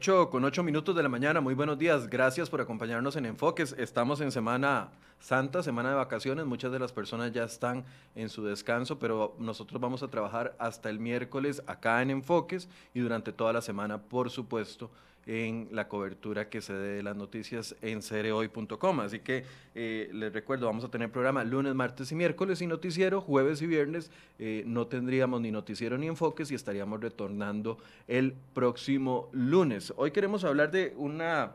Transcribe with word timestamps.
8 0.00 0.30
con 0.30 0.42
8 0.46 0.62
minutos 0.62 0.96
de 0.96 1.02
la 1.02 1.10
mañana, 1.10 1.42
muy 1.42 1.52
buenos 1.52 1.76
días, 1.76 2.08
gracias 2.08 2.48
por 2.48 2.62
acompañarnos 2.62 3.16
en 3.16 3.26
Enfoques. 3.26 3.74
Estamos 3.76 4.22
en 4.22 4.32
Semana 4.32 4.88
Santa, 5.18 5.62
semana 5.62 5.90
de 5.90 5.96
vacaciones, 5.96 6.46
muchas 6.46 6.72
de 6.72 6.78
las 6.78 6.90
personas 6.90 7.32
ya 7.32 7.44
están 7.44 7.84
en 8.14 8.30
su 8.30 8.42
descanso, 8.42 8.98
pero 8.98 9.36
nosotros 9.38 9.78
vamos 9.78 10.02
a 10.02 10.08
trabajar 10.08 10.56
hasta 10.58 10.88
el 10.88 11.00
miércoles 11.00 11.62
acá 11.66 12.00
en 12.00 12.08
Enfoques 12.08 12.66
y 12.94 13.00
durante 13.00 13.30
toda 13.30 13.52
la 13.52 13.60
semana, 13.60 14.00
por 14.00 14.30
supuesto, 14.30 14.90
en 15.26 15.68
la 15.72 15.88
cobertura 15.88 16.48
que 16.48 16.60
se 16.60 16.72
dé 16.72 16.96
de 16.96 17.02
las 17.02 17.16
noticias 17.16 17.76
en 17.82 18.02
cereoy.com. 18.02 19.00
Así 19.00 19.20
que 19.20 19.44
eh, 19.74 20.10
les 20.12 20.32
recuerdo, 20.32 20.66
vamos 20.66 20.84
a 20.84 20.90
tener 20.90 21.10
programa 21.10 21.44
lunes, 21.44 21.74
martes 21.74 22.10
y 22.12 22.14
miércoles 22.14 22.60
y 22.62 22.66
noticiero, 22.66 23.20
jueves 23.20 23.62
y 23.62 23.66
viernes. 23.66 24.10
Eh, 24.38 24.64
no 24.66 24.86
tendríamos 24.86 25.40
ni 25.40 25.50
noticiero 25.50 25.98
ni 25.98 26.06
enfoques 26.06 26.50
y 26.50 26.54
estaríamos 26.54 27.00
retornando 27.00 27.78
el 28.08 28.34
próximo 28.54 29.28
lunes. 29.32 29.92
Hoy 29.96 30.10
queremos 30.10 30.44
hablar 30.44 30.70
de 30.70 30.94
una 30.96 31.52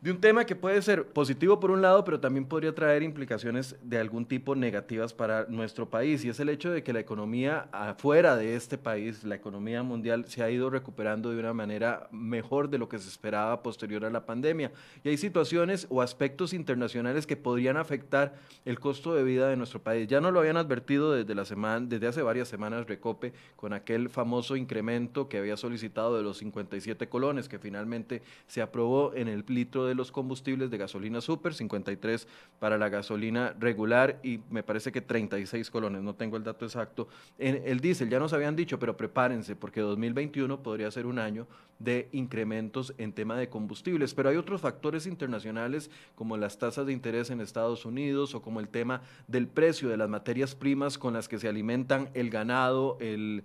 de 0.00 0.10
un 0.10 0.20
tema 0.20 0.46
que 0.46 0.56
puede 0.56 0.80
ser 0.80 1.06
positivo 1.06 1.60
por 1.60 1.70
un 1.70 1.82
lado, 1.82 2.04
pero 2.04 2.20
también 2.20 2.46
podría 2.46 2.74
traer 2.74 3.02
implicaciones 3.02 3.76
de 3.82 3.98
algún 3.98 4.24
tipo 4.24 4.54
negativas 4.54 5.12
para 5.12 5.44
nuestro 5.46 5.90
país, 5.90 6.24
y 6.24 6.30
es 6.30 6.40
el 6.40 6.48
hecho 6.48 6.70
de 6.70 6.82
que 6.82 6.94
la 6.94 7.00
economía 7.00 7.68
afuera 7.70 8.36
de 8.36 8.56
este 8.56 8.78
país, 8.78 9.24
la 9.24 9.34
economía 9.34 9.82
mundial, 9.82 10.24
se 10.26 10.42
ha 10.42 10.50
ido 10.50 10.70
recuperando 10.70 11.30
de 11.30 11.38
una 11.38 11.52
manera 11.52 12.08
mejor 12.12 12.70
de 12.70 12.78
lo 12.78 12.88
que 12.88 12.98
se 12.98 13.08
esperaba 13.08 13.62
posterior 13.62 14.04
a 14.06 14.10
la 14.10 14.24
pandemia. 14.24 14.72
Y 15.04 15.10
hay 15.10 15.18
situaciones 15.18 15.86
o 15.90 16.00
aspectos 16.00 16.54
internacionales 16.54 17.26
que 17.26 17.36
podrían 17.36 17.76
afectar 17.76 18.34
el 18.64 18.80
costo 18.80 19.14
de 19.14 19.22
vida 19.22 19.48
de 19.48 19.56
nuestro 19.56 19.82
país. 19.82 20.08
Ya 20.08 20.20
no 20.20 20.30
lo 20.30 20.40
habían 20.40 20.56
advertido 20.56 21.12
desde, 21.12 21.34
la 21.34 21.44
semana, 21.44 21.86
desde 21.86 22.06
hace 22.06 22.22
varias 22.22 22.48
semanas 22.48 22.86
Recope 22.86 23.32
con 23.56 23.72
aquel 23.72 24.08
famoso 24.08 24.56
incremento 24.56 25.28
que 25.28 25.38
había 25.38 25.56
solicitado 25.56 26.16
de 26.16 26.22
los 26.22 26.38
57 26.38 27.08
colones, 27.08 27.48
que 27.48 27.58
finalmente 27.58 28.22
se 28.46 28.62
aprobó 28.62 29.12
en 29.14 29.28
el 29.28 29.44
litro 29.46 29.86
de 29.86 29.89
de 29.90 29.94
los 29.94 30.10
combustibles 30.10 30.70
de 30.70 30.78
gasolina 30.78 31.20
super, 31.20 31.52
53 31.52 32.26
para 32.58 32.78
la 32.78 32.88
gasolina 32.88 33.54
regular 33.58 34.18
y 34.22 34.40
me 34.50 34.62
parece 34.62 34.92
que 34.92 35.00
36 35.00 35.70
colones, 35.70 36.02
no 36.02 36.14
tengo 36.14 36.36
el 36.36 36.44
dato 36.44 36.64
exacto. 36.64 37.08
En 37.38 37.62
el 37.66 37.80
diésel 37.80 38.08
ya 38.08 38.18
nos 38.18 38.32
habían 38.32 38.56
dicho, 38.56 38.78
pero 38.78 38.96
prepárense 38.96 39.56
porque 39.56 39.80
2021 39.80 40.62
podría 40.62 40.90
ser 40.90 41.06
un 41.06 41.18
año 41.18 41.46
de 41.78 42.08
incrementos 42.12 42.94
en 42.98 43.12
tema 43.12 43.36
de 43.36 43.48
combustibles, 43.48 44.14
pero 44.14 44.28
hay 44.28 44.36
otros 44.36 44.60
factores 44.60 45.06
internacionales 45.06 45.90
como 46.14 46.36
las 46.36 46.58
tasas 46.58 46.86
de 46.86 46.92
interés 46.92 47.30
en 47.30 47.40
Estados 47.40 47.84
Unidos 47.84 48.34
o 48.34 48.42
como 48.42 48.60
el 48.60 48.68
tema 48.68 49.02
del 49.26 49.48
precio 49.48 49.88
de 49.88 49.96
las 49.96 50.08
materias 50.08 50.54
primas 50.54 50.98
con 50.98 51.14
las 51.14 51.26
que 51.26 51.38
se 51.38 51.48
alimentan 51.48 52.10
el 52.14 52.30
ganado, 52.30 52.98
el, 53.00 53.44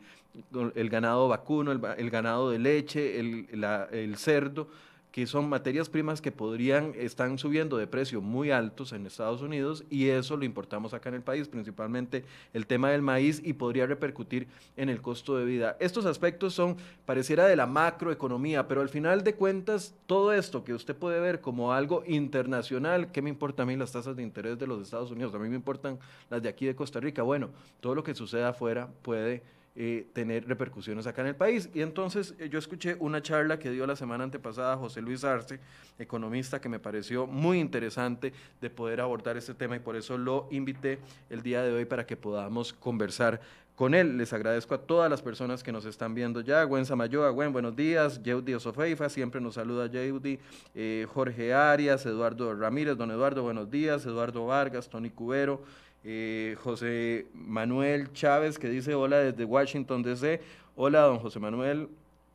el 0.75 0.89
ganado 0.89 1.27
vacuno, 1.29 1.71
el, 1.71 2.09
ganado 2.09 2.49
de 2.49 2.59
leche, 2.59 3.19
el, 3.19 3.47
el 3.91 4.17
cerdo 4.17 4.67
que 5.15 5.27
son 5.27 5.47
materias 5.47 5.87
primas 5.87 6.19
que 6.19 6.33
podrían, 6.33 6.91
están 6.97 7.37
subiendo 7.37 7.77
de 7.77 7.87
precio 7.87 8.21
muy 8.21 8.51
altos 8.51 8.91
en 8.91 9.05
Estados 9.05 9.41
Unidos 9.41 9.85
y 9.89 10.09
eso 10.09 10.35
lo 10.35 10.43
importamos 10.43 10.93
acá 10.93 11.07
en 11.07 11.15
el 11.15 11.21
país, 11.21 11.47
principalmente 11.47 12.25
el 12.51 12.67
tema 12.67 12.89
del 12.89 13.01
maíz 13.01 13.41
y 13.41 13.53
podría 13.53 13.85
repercutir 13.85 14.49
en 14.75 14.89
el 14.89 15.01
costo 15.01 15.37
de 15.37 15.45
vida. 15.45 15.77
Estos 15.79 16.05
aspectos 16.05 16.53
son, 16.53 16.75
pareciera 17.05 17.47
de 17.47 17.55
la 17.55 17.65
macroeconomía, 17.65 18.67
pero 18.67 18.81
al 18.81 18.89
final 18.89 19.23
de 19.23 19.35
cuentas, 19.35 19.95
todo 20.05 20.33
esto 20.33 20.65
que 20.65 20.73
usted 20.73 20.97
puede 20.97 21.21
ver 21.21 21.39
como 21.39 21.71
algo 21.71 22.03
internacional, 22.05 23.13
¿qué 23.13 23.21
me 23.21 23.29
importa 23.29 23.63
a 23.63 23.65
mí 23.65 23.77
las 23.77 23.93
tasas 23.93 24.17
de 24.17 24.23
interés 24.23 24.59
de 24.59 24.67
los 24.67 24.81
Estados 24.81 25.11
Unidos? 25.11 25.33
A 25.33 25.39
mí 25.39 25.47
me 25.47 25.55
importan 25.55 25.97
las 26.29 26.43
de 26.43 26.49
aquí 26.49 26.65
de 26.65 26.75
Costa 26.75 26.99
Rica. 26.99 27.23
Bueno, 27.23 27.51
todo 27.79 27.95
lo 27.95 28.03
que 28.03 28.13
suceda 28.15 28.49
afuera 28.49 28.89
puede 29.01 29.43
eh, 29.77 30.07
tener 30.13 30.47
repercusiones 30.47 31.05
acá 31.05 31.21
en 31.21 31.27
el 31.27 31.35
país. 31.35 31.69
Y 31.73 31.81
entonces 31.81 32.33
eh, 32.39 32.47
yo 32.49 32.59
escuché 32.59 32.95
una 32.99 33.21
charla 33.21 33.59
que 33.59 33.69
dio 33.71 33.85
la 33.85 33.95
semana 33.95 34.23
antepasada 34.23 34.77
José 34.77 35.01
Luis 35.01 35.23
Arce, 35.23 35.59
economista, 35.99 36.61
que 36.61 36.69
me 36.69 36.79
pareció 36.79 37.27
muy 37.27 37.59
interesante 37.59 38.31
de 38.61 38.69
poder 38.69 39.01
abordar 39.01 39.35
este 39.35 39.53
tema 39.53 39.75
y 39.75 39.79
por 39.79 39.95
eso 39.95 40.17
lo 40.17 40.47
invité 40.49 40.99
el 41.29 41.41
día 41.41 41.61
de 41.61 41.73
hoy 41.73 41.85
para 41.85 42.05
que 42.05 42.15
podamos 42.15 42.71
conversar 42.71 43.41
con 43.75 43.93
él. 43.93 44.17
Les 44.17 44.31
agradezco 44.33 44.73
a 44.73 44.77
todas 44.77 45.09
las 45.09 45.21
personas 45.21 45.61
que 45.61 45.71
nos 45.71 45.85
están 45.85 46.15
viendo 46.15 46.41
ya. 46.41 46.63
Gwen 46.63 46.85
Samayoa, 46.85 47.29
Gwen, 47.29 47.51
buenos 47.51 47.75
días. 47.75 48.21
Yeudi 48.23 48.53
Osofeifa, 48.53 49.09
siempre 49.09 49.41
nos 49.41 49.55
saluda 49.55 49.87
Yeudi. 49.87 50.39
Eh, 50.73 51.05
Jorge 51.13 51.53
Arias, 51.53 52.05
Eduardo 52.05 52.55
Ramírez, 52.55 52.97
don 52.97 53.11
Eduardo, 53.11 53.43
buenos 53.43 53.69
días. 53.69 54.05
Eduardo 54.05 54.45
Vargas, 54.45 54.89
Tony 54.89 55.09
Cubero, 55.09 55.61
eh, 56.07 56.55
José 56.61 57.25
Manuel 57.33 58.13
Chávez, 58.13 58.59
que 58.59 58.69
dice 58.69 58.93
hola 58.93 59.17
desde 59.17 59.43
Washington 59.43 60.03
DC. 60.03 60.39
Hola, 60.75 61.01
don 61.01 61.17
José 61.17 61.39
Manuel, 61.39 61.89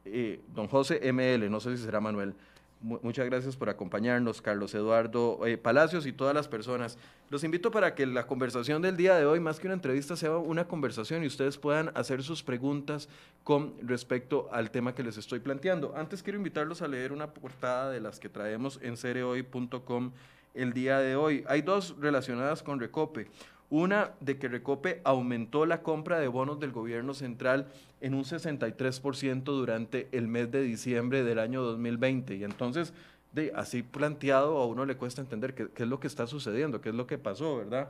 eh, 0.05 0.41
don 0.55 0.67
José 0.67 1.01
ML, 1.13 1.49
no 1.49 1.61
sé 1.61 1.77
si 1.77 1.85
será 1.85 2.01
Manuel. 2.01 2.35
muchas 2.81 3.27
gracias 3.27 3.57
por 3.57 3.69
acompañarnos, 3.69 4.43
Carlos 4.43 4.75
Eduardo 4.75 5.47
eh, 5.47 5.57
Palacios 5.57 6.05
y 6.07 6.13
todas 6.13 6.35
las 6.35 6.49
personas. 6.49 6.99
Los 7.29 7.45
invito 7.45 7.71
para 7.71 7.95
que 7.95 8.07
la 8.07 8.27
conversación 8.27 8.83
del 8.83 8.97
día 8.97 9.15
de 9.15 9.25
hoy, 9.25 9.39
más 9.39 9.61
que 9.61 9.69
una 9.69 9.75
entrevista, 9.75 10.17
sea 10.17 10.37
una 10.37 10.67
conversación 10.67 11.23
y 11.23 11.29
ustedes 11.29 11.57
puedan 11.57 11.93
hacer 11.95 12.25
sus 12.25 12.43
preguntas 12.43 13.09
con 13.45 13.75
respecto 13.83 14.49
al 14.51 14.73
tema 14.73 14.97
que 14.97 15.05
les 15.05 15.17
estoy 15.17 15.39
planteando. 15.39 15.95
Antes 15.95 16.25
quiero 16.25 16.39
invitarlos 16.39 16.83
a 16.83 16.89
leer 16.89 17.13
una 17.13 17.33
portada 17.33 17.93
de 17.93 18.01
las 18.01 18.19
que 18.19 18.29
traemos 18.29 18.81
en 18.83 18.97
cereoy.com 18.97 20.11
el 20.55 20.73
día 20.73 20.99
de 20.99 21.15
hoy. 21.15 21.45
Hay 21.47 21.63
dos 21.63 21.95
relacionadas 22.01 22.65
con 22.65 22.81
Recope. 22.81 23.29
Una 23.71 24.15
de 24.19 24.37
que 24.37 24.49
Recope 24.49 25.01
aumentó 25.05 25.65
la 25.65 25.83
compra 25.83 26.19
de 26.19 26.27
bonos 26.27 26.59
del 26.59 26.73
gobierno 26.73 27.15
central 27.15 27.69
en 28.01 28.15
un 28.15 28.25
63% 28.25 29.45
durante 29.45 30.09
el 30.11 30.27
mes 30.27 30.51
de 30.51 30.63
diciembre 30.63 31.23
del 31.23 31.39
año 31.39 31.63
2020. 31.63 32.35
Y 32.35 32.43
entonces, 32.43 32.93
de, 33.33 33.53
así 33.55 33.85
planteado, 33.85 34.59
a 34.59 34.67
uno 34.67 34.85
le 34.85 34.97
cuesta 34.97 35.21
entender 35.21 35.55
qué, 35.55 35.69
es 35.75 35.89
lo 35.89 36.01
que 36.01 36.09
está 36.09 36.27
sucediendo, 36.27 36.81
qué 36.81 36.89
es 36.89 36.97
lo 36.97 37.07
que 37.07 37.17
pasó, 37.17 37.59
¿verdad? 37.59 37.89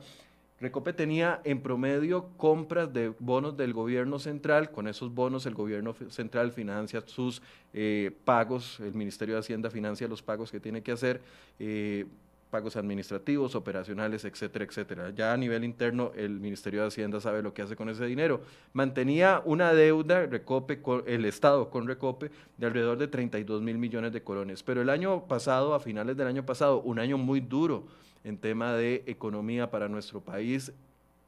Recope 0.59 0.93
tenía 0.93 1.41
en 1.43 1.61
promedio 1.61 2.29
compras 2.37 2.93
de 2.93 3.11
bonos 3.17 3.57
del 3.57 3.73
gobierno 3.73 4.19
central, 4.19 4.69
con 4.69 4.87
esos 4.87 5.11
bonos 5.11 5.47
el 5.47 5.55
gobierno 5.55 5.95
central 6.09 6.51
financia 6.51 7.01
sus 7.07 7.41
eh, 7.73 8.15
pagos, 8.23 8.79
el 8.79 8.93
Ministerio 8.93 9.33
de 9.33 9.39
Hacienda 9.39 9.71
financia 9.71 10.07
los 10.07 10.21
pagos 10.21 10.51
que 10.51 10.59
tiene 10.59 10.83
que 10.83 10.91
hacer, 10.91 11.21
eh, 11.57 12.05
pagos 12.51 12.75
administrativos, 12.75 13.55
operacionales, 13.55 14.25
etcétera, 14.25 14.65
etcétera. 14.65 15.09
Ya 15.11 15.33
a 15.33 15.37
nivel 15.37 15.63
interno 15.63 16.11
el 16.15 16.39
Ministerio 16.39 16.81
de 16.81 16.87
Hacienda 16.87 17.19
sabe 17.21 17.41
lo 17.41 17.53
que 17.53 17.61
hace 17.61 17.75
con 17.75 17.89
ese 17.89 18.05
dinero. 18.05 18.41
Mantenía 18.73 19.41
una 19.45 19.73
deuda, 19.73 20.27
Recope, 20.27 20.79
el 21.07 21.25
Estado 21.25 21.69
con 21.69 21.87
Recope, 21.87 22.29
de 22.57 22.67
alrededor 22.67 22.97
de 22.97 23.07
32 23.07 23.61
mil 23.61 23.77
millones 23.77 24.11
de 24.11 24.21
colones. 24.21 24.61
Pero 24.61 24.81
el 24.81 24.89
año 24.89 25.25
pasado, 25.27 25.73
a 25.73 25.79
finales 25.79 26.17
del 26.17 26.27
año 26.27 26.45
pasado, 26.45 26.81
un 26.81 26.99
año 26.99 27.17
muy 27.17 27.39
duro 27.39 27.87
en 28.23 28.37
tema 28.37 28.73
de 28.73 29.03
economía 29.07 29.71
para 29.71 29.87
nuestro 29.87 30.21
país, 30.21 30.71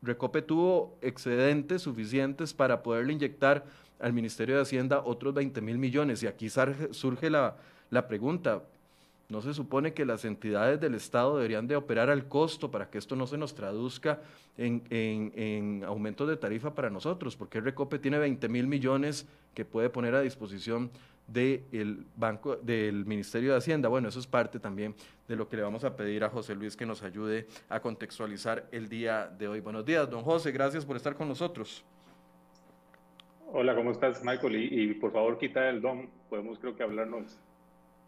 Recope 0.01 0.41
tuvo 0.41 0.97
excedentes 1.01 1.81
suficientes 1.83 2.53
para 2.53 2.83
poderle 2.83 3.13
inyectar 3.13 3.63
al 3.99 4.11
Ministerio 4.11 4.55
de 4.57 4.61
Hacienda 4.61 5.01
otros 5.05 5.33
20 5.33 5.61
mil 5.61 5.77
millones. 5.77 6.21
Y 6.21 6.27
aquí 6.27 6.49
surge 6.49 7.29
la, 7.29 7.55
la 7.89 8.05
pregunta, 8.09 8.63
¿No 9.29 9.41
se 9.41 9.53
supone 9.53 9.93
que 9.93 10.05
las 10.05 10.25
entidades 10.25 10.79
del 10.79 10.95
Estado 10.95 11.37
deberían 11.37 11.67
de 11.67 11.75
operar 11.75 12.09
al 12.09 12.27
costo 12.27 12.69
para 12.69 12.89
que 12.89 12.97
esto 12.97 13.15
no 13.15 13.25
se 13.25 13.37
nos 13.37 13.55
traduzca 13.55 14.21
en, 14.57 14.83
en, 14.89 15.83
aumentos 15.85 16.27
de 16.27 16.37
tarifa 16.37 16.75
para 16.75 16.89
nosotros? 16.89 17.35
Porque 17.35 17.57
el 17.57 17.63
Recope 17.63 17.99
tiene 17.99 18.19
20 18.19 18.49
mil 18.49 18.67
millones 18.67 19.27
que 19.53 19.63
puede 19.63 19.89
poner 19.89 20.13
a 20.13 20.21
disposición 20.21 20.91
del 21.25 22.05
banco 22.17 22.57
del 22.57 23.05
Ministerio 23.05 23.53
de 23.53 23.57
Hacienda. 23.57 23.87
Bueno, 23.87 24.09
eso 24.09 24.19
es 24.19 24.27
parte 24.27 24.59
también 24.59 24.93
de 25.27 25.37
lo 25.37 25.47
que 25.47 25.55
le 25.55 25.63
vamos 25.63 25.85
a 25.85 25.95
pedir 25.95 26.23
a 26.25 26.29
José 26.29 26.53
Luis 26.53 26.75
que 26.75 26.85
nos 26.85 27.01
ayude 27.01 27.47
a 27.69 27.79
contextualizar 27.79 28.67
el 28.71 28.89
día 28.89 29.27
de 29.27 29.47
hoy. 29.47 29.61
Buenos 29.61 29.85
días, 29.85 30.09
don 30.09 30.21
José, 30.21 30.51
gracias 30.51 30.85
por 30.85 30.97
estar 30.97 31.15
con 31.15 31.29
nosotros. 31.29 31.83
Hola, 33.53 33.73
¿cómo 33.73 33.91
estás, 33.91 34.23
Michael? 34.23 34.55
Y, 34.55 34.81
y 34.81 34.93
por 34.95 35.13
favor, 35.13 35.37
quita 35.37 35.69
el 35.69 35.79
don. 35.79 36.09
Podemos, 36.29 36.59
creo 36.59 36.75
que, 36.75 36.83
hablarnos 36.83 37.37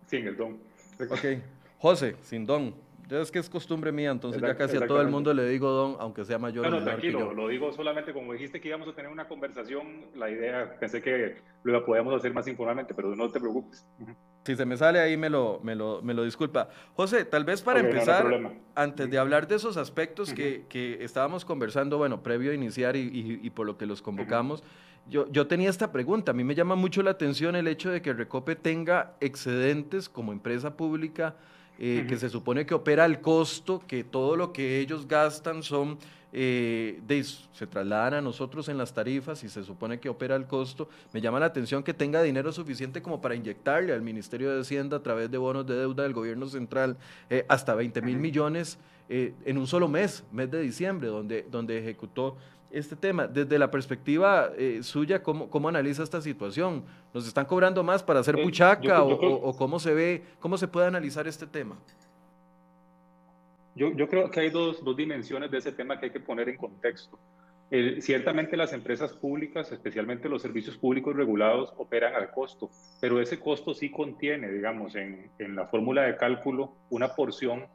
sin 0.08 0.28
el 0.28 0.36
don. 0.36 0.58
Ok. 1.00 1.42
José, 1.80 2.16
sin 2.22 2.46
don. 2.46 2.74
Es 3.10 3.32
que 3.32 3.38
es 3.38 3.50
costumbre 3.50 3.92
mía, 3.92 4.10
entonces 4.10 4.42
ya 4.42 4.58
casi 4.58 4.78
a 4.78 4.88
todo 4.88 5.00
el 5.00 5.10
mundo 5.10 5.32
le 5.34 5.48
digo 5.48 5.70
don, 5.70 5.96
aunque 6.00 6.26
sea 6.26 6.40
mayor. 6.40 6.68
No, 6.68 6.80
no, 6.80 6.84
tranquilo, 6.84 7.34
lo 7.34 7.48
digo 7.50 7.72
solamente 7.72 8.14
como 8.14 8.34
dijiste 8.34 8.60
que 8.60 8.70
íbamos 8.70 8.88
a 8.88 8.94
tener 8.96 9.12
una 9.12 9.28
conversación, 9.28 10.06
la 10.16 10.30
idea, 10.30 10.76
pensé 10.80 11.04
que 11.04 11.38
lo 11.64 11.86
podíamos 11.86 12.16
hacer 12.16 12.34
más 12.34 12.48
informalmente, 12.48 12.96
pero 12.96 13.16
no 13.16 13.30
te 13.30 13.40
preocupes. 13.40 13.86
Si 14.46 14.56
se 14.56 14.64
me 14.64 14.78
sale 14.78 15.00
ahí, 15.00 15.18
me 15.18 15.28
lo, 15.28 15.60
me 15.64 15.74
lo, 15.74 16.04
me 16.04 16.14
lo 16.14 16.24
disculpa. 16.24 16.70
José, 16.96 17.26
tal 17.26 17.44
vez 17.46 17.64
para 17.64 17.80
empezar, 17.80 18.28
antes 18.76 19.10
de 19.10 19.18
hablar 19.18 19.48
de 19.48 19.56
esos 19.56 19.76
aspectos 19.76 20.36
que, 20.36 20.66
que, 20.70 21.04
estábamos 21.04 21.44
conversando, 21.44 21.98
bueno, 21.98 22.22
previo 22.22 22.52
a 22.52 22.54
iniciar 22.54 22.96
y, 22.96 23.40
y, 23.42 23.50
por 23.50 23.66
lo 23.66 23.76
que 23.76 23.88
los 23.88 24.04
convocamos, 24.04 24.64
yo, 25.10 25.28
yo 25.32 25.48
tenía 25.48 25.72
esta 25.72 25.92
pregunta. 25.92 26.30
A 26.30 26.36
mí 26.36 26.44
me 26.44 26.54
llama 26.54 26.76
mucho 26.76 27.02
la 27.02 27.10
atención 27.10 27.56
el 27.56 27.68
hecho 27.68 27.90
de 27.90 28.04
que 28.04 28.14
Recope 28.14 28.56
tenga 28.56 29.16
excedentes 29.20 30.10
como 30.10 30.32
empresa 30.32 30.78
pública, 30.78 31.36
eh, 31.80 32.06
que 32.08 32.16
se 32.18 32.30
supone 32.30 32.68
que 32.68 32.76
opera 32.76 33.04
al 33.04 33.22
costo, 33.22 33.82
que 33.88 34.04
todo 34.04 34.36
lo 34.36 34.54
que 34.54 34.80
ellos 34.80 35.08
gastan 35.08 35.64
son 35.64 35.98
eh, 36.38 37.24
se 37.54 37.66
trasladan 37.66 38.16
a 38.16 38.22
nosotros 38.22 38.68
en 38.68 38.78
las 38.78 38.94
tarifas 38.94 39.42
y 39.46 39.50
se 39.50 39.64
supone 39.64 40.02
que 40.02 40.10
opera 40.10 40.36
el 40.36 40.48
costo, 40.48 40.90
me 41.14 41.22
llama 41.22 41.40
la 41.40 41.46
atención 41.46 41.82
que 41.82 41.94
tenga 41.94 42.22
dinero 42.22 42.52
suficiente 42.52 43.02
como 43.02 43.22
para 43.22 43.36
inyectarle 43.36 43.94
al 43.94 44.02
Ministerio 44.02 44.54
de 44.54 44.60
Hacienda 44.60 44.98
a 44.98 45.00
través 45.00 45.32
de 45.32 45.38
bonos 45.38 45.66
de 45.66 45.76
deuda 45.76 46.04
del 46.04 46.12
gobierno 46.12 46.46
central 46.48 46.98
eh, 47.30 47.46
hasta 47.48 47.74
20 47.74 48.02
mil 48.02 48.18
millones 48.18 48.78
eh, 49.08 49.34
en 49.46 49.58
un 49.58 49.66
solo 49.66 49.88
mes, 49.88 50.26
mes 50.34 50.52
de 50.52 50.60
diciembre, 50.60 51.08
donde, 51.08 51.46
donde 51.50 51.80
ejecutó 51.80 52.36
este 52.70 52.98
tema. 52.98 53.28
Desde 53.28 53.58
la 53.58 53.72
perspectiva 53.72 54.50
suya, 54.82 55.24
¿cómo, 55.24 55.50
¿cómo, 55.50 55.70
analiza 55.70 56.04
esta 56.04 56.20
situación? 56.20 56.84
¿Nos 57.14 57.26
están 57.26 57.46
cobrando 57.46 57.82
más 57.82 58.04
para 58.04 58.20
hacer 58.20 58.36
buchaca 58.36 59.04
o, 59.04 59.14
o, 59.14 59.56
cómo 59.56 59.80
se 59.80 59.94
ve, 59.94 60.24
cómo 60.42 60.58
se 60.58 60.68
puede 60.68 60.88
analizar 60.88 61.30
este 61.30 61.48
tema? 61.48 61.78
Yo, 63.76 63.94
yo, 63.94 64.08
creo 64.08 64.32
que 64.32 64.40
hay 64.40 64.50
dos, 64.50 64.84
dos, 64.84 64.96
dimensiones 64.96 65.52
de 65.52 65.58
ese 65.58 65.74
tema 65.74 66.00
que 66.00 66.08
hay 66.08 66.12
que 66.12 66.20
poner 66.20 66.48
en 66.50 66.58
contexto. 66.58 67.20
ciertamente 68.00 68.56
las 68.56 68.72
empresas 68.72 69.14
públicas, 69.14 69.72
especialmente 69.72 70.30
los 70.30 70.42
servicios 70.42 70.78
públicos 70.78 71.16
regulados, 71.16 71.74
operan 71.78 72.16
al 72.16 72.32
costo, 72.32 72.70
pero 73.02 73.20
ese 73.20 73.40
costo 73.40 73.74
sí 73.74 73.92
contiene, 73.92 74.50
digamos, 74.50 74.96
en, 74.96 75.30
en 75.40 75.56
la 75.56 75.68
fórmula 75.68 76.04
de 76.04 76.16
cálculo 76.16 76.74
una 76.90 77.16
porción 77.16 77.66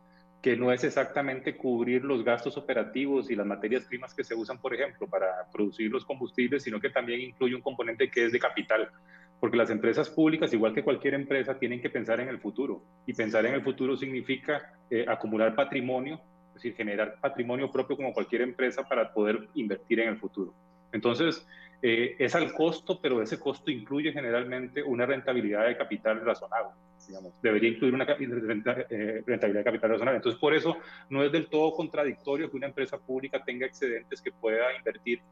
que 0.42 0.56
no 0.56 0.72
es 0.72 0.84
exactamente 0.84 1.56
cubrir 1.56 2.02
los 2.02 2.24
gastos 2.24 2.56
operativos 2.56 3.30
y 3.30 3.36
las 3.36 3.46
materias 3.46 3.84
primas 3.84 4.14
que 4.14 4.24
se 4.24 4.34
usan, 4.34 4.58
por 4.58 4.74
ejemplo, 4.74 5.06
para 5.06 5.26
producir 5.52 5.90
los 5.90 6.04
combustibles, 6.06 6.62
sino 6.62 6.80
que 6.80 6.88
también 6.88 7.20
incluye 7.20 7.54
un 7.54 7.60
componente 7.60 8.10
que 8.10 8.24
es 8.24 8.32
de 8.32 8.38
capital 8.38 8.90
porque 9.40 9.56
las 9.56 9.70
empresas 9.70 10.10
públicas, 10.10 10.52
igual 10.52 10.74
que 10.74 10.84
cualquier 10.84 11.14
empresa, 11.14 11.58
tienen 11.58 11.80
que 11.80 11.88
pensar 11.88 12.20
en 12.20 12.28
el 12.28 12.38
futuro. 12.38 12.82
Y 13.06 13.14
pensar 13.14 13.46
en 13.46 13.54
el 13.54 13.62
futuro 13.62 13.96
significa 13.96 14.74
eh, 14.90 15.06
acumular 15.08 15.54
patrimonio, 15.54 16.20
es 16.48 16.54
decir, 16.54 16.74
generar 16.74 17.18
patrimonio 17.20 17.72
propio 17.72 17.96
como 17.96 18.12
cualquier 18.12 18.42
empresa 18.42 18.86
para 18.86 19.12
poder 19.12 19.48
invertir 19.54 20.00
en 20.00 20.10
el 20.10 20.18
futuro. 20.18 20.52
Entonces, 20.92 21.46
eh, 21.82 22.16
es 22.18 22.34
al 22.34 22.52
costo, 22.52 23.00
pero 23.00 23.22
ese 23.22 23.40
costo 23.40 23.70
incluye 23.70 24.12
generalmente 24.12 24.82
una 24.82 25.06
rentabilidad 25.06 25.66
de 25.66 25.76
capital 25.76 26.20
razonable. 26.20 26.72
Digamos, 27.08 27.32
debería 27.42 27.70
incluir 27.70 27.94
una 27.94 28.04
eh, 28.04 29.22
rentabilidad 29.26 29.60
de 29.60 29.64
capital 29.64 29.90
razonable. 29.90 30.16
Entonces, 30.18 30.38
por 30.38 30.54
eso 30.54 30.76
no 31.08 31.24
es 31.24 31.32
del 31.32 31.48
todo 31.48 31.72
contradictorio 31.72 32.50
que 32.50 32.56
una 32.58 32.66
empresa 32.66 32.98
pública 32.98 33.42
tenga 33.42 33.66
excedentes 33.66 34.20
que 34.20 34.32
pueda 34.32 34.76
invertir 34.76 35.22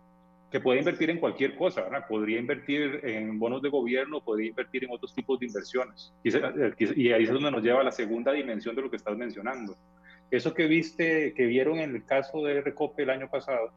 que 0.51 0.61
puede 0.61 0.79
invertir 0.79 1.11
en 1.11 1.19
cualquier 1.19 1.57
cosa, 1.57 1.83
¿verdad? 1.83 2.07
Podría 2.09 2.39
invertir 2.39 3.01
en 3.03 3.39
bonos 3.39 3.61
de 3.61 3.69
gobierno, 3.69 4.21
podría 4.23 4.49
invertir 4.49 4.85
en 4.85 4.91
otros 4.91 5.15
tipos 5.15 5.39
de 5.39 5.47
inversiones. 5.47 6.13
Y, 6.23 7.11
ahí 7.13 7.25
es 7.25 7.31
donde 7.31 7.51
nos 7.51 7.63
lleva 7.63 7.81
a 7.81 7.85
la 7.85 7.93
segunda 7.93 8.33
dimensión 8.33 8.75
de 8.75 8.83
lo 8.83 8.91
que 8.91 8.97
estás 8.97 9.17
mencionando. 9.17 9.77
Eso 10.31 10.55
que 10.55 10.67
viste, 10.67 11.35
que 11.35 11.47
vieron 11.47 11.79
en 11.79 11.95
el 11.95 12.05
caso 12.05 12.43
de 12.45 12.63
Recope 12.63 13.03
el 13.03 13.11
año 13.11 13.29
pasado, 13.29 13.73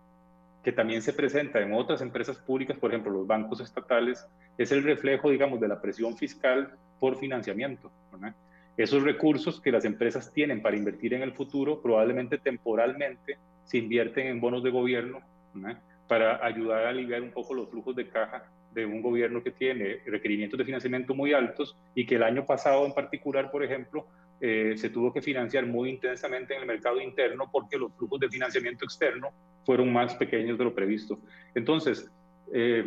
que 0.63 0.71
también 0.71 1.01
se 1.01 1.11
presenta 1.11 1.59
en 1.59 1.73
otras 1.73 2.01
empresas 2.01 2.37
públicas, 2.37 2.77
por 2.77 2.91
ejemplo, 2.91 3.11
los 3.11 3.27
bancos 3.27 3.59
estatales, 3.59 4.25
es 4.57 4.71
el 4.71 4.83
reflejo, 4.83 5.29
digamos, 5.29 5.59
de 5.59 5.67
la 5.67 5.81
presión 5.81 6.15
fiscal 6.15 6.73
por 6.99 7.17
financiamiento. 7.17 7.91
¿verdad? 8.13 8.33
Esos 8.77 9.03
recursos 9.03 9.59
que 9.59 9.71
las 9.71 9.83
empresas 9.83 10.31
tienen 10.31 10.61
para 10.61 10.77
invertir 10.77 11.13
en 11.13 11.21
el 11.21 11.33
futuro, 11.33 11.81
probablemente 11.81 12.37
temporalmente 12.37 13.37
se 13.65 13.79
invierten 13.79 14.27
en 14.27 14.39
bonos 14.39 14.63
de 14.63 14.69
gobierno, 14.69 15.19
¿verdad? 15.53 15.81
Para 16.11 16.45
ayudar 16.45 16.87
a 16.87 16.89
aliviar 16.89 17.21
un 17.21 17.31
poco 17.31 17.53
los 17.53 17.69
flujos 17.69 17.95
de 17.95 18.09
caja 18.09 18.43
de 18.73 18.85
un 18.85 19.01
gobierno 19.01 19.41
que 19.41 19.51
tiene 19.51 20.01
requerimientos 20.05 20.57
de 20.57 20.65
financiamiento 20.65 21.15
muy 21.15 21.31
altos 21.31 21.77
y 21.95 22.05
que 22.05 22.15
el 22.15 22.23
año 22.23 22.45
pasado 22.45 22.85
en 22.85 22.91
particular, 22.91 23.49
por 23.49 23.63
ejemplo, 23.63 24.05
eh, 24.41 24.73
se 24.75 24.89
tuvo 24.89 25.13
que 25.13 25.21
financiar 25.21 25.65
muy 25.65 25.89
intensamente 25.89 26.53
en 26.53 26.63
el 26.63 26.67
mercado 26.67 26.99
interno 26.99 27.49
porque 27.49 27.77
los 27.77 27.93
flujos 27.95 28.19
de 28.19 28.27
financiamiento 28.27 28.83
externo 28.83 29.29
fueron 29.65 29.93
más 29.93 30.13
pequeños 30.15 30.57
de 30.57 30.65
lo 30.65 30.75
previsto. 30.75 31.17
Entonces, 31.55 32.11
eh, 32.53 32.83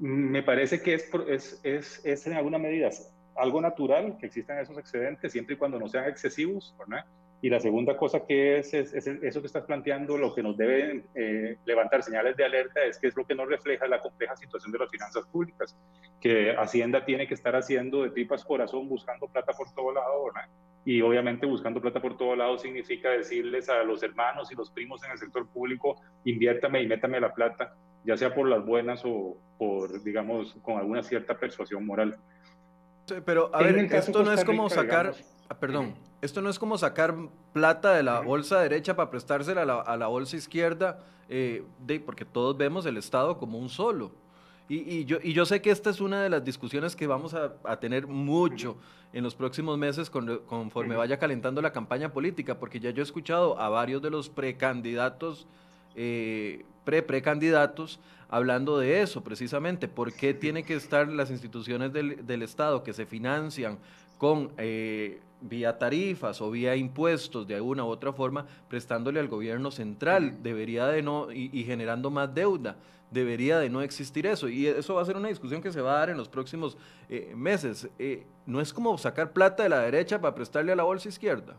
me 0.00 0.42
parece 0.42 0.82
que 0.82 0.94
es, 0.94 1.08
es, 1.28 1.60
es, 1.62 2.04
es, 2.04 2.26
en 2.26 2.32
alguna 2.32 2.58
medida 2.58 2.90
algo 3.36 3.60
natural 3.60 4.16
que 4.18 4.26
existan 4.26 4.58
esos 4.58 4.76
excedentes 4.78 5.30
siempre 5.30 5.54
y 5.54 5.58
cuando 5.58 5.78
no 5.78 5.88
sean 5.88 6.08
excesivos, 6.08 6.74
¿verdad? 6.76 7.04
Y 7.44 7.50
la 7.50 7.60
segunda 7.60 7.94
cosa 7.94 8.24
que 8.24 8.56
es, 8.56 8.72
es, 8.72 8.94
eso 8.94 9.40
que 9.42 9.46
estás 9.46 9.64
planteando, 9.64 10.16
lo 10.16 10.34
que 10.34 10.42
nos 10.42 10.56
debe 10.56 11.04
eh, 11.14 11.58
levantar 11.66 12.02
señales 12.02 12.38
de 12.38 12.44
alerta 12.46 12.82
es 12.84 12.98
que 12.98 13.08
es 13.08 13.16
lo 13.18 13.26
que 13.26 13.34
nos 13.34 13.46
refleja 13.46 13.86
la 13.86 14.00
compleja 14.00 14.34
situación 14.34 14.72
de 14.72 14.78
las 14.78 14.88
finanzas 14.88 15.26
públicas, 15.26 15.76
que 16.22 16.56
Hacienda 16.56 17.04
tiene 17.04 17.28
que 17.28 17.34
estar 17.34 17.54
haciendo 17.54 18.02
de 18.02 18.12
tripas 18.12 18.42
corazón 18.46 18.88
buscando 18.88 19.26
plata 19.26 19.52
por 19.52 19.70
todo 19.74 19.92
lado, 19.92 20.24
¿verdad? 20.24 20.48
Y 20.86 21.02
obviamente 21.02 21.44
buscando 21.44 21.82
plata 21.82 22.00
por 22.00 22.16
todo 22.16 22.34
lado 22.34 22.56
significa 22.56 23.10
decirles 23.10 23.68
a 23.68 23.84
los 23.84 24.02
hermanos 24.02 24.50
y 24.50 24.54
los 24.54 24.70
primos 24.70 25.04
en 25.04 25.10
el 25.10 25.18
sector 25.18 25.46
público, 25.46 26.00
inviértame 26.24 26.80
y 26.80 26.86
métame 26.86 27.20
la 27.20 27.34
plata, 27.34 27.74
ya 28.06 28.16
sea 28.16 28.34
por 28.34 28.48
las 28.48 28.64
buenas 28.64 29.02
o 29.04 29.36
por, 29.58 30.02
digamos, 30.02 30.56
con 30.62 30.78
alguna 30.78 31.02
cierta 31.02 31.36
persuasión 31.36 31.84
moral. 31.84 32.16
pero, 33.26 33.54
a 33.54 33.62
ver, 33.62 33.76
esto 33.92 34.22
no 34.22 34.32
es 34.32 34.42
como 34.46 34.70
sacar... 34.70 35.12
Ah, 35.50 35.58
perdón, 35.58 35.94
esto 36.24 36.40
no 36.40 36.48
es 36.48 36.58
como 36.58 36.78
sacar 36.78 37.14
plata 37.52 37.92
de 37.92 38.02
la 38.02 38.20
bolsa 38.20 38.58
derecha 38.58 38.96
para 38.96 39.10
prestársela 39.10 39.62
a 39.62 39.96
la, 39.98 40.06
bolsa 40.06 40.36
izquierda, 40.36 41.00
eh, 41.28 41.62
de, 41.86 42.00
porque 42.00 42.24
todos 42.24 42.56
vemos 42.56 42.86
el 42.86 42.96
Estado 42.96 43.36
como 43.36 43.58
un 43.58 43.68
solo. 43.68 44.10
Y, 44.66 45.04
yo, 45.04 45.18
y 45.22 45.34
yo 45.34 45.44
sé 45.44 45.60
que 45.60 45.70
esta 45.70 45.90
es 45.90 46.00
una 46.00 46.22
de 46.22 46.30
las 46.30 46.42
discusiones 46.42 46.96
que 46.96 47.06
vamos 47.06 47.34
a, 47.34 47.76
tener 47.76 48.06
mucho 48.06 48.78
en 49.12 49.22
los 49.22 49.34
próximos 49.34 49.76
meses 49.76 50.08
conforme 50.08 50.96
vaya 50.96 51.18
calentando 51.18 51.60
la 51.60 51.70
campaña 51.70 52.10
política, 52.10 52.58
porque 52.58 52.80
ya 52.80 52.88
yo 52.88 53.02
he 53.02 53.04
escuchado 53.04 53.60
a 53.60 53.68
varios 53.68 54.00
de 54.00 54.08
los 54.08 54.30
precandidatos, 54.30 55.46
eh, 55.94 56.64
pre-precandidatos, 56.86 58.00
hablando 58.30 58.78
de 58.78 59.02
eso 59.02 59.22
precisamente, 59.22 59.86
por 59.86 60.14
qué 60.14 60.32
tienen 60.32 60.64
que 60.64 60.74
estar 60.74 61.06
las 61.08 61.30
instituciones 61.30 61.92
del, 61.92 62.26
del 62.26 62.42
Estado 62.42 62.82
que 62.82 62.94
se 62.94 63.04
financian 63.04 63.78
con 64.16 64.50
eh, 64.56 65.20
vía 65.40 65.78
tarifas 65.78 66.40
o 66.40 66.50
vía 66.50 66.76
impuestos 66.76 67.46
de 67.46 67.56
alguna 67.56 67.84
u 67.84 67.88
otra 67.88 68.12
forma, 68.12 68.46
prestándole 68.68 69.20
al 69.20 69.28
gobierno 69.28 69.70
central, 69.70 70.42
debería 70.42 70.86
de 70.86 71.02
no, 71.02 71.30
y, 71.30 71.64
generando 71.64 72.10
más 72.10 72.34
deuda, 72.34 72.76
debería 73.10 73.58
de 73.58 73.68
no 73.68 73.82
existir 73.82 74.26
eso. 74.26 74.48
Y 74.48 74.66
eso 74.66 74.94
va 74.94 75.02
a 75.02 75.04
ser 75.04 75.16
una 75.16 75.28
discusión 75.28 75.62
que 75.62 75.72
se 75.72 75.80
va 75.80 75.94
a 75.94 75.98
dar 75.98 76.10
en 76.10 76.16
los 76.16 76.28
próximos 76.28 76.76
eh, 77.08 77.32
meses. 77.36 77.88
Eh, 77.98 78.26
no 78.46 78.60
es 78.60 78.72
como 78.72 78.96
sacar 78.98 79.32
plata 79.32 79.62
de 79.62 79.68
la 79.68 79.80
derecha 79.80 80.20
para 80.20 80.34
prestarle 80.34 80.72
a 80.72 80.76
la 80.76 80.84
bolsa 80.84 81.08
izquierda. 81.08 81.54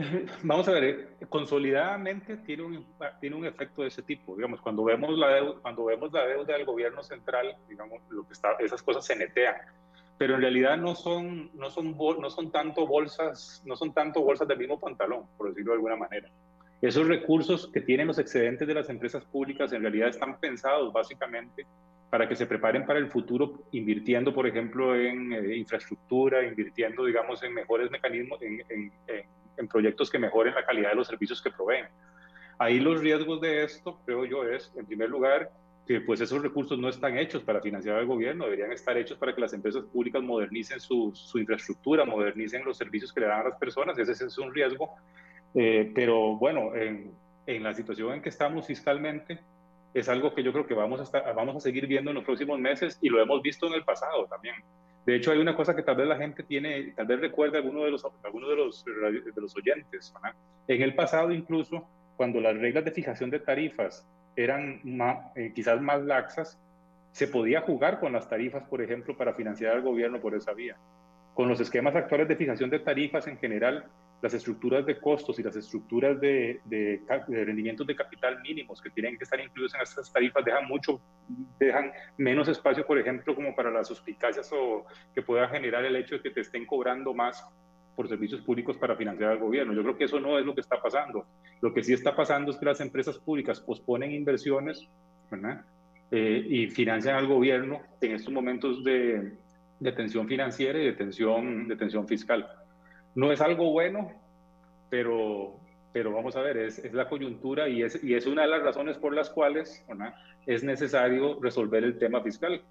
Vamos 0.42 0.68
a 0.68 0.72
ver, 0.72 1.16
consolidadamente 1.28 2.36
tiene 2.38 2.62
un, 2.62 2.86
tiene 3.20 3.36
un 3.36 3.44
efecto 3.44 3.82
de 3.82 3.88
ese 3.88 4.02
tipo. 4.02 4.36
Digamos, 4.36 4.60
cuando 4.60 4.84
vemos 4.84 5.16
la 5.18 5.28
deuda, 5.28 5.54
cuando 5.60 5.84
vemos 5.84 6.12
la 6.12 6.26
deuda 6.26 6.54
del 6.54 6.64
gobierno 6.64 7.02
central, 7.02 7.56
digamos, 7.68 8.00
lo 8.08 8.26
que 8.26 8.32
está, 8.32 8.52
esas 8.60 8.82
cosas 8.82 9.04
se 9.04 9.16
netean 9.16 9.56
pero 10.20 10.34
en 10.34 10.42
realidad 10.42 10.76
no 10.76 10.94
son, 10.94 11.50
no 11.54 11.70
son, 11.70 11.96
no 11.96 12.28
son 12.28 12.52
tanto 12.52 12.86
bolsas, 12.86 13.62
no 13.64 13.74
son 13.74 13.94
tanto 13.94 14.20
bolsas 14.20 14.46
del 14.46 14.58
mismo 14.58 14.78
pantalón, 14.78 15.24
por 15.38 15.48
decirlo 15.48 15.72
de 15.72 15.76
alguna 15.76 15.96
manera. 15.96 16.28
Esos 16.82 17.08
recursos 17.08 17.70
que 17.72 17.80
tienen 17.80 18.06
los 18.06 18.18
excedentes 18.18 18.68
de 18.68 18.74
las 18.74 18.90
empresas 18.90 19.24
públicas 19.24 19.72
en 19.72 19.80
realidad 19.80 20.10
están 20.10 20.38
pensados 20.38 20.92
básicamente 20.92 21.66
para 22.10 22.28
que 22.28 22.36
se 22.36 22.44
preparen 22.44 22.84
para 22.84 22.98
el 22.98 23.10
futuro, 23.10 23.62
invirtiendo, 23.72 24.34
por 24.34 24.46
ejemplo, 24.46 24.94
en 24.94 25.32
eh, 25.32 25.56
infraestructura, 25.56 26.44
invirtiendo, 26.44 27.06
digamos, 27.06 27.42
en 27.42 27.54
mejores 27.54 27.90
mecanismos, 27.90 28.42
en, 28.42 28.62
en, 28.68 28.92
en, 29.56 29.68
proyectos 29.68 30.10
que 30.10 30.18
mejoren 30.18 30.54
la 30.54 30.66
calidad 30.66 30.90
de 30.90 30.96
los 30.96 31.06
servicios 31.06 31.40
que 31.40 31.50
proveen. 31.50 31.86
Ahí 32.58 32.78
los 32.78 33.00
riesgos 33.00 33.40
de 33.40 33.64
esto, 33.64 33.98
creo 34.04 34.26
yo, 34.26 34.44
es, 34.44 34.70
en 34.76 34.84
primer 34.84 35.08
lugar, 35.08 35.50
que 35.86 36.00
pues 36.00 36.20
esos 36.20 36.42
recursos 36.42 36.78
no 36.78 36.88
están 36.88 37.18
hechos 37.18 37.42
para 37.42 37.60
financiar 37.60 37.96
al 37.96 38.06
gobierno, 38.06 38.44
deberían 38.44 38.72
estar 38.72 38.96
hechos 38.96 39.18
para 39.18 39.34
que 39.34 39.40
las 39.40 39.52
empresas 39.52 39.84
públicas 39.84 40.22
modernicen 40.22 40.80
su, 40.80 41.10
su 41.14 41.38
infraestructura, 41.38 42.04
modernicen 42.04 42.64
los 42.64 42.76
servicios 42.76 43.12
que 43.12 43.20
le 43.20 43.26
dan 43.26 43.40
a 43.40 43.48
las 43.50 43.58
personas, 43.58 43.98
ese, 43.98 44.12
es 44.12 44.38
un 44.38 44.54
riesgo. 44.54 44.90
Eh, 45.54 45.90
pero 45.94 46.36
bueno, 46.36 46.74
en, 46.76 47.12
en, 47.46 47.62
la 47.62 47.74
situación 47.74 48.14
en 48.14 48.22
que 48.22 48.28
estamos 48.28 48.66
fiscalmente, 48.66 49.40
es 49.92 50.08
algo 50.08 50.34
que 50.34 50.42
yo 50.42 50.52
creo 50.52 50.66
que 50.66 50.74
vamos 50.74 51.00
a, 51.00 51.02
estar, 51.02 51.34
vamos 51.34 51.56
a 51.56 51.60
seguir 51.60 51.86
viendo 51.86 52.10
en 52.10 52.16
los 52.16 52.24
próximos 52.24 52.58
meses 52.58 52.98
y 53.00 53.08
lo 53.08 53.20
hemos 53.20 53.42
visto 53.42 53.66
en 53.66 53.74
el 53.74 53.84
pasado 53.84 54.26
también. 54.26 54.54
De 55.04 55.16
hecho, 55.16 55.32
hay 55.32 55.38
una 55.38 55.56
cosa 55.56 55.74
que 55.74 55.82
tal 55.82 55.96
vez 55.96 56.06
la 56.06 56.16
gente 56.16 56.42
tiene, 56.42 56.92
tal 56.92 57.06
vez 57.06 57.20
recuerda 57.20 57.58
alguno 57.58 57.84
de 57.84 57.90
los, 57.90 58.06
alguno 58.22 58.48
de 58.48 58.56
los, 58.56 58.84
de 58.84 59.40
los 59.40 59.56
oyentes. 59.56 60.12
En 60.68 60.82
el 60.82 60.94
pasado 60.94 61.32
incluso, 61.32 61.88
cuando 62.16 62.40
las 62.40 62.56
reglas 62.56 62.84
de 62.84 62.92
fijación 62.92 63.30
de 63.30 63.40
tarifas 63.40 64.06
eran 64.44 64.80
eh, 65.34 65.52
quizás 65.54 65.80
más 65.80 66.02
laxas, 66.02 66.60
se 67.12 67.26
podía 67.26 67.60
jugar 67.62 68.00
con 68.00 68.12
las 68.12 68.28
tarifas, 68.28 68.62
por 68.64 68.82
ejemplo, 68.82 69.16
para 69.16 69.34
financiar 69.34 69.74
al 69.74 69.82
gobierno 69.82 70.20
por 70.20 70.34
esa 70.34 70.52
vía. 70.52 70.76
Con 71.34 71.48
los 71.48 71.60
esquemas 71.60 71.94
actuales 71.96 72.28
de 72.28 72.36
fijación 72.36 72.70
de 72.70 72.80
tarifas 72.80 73.26
en 73.26 73.38
general, 73.38 73.86
las 74.22 74.34
estructuras 74.34 74.84
de 74.84 74.98
costos 74.98 75.38
y 75.38 75.42
las 75.42 75.56
estructuras 75.56 76.20
de, 76.20 76.60
de, 76.66 77.00
rendimientos 77.28 77.86
de 77.86 77.96
capital 77.96 78.40
mínimos 78.42 78.80
que 78.82 78.90
tienen 78.90 79.16
que 79.16 79.24
estar 79.24 79.40
incluidos 79.40 79.74
en 79.74 79.80
estas 79.80 80.12
tarifas 80.12 80.44
dejan 80.44 80.66
mucho, 80.66 81.00
dejan 81.58 81.92
menos 82.18 82.48
espacio, 82.48 82.86
por 82.86 82.98
ejemplo, 82.98 83.34
como 83.34 83.54
para 83.54 83.70
las 83.70 83.88
suspicacias 83.88 84.50
o 84.52 84.84
que 85.14 85.22
pueda 85.22 85.48
generar 85.48 85.84
el 85.84 85.96
hecho 85.96 86.16
de 86.16 86.22
que 86.22 86.30
te 86.30 86.40
estén 86.40 86.66
cobrando 86.66 87.14
más 87.14 87.46
por 87.94 88.08
servicios 88.08 88.40
públicos 88.40 88.76
para 88.76 88.96
financiar 88.96 89.32
al 89.32 89.38
gobierno. 89.38 89.72
Yo 89.74 89.82
creo 89.82 89.96
que 89.96 90.04
eso 90.04 90.20
no 90.20 90.38
es 90.38 90.44
lo 90.44 90.54
que 90.54 90.60
está 90.60 90.80
pasando. 90.80 91.26
Lo 91.60 91.72
que 91.72 91.82
sí 91.82 91.92
está 91.92 92.14
pasando 92.16 92.50
es 92.50 92.56
que 92.56 92.66
las 92.66 92.80
empresas 92.80 93.18
públicas 93.18 93.60
posponen 93.60 94.12
inversiones 94.12 94.88
eh, 96.10 96.46
y 96.48 96.66
financian 96.68 97.16
al 97.16 97.26
gobierno 97.26 97.80
en 98.00 98.12
estos 98.12 98.32
momentos 98.32 98.82
de, 98.84 99.32
de 99.80 99.92
tensión 99.92 100.28
financiera 100.28 100.78
y 100.78 100.86
de 100.86 100.92
tensión, 100.92 101.68
de 101.68 101.76
tensión 101.76 102.06
fiscal. 102.06 102.48
No 103.14 103.32
es 103.32 103.40
algo 103.40 103.70
bueno, 103.72 104.12
pero, 104.88 105.56
pero 105.92 106.12
vamos 106.12 106.36
a 106.36 106.42
ver, 106.42 106.58
es, 106.58 106.78
es 106.78 106.92
la 106.92 107.08
coyuntura 107.08 107.68
y 107.68 107.82
es, 107.82 108.02
y 108.02 108.14
es 108.14 108.26
una 108.26 108.42
de 108.42 108.48
las 108.48 108.62
razones 108.62 108.96
por 108.98 109.14
las 109.14 109.30
cuales 109.30 109.84
es 110.46 110.62
necesario 110.62 111.38
resolver 111.40 111.84
el 111.84 111.98
tema 111.98 112.22
fiscal 112.22 112.62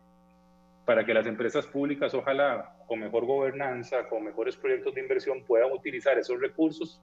para 0.90 1.06
que 1.06 1.14
las 1.14 1.28
empresas 1.28 1.68
públicas, 1.68 2.16
ojalá 2.16 2.74
con 2.88 3.00
mejor 3.00 3.24
gobernanza, 3.24 4.10
con 4.10 4.24
mejores 4.24 4.56
proyectos 4.56 4.96
de 4.96 5.02
inversión, 5.02 5.44
puedan 5.46 5.72
utilizar 5.72 6.18
esos 6.18 6.42
recursos 6.42 7.00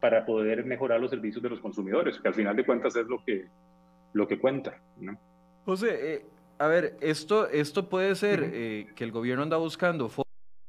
para 0.00 0.26
poder 0.26 0.64
mejorar 0.64 0.98
los 0.98 1.10
servicios 1.10 1.40
de 1.40 1.50
los 1.50 1.60
consumidores, 1.60 2.18
que 2.18 2.26
al 2.26 2.34
final 2.34 2.56
de 2.56 2.66
cuentas 2.66 2.96
es 2.96 3.06
lo 3.06 3.24
que, 3.24 3.46
lo 4.12 4.26
que 4.26 4.40
cuenta. 4.40 4.82
¿no? 4.96 5.16
José, 5.64 6.14
eh, 6.14 6.26
a 6.58 6.66
ver, 6.66 6.96
esto, 7.00 7.48
esto 7.48 7.88
puede 7.88 8.16
ser 8.16 8.42
eh, 8.42 8.88
que 8.96 9.04
el 9.04 9.12
gobierno 9.12 9.44
anda 9.44 9.56
buscando 9.56 10.10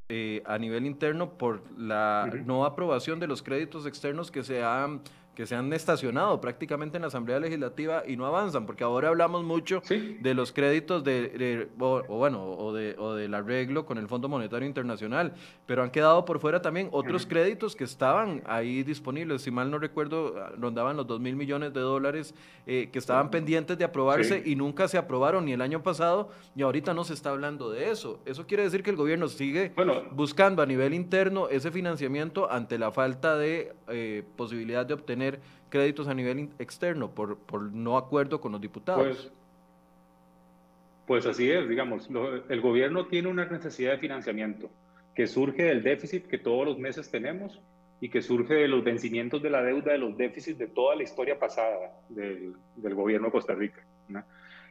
eh, 0.10 0.44
a 0.46 0.60
nivel 0.60 0.86
interno 0.86 1.40
por 1.40 1.64
la 1.76 2.32
no 2.46 2.66
aprobación 2.66 3.20
de 3.20 3.26
los 3.26 3.42
créditos 3.42 3.88
externos 3.88 4.30
que 4.30 4.44
se 4.44 4.62
han 4.62 5.02
que 5.40 5.48
se 5.48 5.56
han 5.56 5.72
estacionado 5.72 6.42
prácticamente 6.42 6.98
en 6.98 7.04
la 7.04 7.08
Asamblea 7.08 7.40
Legislativa 7.40 8.04
y 8.06 8.18
no 8.18 8.26
avanzan, 8.26 8.66
porque 8.66 8.84
ahora 8.84 9.08
hablamos 9.08 9.46
mucho 9.46 9.82
de 9.88 10.34
los 10.34 10.52
créditos 10.52 11.02
de, 11.06 11.70
o, 11.80 12.02
bueno, 12.10 12.44
o, 12.44 12.74
de, 12.74 12.94
o 12.98 13.14
del 13.14 13.34
arreglo 13.34 13.86
con 13.86 13.98
el 13.98 14.10
Fondo 14.10 14.28
Monetario 14.28 14.68
Internacional, 14.68 15.34
pero 15.66 15.82
han 15.82 15.92
quedado 15.92 16.26
por 16.26 16.42
fuera 16.42 16.62
también 16.62 16.90
otros 16.92 17.26
créditos 17.26 17.74
que 17.74 17.86
estaban 17.86 18.44
ahí 18.48 18.84
disponibles, 18.84 19.44
si 19.44 19.50
mal 19.50 19.72
no 19.72 19.80
recuerdo, 19.80 20.36
rondaban 20.58 20.98
los 20.98 21.08
2 21.08 21.22
mil 21.22 21.38
millones 21.38 21.74
de 21.74 21.80
dólares 21.80 22.36
eh, 22.68 22.90
que 22.92 23.00
estaban 23.00 23.32
pendientes 23.32 23.78
de 23.78 23.86
aprobarse 23.86 24.44
y 24.46 24.58
nunca 24.58 24.90
se 24.90 24.98
aprobaron 24.98 25.46
ni 25.46 25.54
el 25.54 25.62
año 25.62 25.82
pasado 25.82 26.32
y 26.54 26.64
ahorita 26.64 26.94
no 26.94 27.06
se 27.06 27.14
está 27.14 27.30
hablando 27.30 27.72
de 27.72 27.92
eso. 27.92 28.20
Eso 28.26 28.46
quiere 28.46 28.64
decir 28.64 28.84
que 28.84 28.90
el 28.90 28.98
gobierno 28.98 29.30
sigue 29.30 29.72
buscando 30.12 30.62
a 30.62 30.66
nivel 30.66 30.94
interno 30.94 31.48
ese 31.48 31.72
financiamiento 31.72 32.52
ante 32.52 32.78
la 32.78 32.92
falta 32.92 33.38
de 33.38 33.72
eh, 33.88 34.24
posibilidad 34.36 34.86
de 34.86 34.96
obtener 34.96 35.29
créditos 35.70 36.08
a 36.08 36.14
nivel 36.14 36.50
externo 36.60 37.12
por, 37.12 37.38
por 37.38 37.62
no 37.62 37.98
acuerdo 37.98 38.42
con 38.42 38.52
los 38.52 38.62
diputados. 38.62 39.06
Pues, 39.06 39.32
pues 41.06 41.26
así 41.26 41.52
es, 41.52 41.68
digamos, 41.68 42.10
el 42.50 42.62
gobierno 42.62 43.08
tiene 43.08 43.28
una 43.28 43.46
necesidad 43.46 43.92
de 43.92 43.98
financiamiento 43.98 44.70
que 45.16 45.28
surge 45.28 45.64
del 45.64 45.84
déficit 45.84 46.28
que 46.28 46.38
todos 46.38 46.66
los 46.66 46.78
meses 46.78 47.10
tenemos 47.12 47.60
y 48.02 48.10
que 48.10 48.22
surge 48.22 48.54
de 48.54 48.68
los 48.68 48.84
vencimientos 48.84 49.42
de 49.42 49.50
la 49.50 49.62
deuda 49.62 49.92
de 49.92 49.98
los 49.98 50.16
déficits 50.16 50.58
de 50.58 50.68
toda 50.68 50.96
la 50.96 51.04
historia 51.04 51.38
pasada 51.38 51.92
del, 52.08 52.54
del 52.76 52.96
gobierno 52.96 53.28
de 53.28 53.32
Costa 53.32 53.54
Rica. 53.54 53.84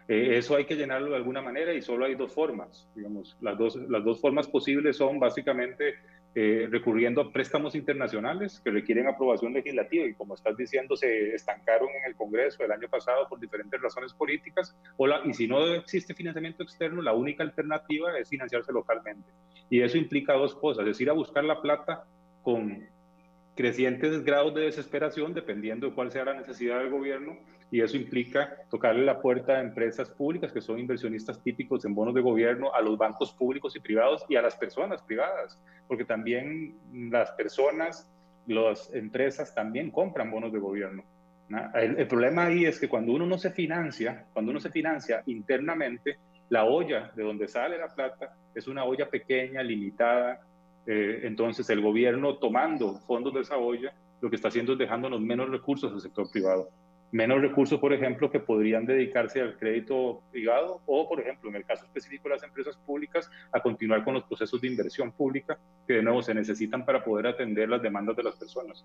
Eh, 0.08 0.38
eso 0.38 0.56
hay 0.56 0.64
que 0.64 0.74
llenarlo 0.74 1.10
de 1.10 1.16
alguna 1.16 1.42
manera 1.42 1.74
y 1.74 1.82
solo 1.82 2.06
hay 2.06 2.14
dos 2.14 2.32
formas. 2.32 2.88
Digamos, 2.94 3.36
las 3.42 3.58
dos, 3.58 3.76
las 3.76 4.02
dos 4.02 4.20
formas 4.20 4.48
posibles 4.48 4.96
son 4.96 5.18
básicamente 5.18 5.96
eh, 6.35 6.68
recurriendo 6.70 7.20
a 7.20 7.32
préstamos 7.32 7.75
internacionales 7.75 8.61
que 8.62 8.70
requieren 8.70 9.08
aprobación 9.08 9.52
legislativa 9.54 10.04
y 10.04 10.14
como 10.14 10.35
estás 10.35 10.56
diciendo 10.56 10.94
se 10.94 11.35
estancaron 11.35 11.88
en 11.88 12.04
el 12.06 12.14
Congreso 12.14 12.62
el 12.62 12.70
año 12.70 12.88
pasado 12.88 13.28
por 13.28 13.40
diferentes 13.40 13.80
razones 13.80 14.12
políticas 14.12 14.76
o 14.99 15.08
y 15.25 15.35
si 15.35 15.49
no 15.49 15.75
existe 15.75 16.14
financiamiento 16.14 16.62
externo 16.62 17.02
la 17.02 17.14
única 17.14 17.42
alternativa 17.42 18.16
es 18.18 18.28
financiarse 18.28 18.73
localmente. 18.73 19.28
Y 19.70 19.80
eso 19.80 19.97
implica 19.97 20.35
dos 20.35 20.54
cosas, 20.54 20.87
es 20.87 21.00
ir 21.00 21.11
a 21.11 21.14
buscar 21.14 21.44
la 21.44 21.61
plata 21.61 22.04
con 22.42 22.87
crecientes 23.56 24.23
grados 24.23 24.54
de 24.54 24.62
desesperación 24.62 25.35
dependiendo 25.35 25.88
de 25.88 25.94
cuál 25.94 26.12
sea 26.12 26.25
la 26.25 26.35
necesidad 26.35 26.78
del 26.78 26.90
gobierno 26.90 27.37
y 27.70 27.82
eso 27.82 27.96
implica 27.96 28.56
tocarle 28.70 29.04
la 29.04 29.20
puerta 29.20 29.54
a 29.54 29.60
empresas 29.60 30.08
públicas 30.08 30.52
que 30.52 30.60
son 30.60 30.78
inversionistas 30.78 31.42
típicos 31.42 31.84
en 31.84 31.94
bonos 31.94 32.14
de 32.14 32.22
gobierno, 32.22 32.72
a 32.75 32.80
los 32.80 32.96
bancos 32.96 33.32
públicos 33.32 33.76
y 33.76 33.80
privados 33.80 34.25
y 34.28 34.37
a 34.37 34.42
las 34.42 34.56
personas 34.56 35.02
privadas, 35.02 35.58
porque 35.87 36.04
también 36.04 36.76
las 37.10 37.30
personas, 37.32 38.10
las 38.46 38.92
empresas 38.94 39.54
también 39.54 39.90
compran 39.90 40.30
bonos 40.30 40.52
de 40.52 40.58
gobierno. 40.58 41.04
El, 41.75 42.06
problema 42.06 42.46
ahí 42.46 42.66
es 42.66 42.78
que 42.78 42.88
cuando 42.88 43.12
uno 43.12 43.26
no 43.26 43.38
se 43.38 43.50
financia, 43.50 44.26
cuando 44.32 44.50
uno 44.50 44.60
se 44.60 44.70
financia 44.70 45.22
internamente, 45.26 46.18
la 46.50 46.64
olla 46.64 47.10
de 47.14 47.22
donde 47.22 47.48
sale 47.48 47.78
la 47.78 47.88
plata 47.88 48.34
es 48.54 48.66
una 48.66 48.84
olla 48.84 49.08
pequeña, 49.08 49.62
limitada, 49.62 50.40
eh, 50.87 51.20
entonces 51.25 51.68
el 51.70 51.82
gobierno 51.82 52.37
tomando 52.37 52.98
fondos 53.00 53.34
de 53.34 53.40
esa 53.40 53.56
olla, 53.58 53.92
lo 54.20 54.30
que 54.30 54.37
está 54.37 54.48
haciendo 54.48 54.72
es 54.72 54.78
dejándonos 54.78 55.20
menos 55.20 55.50
recursos 55.50 55.92
al 55.92 56.00
sector 56.00 56.30
privado 56.30 56.70
menos 57.10 57.40
recursos, 57.40 57.80
por 57.80 57.92
ejemplo, 57.92 58.30
que 58.30 58.40
podrían 58.40 58.84
dedicarse 58.84 59.40
al 59.40 59.56
crédito 59.56 60.22
privado 60.30 60.80
o, 60.86 61.08
por 61.08 61.20
ejemplo, 61.20 61.48
en 61.48 61.56
el 61.56 61.64
caso 61.64 61.84
específico 61.84 62.28
de 62.28 62.34
las 62.34 62.42
empresas 62.42 62.76
públicas, 62.76 63.30
a 63.52 63.60
continuar 63.60 64.04
con 64.04 64.14
los 64.14 64.24
procesos 64.24 64.60
de 64.60 64.68
inversión 64.68 65.12
pública 65.12 65.58
que 65.86 65.94
de 65.94 66.02
nuevo 66.02 66.22
se 66.22 66.34
necesitan 66.34 66.84
para 66.84 67.02
poder 67.02 67.26
atender 67.28 67.68
las 67.68 67.82
demandas 67.82 68.16
de 68.16 68.22
las 68.22 68.36
personas. 68.36 68.84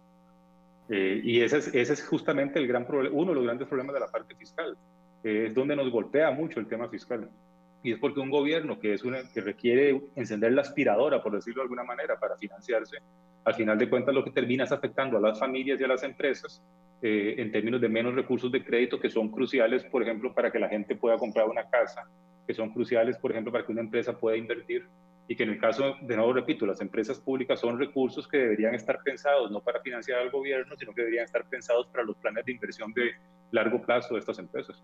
Eh, 0.89 1.21
y 1.23 1.41
ese 1.41 1.57
es, 1.79 2.05
justamente 2.05 2.59
el 2.59 2.67
gran 2.67 2.85
uno 2.89 3.31
de 3.31 3.35
los 3.35 3.43
grandes 3.43 3.67
problemas 3.67 3.93
de 3.93 3.99
la 3.99 4.07
parte 4.07 4.35
fiscal. 4.35 4.77
Es 5.23 5.53
donde 5.53 5.75
nos 5.75 5.89
golpea 5.89 6.31
mucho 6.31 6.59
el 6.59 6.67
tema 6.67 6.89
fiscal. 6.89 7.29
Y 7.83 7.91
es 7.91 7.99
porque 7.99 8.21
un 8.21 8.29
gobierno 8.29 8.79
que, 8.79 8.93
es 8.93 9.03
una, 9.03 9.19
que 9.33 9.41
requiere 9.41 10.01
encender 10.15 10.53
la 10.53 10.61
aspiradora, 10.61 11.21
por 11.21 11.33
decirlo 11.33 11.61
de 11.61 11.65
alguna 11.65 11.83
manera, 11.83 12.17
para 12.17 12.37
financiarse, 12.37 12.97
al 13.43 13.53
final 13.53 13.77
de 13.77 13.89
cuentas 13.89 14.15
lo 14.15 14.23
que 14.23 14.31
termina 14.31 14.63
es 14.63 14.71
afectando 14.71 15.17
a 15.17 15.21
las 15.21 15.37
familias 15.37 15.79
y 15.79 15.83
a 15.83 15.87
las 15.87 16.03
empresas 16.03 16.63
eh, 17.01 17.35
en 17.37 17.51
términos 17.51 17.81
de 17.81 17.89
menos 17.89 18.15
recursos 18.15 18.49
de 18.51 18.63
crédito 18.63 18.99
que 18.99 19.09
son 19.09 19.29
cruciales, 19.29 19.83
por 19.83 20.01
ejemplo, 20.01 20.33
para 20.33 20.49
que 20.49 20.59
la 20.59 20.69
gente 20.69 20.95
pueda 20.95 21.17
comprar 21.17 21.47
una 21.49 21.69
casa, 21.69 22.07
que 22.47 22.53
son 22.53 22.71
cruciales, 22.71 23.17
por 23.17 23.31
ejemplo, 23.31 23.51
para 23.51 23.65
que 23.65 23.73
una 23.73 23.81
empresa 23.81 24.17
pueda 24.17 24.37
invertir 24.37 24.87
y 25.27 25.35
que 25.35 25.43
en 25.43 25.49
el 25.49 25.59
caso, 25.59 25.95
de 26.01 26.15
nuevo 26.15 26.33
repito, 26.33 26.65
las 26.65 26.81
empresas 26.81 27.19
públicas 27.19 27.59
son 27.59 27.79
recursos 27.79 28.27
que 28.27 28.37
deberían 28.37 28.75
estar 28.75 29.01
pensados 29.03 29.51
no 29.51 29.61
para 29.61 29.81
financiar 29.81 30.19
al 30.19 30.31
gobierno, 30.31 30.75
sino 30.77 30.93
que 30.93 31.01
deberían 31.01 31.25
estar 31.25 31.45
pensados 31.45 31.87
para 31.87 32.03
los 32.03 32.15
planes 32.17 32.45
de 32.45 32.51
inversión 32.51 32.93
de 32.93 33.11
largo 33.51 33.81
plazo 33.81 34.15
de 34.15 34.19
estas 34.19 34.39
empresas. 34.39 34.83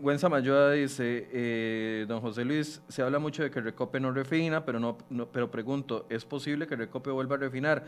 Gwen 0.00 0.18
Samayoa 0.18 0.72
dice, 0.72 1.28
eh, 1.30 2.06
don 2.08 2.22
José 2.22 2.42
Luis, 2.42 2.80
se 2.88 3.02
habla 3.02 3.18
mucho 3.18 3.42
de 3.42 3.50
que 3.50 3.60
Recope 3.60 4.00
no 4.00 4.12
refina, 4.12 4.64
pero, 4.64 4.80
no, 4.80 4.96
pero 5.30 5.50
pregunto, 5.50 6.06
¿es 6.08 6.24
posible 6.24 6.66
que 6.66 6.74
Recope 6.74 7.10
vuelva 7.10 7.34
a 7.34 7.38
refinar? 7.38 7.84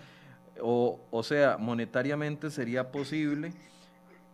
O, 0.60 1.00
o 1.10 1.22
sea, 1.22 1.56
monetariamente 1.58 2.50
sería 2.50 2.92
posible 2.92 3.54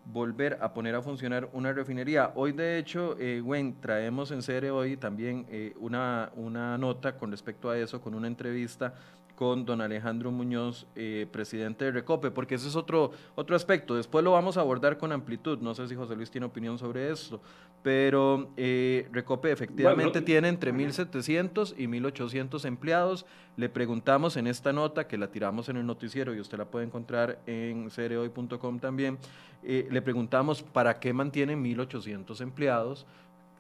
volver 0.05 0.59
a 0.61 0.75
poner 0.75 0.97
a 0.97 1.03
funcionar 1.03 1.49
una 1.53 1.73
refinería. 1.73 2.33
Hoy, 2.35 2.51
de 2.51 2.79
hecho, 2.79 3.17
eh, 3.21 3.41
Gwen, 3.41 3.81
traemos 3.81 4.33
en 4.33 4.43
serie 4.43 4.73
hoy 4.73 4.97
también 4.97 5.47
eh, 5.49 5.73
una, 5.79 6.33
una 6.35 6.77
nota 6.79 7.17
con 7.17 7.31
respecto 7.31 7.71
a 7.71 7.79
eso, 7.79 8.01
con 8.01 8.15
una 8.15 8.27
entrevista 8.27 8.93
con 9.35 9.65
don 9.65 9.81
Alejandro 9.81 10.31
Muñoz, 10.31 10.87
eh, 10.95 11.27
presidente 11.31 11.87
de 11.87 11.93
Recope, 11.93 12.31
porque 12.31 12.57
ese 12.57 12.69
es 12.69 12.77
otro, 12.77 13.13
otro 13.35 13.57
aspecto. 13.57 13.95
Después 13.95 14.25
lo 14.25 14.33
vamos 14.33 14.57
a 14.57 14.61
abordar 14.61 14.99
con 14.99 15.13
amplitud. 15.13 15.59
No 15.61 15.75
sé 15.75 15.89
si 15.89 15.95
José 15.95 16.15
Luis 16.17 16.31
tiene 16.31 16.47
opinión 16.47 16.79
sobre 16.79 17.11
esto, 17.11 17.41
pero 17.83 18.51
eh, 18.57 19.09
Recope 19.13 19.51
efectivamente 19.51 20.23
tiene 20.23 20.49
entre 20.49 20.73
1.700 20.73 21.75
y 21.77 21.87
1.800 21.87 22.65
empleados. 22.67 23.27
Le 23.57 23.69
preguntamos 23.69 24.37
en 24.37 24.47
esta 24.47 24.73
nota, 24.73 25.09
que 25.09 25.19
la 25.19 25.31
tiramos 25.31 25.69
en 25.69 25.77
el 25.77 25.87
noticiero 25.87 26.35
y 26.35 26.41
usted 26.41 26.59
la 26.59 26.67
puede 26.67 26.87
encontrar 26.87 27.41
en 27.47 27.91
cereoy.com 27.91 28.79
también, 28.79 29.19
eh, 29.63 29.89
le 29.91 30.03
preguntamos 30.03 30.63
para 30.63 30.99
qué 31.01 31.13
mantienen 31.13 31.63
1.800 31.63 32.41
empleados 32.41 33.07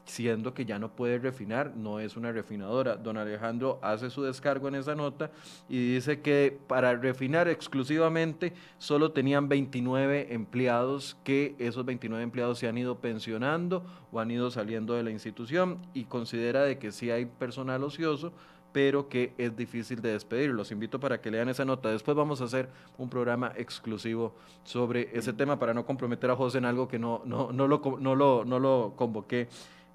siendo 0.04 0.54
que 0.54 0.64
ya 0.64 0.78
no 0.78 0.90
puede 0.90 1.18
refinar, 1.18 1.74
no 1.76 2.00
es 2.00 2.16
una 2.16 2.32
refinadora. 2.32 2.96
Don 2.96 3.16
Alejandro 3.16 3.78
hace 3.82 4.10
su 4.10 4.22
descargo 4.22 4.68
en 4.68 4.74
esa 4.74 4.94
nota 4.94 5.30
y 5.68 5.94
dice 5.94 6.20
que 6.20 6.58
para 6.66 6.94
refinar 6.96 7.48
exclusivamente 7.48 8.52
solo 8.78 9.12
tenían 9.12 9.48
29 9.48 10.34
empleados, 10.34 11.16
que 11.24 11.54
esos 11.58 11.84
29 11.84 12.22
empleados 12.22 12.58
se 12.58 12.68
han 12.68 12.78
ido 12.78 12.98
pensionando 12.98 13.84
o 14.10 14.20
han 14.20 14.30
ido 14.30 14.50
saliendo 14.50 14.94
de 14.94 15.02
la 15.02 15.10
institución 15.10 15.78
y 15.94 16.04
considera 16.04 16.64
de 16.64 16.78
que 16.78 16.92
sí 16.92 17.10
hay 17.10 17.26
personal 17.26 17.82
ocioso, 17.84 18.32
pero 18.72 19.08
que 19.08 19.34
es 19.38 19.56
difícil 19.56 20.00
de 20.00 20.12
despedir. 20.12 20.50
Los 20.50 20.72
invito 20.72 20.98
para 20.98 21.20
que 21.20 21.30
lean 21.30 21.48
esa 21.48 21.64
nota. 21.64 21.90
Después 21.90 22.16
vamos 22.16 22.40
a 22.40 22.44
hacer 22.44 22.68
un 22.98 23.08
programa 23.08 23.52
exclusivo 23.56 24.34
sobre 24.64 25.10
ese 25.16 25.32
tema 25.32 25.58
para 25.58 25.74
no 25.74 25.84
comprometer 25.84 26.30
a 26.30 26.36
José 26.36 26.58
en 26.58 26.64
algo 26.64 26.88
que 26.88 26.98
no, 26.98 27.22
no, 27.24 27.52
no, 27.52 27.68
lo, 27.68 27.80
no, 28.00 28.14
lo, 28.14 28.44
no 28.44 28.58
lo 28.58 28.94
convoqué 28.96 29.48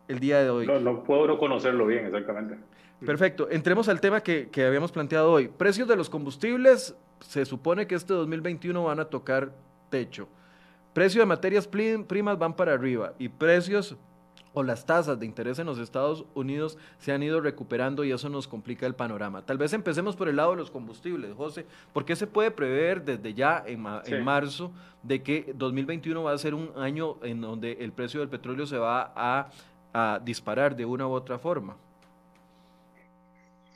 el 0.07 0.19
día 0.19 0.43
de 0.43 0.49
hoy. 0.49 0.67
No, 0.67 0.79
no 0.79 1.03
puedo 1.03 1.27
no 1.27 1.37
conocerlo 1.37 1.85
bien, 1.85 2.05
exactamente. 2.05 2.57
Perfecto. 3.05 3.47
Entremos 3.51 3.87
al 3.89 4.01
tema 4.01 4.21
que, 4.21 4.49
que, 4.49 4.65
habíamos 4.65 4.91
planteado 4.91 5.31
hoy. 5.31 5.47
Precios 5.47 5.87
de 5.87 5.95
los 5.95 6.09
combustibles, 6.09 6.95
se 7.19 7.45
supone 7.45 7.85
que 7.85 7.95
este 7.95 8.13
2021 8.13 8.83
van 8.83 8.99
a 8.99 9.05
tocar 9.05 9.51
techo. 9.89 10.27
Precios 10.93 11.21
de 11.21 11.25
materias 11.27 11.67
primas 11.67 12.39
van 12.39 12.55
para 12.55 12.73
arriba 12.73 13.13
y 13.19 13.29
precios 13.29 13.95
o 14.53 14.63
las 14.63 14.87
tasas 14.87 15.19
de 15.19 15.27
interés 15.27 15.59
en 15.59 15.67
los 15.67 15.77
Estados 15.77 16.25
Unidos 16.33 16.79
se 16.97 17.11
han 17.11 17.21
ido 17.21 17.39
recuperando 17.39 18.03
y 18.03 18.11
eso 18.11 18.27
nos 18.29 18.47
complica 18.47 18.87
el 18.87 18.95
panorama. 18.95 19.45
Tal 19.45 19.59
vez 19.59 19.73
empecemos 19.73 20.15
por 20.15 20.27
el 20.27 20.37
lado 20.37 20.51
de 20.51 20.57
los 20.57 20.71
combustibles, 20.71 21.35
José. 21.35 21.67
¿Por 21.93 22.05
qué 22.05 22.15
se 22.15 22.25
puede 22.25 22.49
prever 22.49 23.05
desde 23.05 23.35
ya 23.35 23.63
en, 23.67 23.83
marzo 24.23 24.71
de 25.03 25.21
que 25.21 25.53
2021 25.55 26.23
va 26.23 26.31
a 26.31 26.37
ser 26.39 26.55
un 26.55 26.71
año 26.75 27.17
en 27.21 27.41
donde 27.41 27.73
el 27.73 27.91
precio 27.91 28.19
del 28.21 28.29
petróleo 28.29 28.65
se 28.65 28.79
va 28.79 29.13
a, 29.15 29.49
a 29.93 30.19
disparar 30.23 30.75
de 30.75 30.85
una 30.85 31.07
u 31.07 31.11
otra 31.11 31.37
forma? 31.39 31.77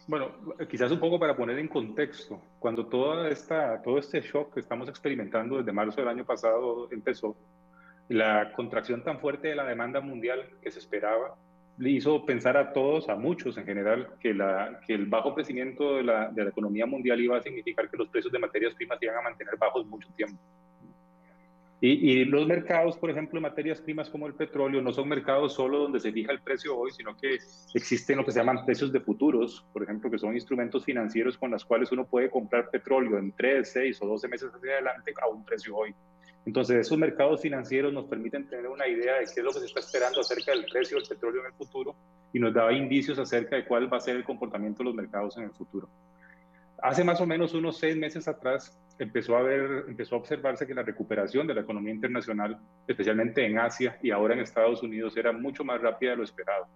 Bueno, 0.08 0.32
quizás 0.70 0.92
un 0.92 1.00
poco 1.00 1.20
para 1.20 1.36
poner 1.36 1.58
en 1.60 1.68
contexto, 1.68 2.42
cuando 2.60 2.86
toda 2.88 3.30
esta, 3.30 3.82
todo 3.82 3.98
este 3.98 4.20
shock 4.22 4.54
que 4.54 4.60
estamos 4.60 4.90
experimentando 4.90 5.58
desde 5.58 5.72
marzo 5.72 6.02
del 6.02 6.10
año 6.10 6.26
pasado 6.26 6.90
empezó, 6.92 7.36
la 8.10 8.52
contracción 8.54 9.04
tan 9.04 9.20
fuerte 9.20 9.48
de 9.48 9.56
la 9.56 9.64
demanda 9.64 10.02
mundial 10.02 10.50
que 10.62 10.70
se 10.70 10.80
esperaba 10.80 11.36
le 11.78 11.92
hizo 11.92 12.26
pensar 12.26 12.58
a 12.58 12.74
todos, 12.74 13.10
a 13.10 13.16
muchos 13.16 13.58
en 13.58 13.66
general, 13.66 14.10
que, 14.20 14.34
la, 14.34 14.82
que 14.86 14.94
el 14.94 15.06
bajo 15.06 15.34
crecimiento 15.34 15.96
de 15.96 16.04
la, 16.04 16.30
de 16.30 16.44
la 16.44 16.50
economía 16.50 16.86
mundial 16.86 17.22
iba 17.22 17.38
a 17.38 17.42
significar 17.42 17.90
que 17.90 17.98
los 17.98 18.10
precios 18.10 18.34
de 18.34 18.40
materias 18.40 18.74
primas 18.74 19.02
iban 19.02 19.18
a 19.18 19.22
mantener 19.22 19.56
bajos 19.58 19.86
mucho 19.86 20.10
tiempo. 20.16 20.38
Y, 21.84 22.26
los 22.26 22.46
mercados, 22.46 22.96
por 22.96 23.10
ejemplo, 23.10 23.38
de 23.38 23.42
materias 23.42 23.82
primas 23.82 24.08
como 24.08 24.28
el 24.28 24.36
petróleo, 24.36 24.84
no 24.84 24.92
son 24.92 25.10
mercados 25.10 25.56
solo 25.56 25.80
donde 25.80 26.00
se 26.00 26.12
fija 26.12 26.32
el 26.32 26.40
precio 26.40 26.78
hoy, 26.78 26.92
sino 26.92 27.18
que 27.18 27.40
existen 27.74 28.18
lo 28.18 28.24
que 28.24 28.32
se 28.32 28.38
llaman 28.38 28.64
precios 28.66 28.92
de 28.92 29.00
futuros, 29.00 29.66
por 29.74 29.82
ejemplo, 29.82 30.12
que 30.12 30.20
son 30.20 30.36
instrumentos 30.36 30.86
financieros 30.86 31.40
con 31.40 31.50
los 31.50 31.66
cuales 31.66 31.92
uno 31.92 32.06
puede 32.06 32.30
comprar 32.30 32.70
petróleo 32.70 33.18
en 33.18 33.32
3, 33.32 33.68
6 33.68 34.00
o 34.04 34.06
12 34.10 34.28
meses 34.28 34.52
hacia 34.54 34.74
adelante 34.74 35.12
a 35.24 35.28
un 35.28 35.44
precio 35.44 35.76
hoy. 35.76 35.96
Entonces, 36.46 36.78
esos 36.78 37.00
mercados 37.00 37.42
financieros 37.42 37.92
nos 37.92 38.06
permiten 38.06 38.48
tener 38.48 38.68
una 38.68 38.88
idea 38.88 39.16
de 39.16 39.26
qué 39.26 39.40
es 39.40 39.44
lo 39.44 39.52
que 39.52 39.60
se 39.60 39.66
está 39.66 39.80
esperando 39.80 40.22
acerca 40.22 40.52
del 40.52 40.66
precio 40.66 40.98
del 40.98 41.08
petróleo 41.08 41.42
en 41.42 41.48
el 41.48 41.54
futuro 41.54 41.96
y 42.32 42.40
nos 42.40 42.54
daba 42.54 42.74
indicios 42.74 43.18
acerca 43.18 43.56
de 43.56 43.66
cuál 43.66 43.92
va 43.92 43.98
a 43.98 44.02
ser 44.02 44.16
el 44.16 44.24
comportamiento 44.24 44.80
de 44.80 44.86
los 44.86 44.94
mercados 44.94 45.36
en 45.38 45.46
el 45.46 45.52
futuro. 45.52 45.90
Hace 46.82 47.04
más 47.04 47.22
o 47.22 47.28
menos 47.28 47.54
unos 47.54 47.78
seis 47.78 47.96
meses 47.96 48.28
atrás 48.28 48.76
empezó 48.98 49.38
a, 49.38 49.44
ver, 49.44 49.86
empezó 49.88 50.16
a 50.16 50.20
observarse 50.20 50.66
que 50.66 50.74
la 50.74 50.82
recuperación 50.82 51.46
de 51.46 51.54
la 51.54 51.62
economía 51.62 51.94
internacional, 51.94 52.60
especialmente 52.88 53.46
en 53.46 53.60
Asia 53.60 54.00
y 54.02 54.10
ahora 54.10 54.34
en 54.34 54.40
Estados 54.40 54.82
Unidos, 54.82 55.16
era 55.16 55.32
mucho 55.32 55.64
más 55.64 55.80
rápida 55.80 56.12
de 56.12 56.18
lo 56.18 56.24
esperado. 56.24 56.68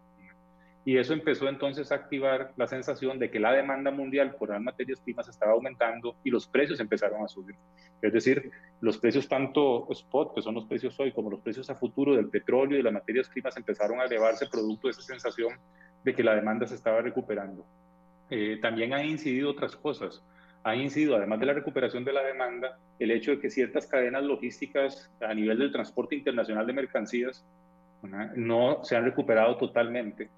Y 0.88 0.98
eso 0.98 1.14
empezó 1.14 1.50
entonces 1.50 1.92
a 1.92 1.96
activar 1.96 2.54
la 2.58 2.68
sensación 2.68 3.18
de 3.18 3.32
que 3.32 3.40
la 3.40 3.52
demanda 3.52 3.90
mundial 3.90 4.36
por 4.36 4.50
las 4.50 4.62
materias 4.62 5.00
primas 5.00 5.28
estaba 5.28 5.54
aumentando 5.54 6.16
y 6.24 6.30
los 6.30 6.48
precios 6.48 6.80
empezaron 6.80 7.24
a 7.24 7.28
subir. 7.28 7.56
Es 8.04 8.14
decir, 8.14 8.52
los 8.82 9.00
precios 9.00 9.28
tanto 9.28 9.88
spot, 9.90 10.36
que 10.36 10.44
son 10.44 10.54
los 10.54 10.66
precios 10.66 11.00
hoy, 11.00 11.12
como 11.12 11.32
los 11.32 11.42
precios 11.42 11.68
a 11.72 11.76
futuro 11.76 12.16
del 12.16 12.30
petróleo 12.30 12.76
y 12.76 12.78
de 12.78 12.84
las 12.84 12.94
materias 12.94 13.28
primas 13.30 13.58
empezaron 13.58 14.00
a 14.00 14.04
elevarse 14.04 14.46
producto 14.46 14.88
de 14.88 14.92
esa 14.92 15.02
sensación 15.02 15.54
de 16.04 16.14
que 16.14 16.24
la 16.24 16.36
demanda 16.36 16.68
se 16.68 16.76
estaba 16.76 17.02
recuperando. 17.02 17.66
Eh, 18.30 18.58
también 18.62 18.94
han 18.94 19.06
incidido 19.06 19.52
otras 19.52 19.76
cosas. 19.76 20.24
Ha 20.64 20.76
incidido, 20.76 21.16
además 21.16 21.40
de 21.40 21.46
la 21.46 21.54
recuperación 21.54 22.04
de 22.04 22.14
la 22.14 22.24
demanda, 22.24 22.80
el 22.98 23.12
hecho 23.12 23.32
de 23.32 23.40
que 23.40 23.50
ciertas 23.50 23.86
cadenas 23.86 24.24
logísticas 24.24 25.12
a 25.22 25.34
nivel 25.34 25.60
del 25.60 25.72
transporte 25.72 26.16
internacional 26.16 26.66
de 26.66 26.74
mercancías 26.74 27.46
no 28.36 28.84
se 28.84 28.96
han 28.96 29.04
recuperado 29.04 29.58
totalmente. 29.58 30.30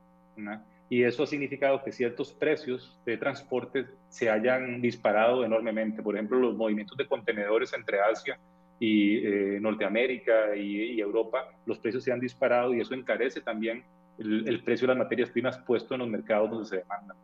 Y 0.90 1.04
eso 1.04 1.24
ha 1.24 1.28
significado 1.28 1.84
que 1.84 1.92
ciertos 1.92 2.32
precios 2.32 2.98
de 3.06 3.18
transporte 3.18 3.86
se 4.10 4.30
hayan 4.30 4.82
disparado 4.82 5.44
enormemente. 5.44 6.02
Por 6.02 6.16
ejemplo, 6.16 6.40
los 6.40 6.56
movimientos 6.56 6.98
de 6.98 7.08
contenedores 7.08 7.74
entre 7.74 8.00
Asia 8.00 8.38
y 8.80 9.18
eh, 9.18 9.60
Norteamérica 9.60 10.56
y, 10.56 11.00
Europa, 11.00 11.50
los 11.66 11.80
precios 11.80 12.04
se 12.04 12.12
han 12.12 12.20
disparado 12.20 12.74
y 12.74 12.82
eso 12.82 12.94
encarece 12.94 13.42
también 13.42 13.84
el, 14.18 14.48
el 14.48 14.64
precio 14.64 14.88
de 14.88 14.94
las 14.94 15.04
materias 15.04 15.30
primas 15.30 15.58
puesto 15.60 15.96
en 15.96 16.02
los 16.02 16.10
mercados 16.10 16.52
donde 16.52 16.66
se 16.66 16.78
demandan. 16.78 17.18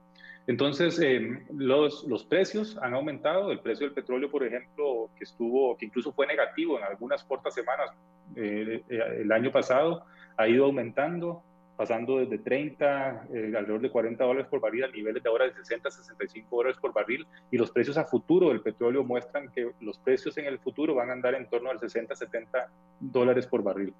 Entonces, 0.45 0.99
eh, 0.99 1.45
los, 1.53 2.03
los, 2.03 2.25
precios 2.25 2.77
han 2.81 2.93
aumentado. 2.93 3.51
El 3.51 3.59
precio 3.59 3.85
del 3.85 3.93
petróleo, 3.93 4.29
por 4.29 4.43
ejemplo, 4.43 5.09
que 5.17 5.23
estuvo, 5.23 5.77
que 5.77 5.85
incluso 5.85 6.11
fue 6.11 6.27
negativo 6.27 6.77
en 6.77 6.83
algunas 6.83 7.23
cortas 7.23 7.53
semanas 7.53 7.91
eh, 8.35 8.83
eh, 8.89 8.99
el 9.21 9.31
año 9.31 9.51
pasado, 9.51 10.03
ha 10.35 10.47
ido 10.47 10.65
aumentando, 10.65 11.41
pasando 11.77 12.17
desde 12.17 12.39
30, 12.39 13.27
alrededor 13.57 13.81
de 13.81 13.89
40 13.89 14.23
dólares 14.23 14.47
por 14.49 14.59
barril 14.59 14.83
a 14.83 14.87
niveles 14.87 15.23
de 15.23 15.29
ahora 15.29 15.45
de 15.45 15.53
60, 15.53 15.89
65 15.89 16.55
dólares 16.55 16.77
por 16.79 16.91
barril. 16.91 17.25
Y 17.49 17.57
los 17.57 17.71
precios 17.71 17.97
a 17.97 18.03
futuro 18.03 18.49
del 18.49 18.61
petróleo 18.61 19.03
muestran 19.03 19.49
que 19.49 19.71
los 19.79 19.97
precios 19.97 20.37
en 20.37 20.45
el 20.45 20.59
futuro 20.59 20.93
van 20.93 21.09
a 21.09 21.13
andar 21.13 21.35
en 21.35 21.47
torno 21.49 21.69
al 21.69 21.79
60, 21.79 22.15
70 22.15 22.69
dólares 22.99 23.47
por 23.47 23.63
barril, 23.63 23.93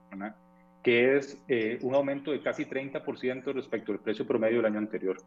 que 0.84 1.16
es 1.16 1.40
un 1.82 1.96
aumento 1.96 2.32
de 2.32 2.42
casi 2.42 2.66
30% 2.66 3.54
respecto 3.54 3.94
al 3.94 4.00
precio 4.00 4.28
promedio 4.28 4.58
del 4.58 4.66
año 4.66 4.80
anterior. 4.80 5.18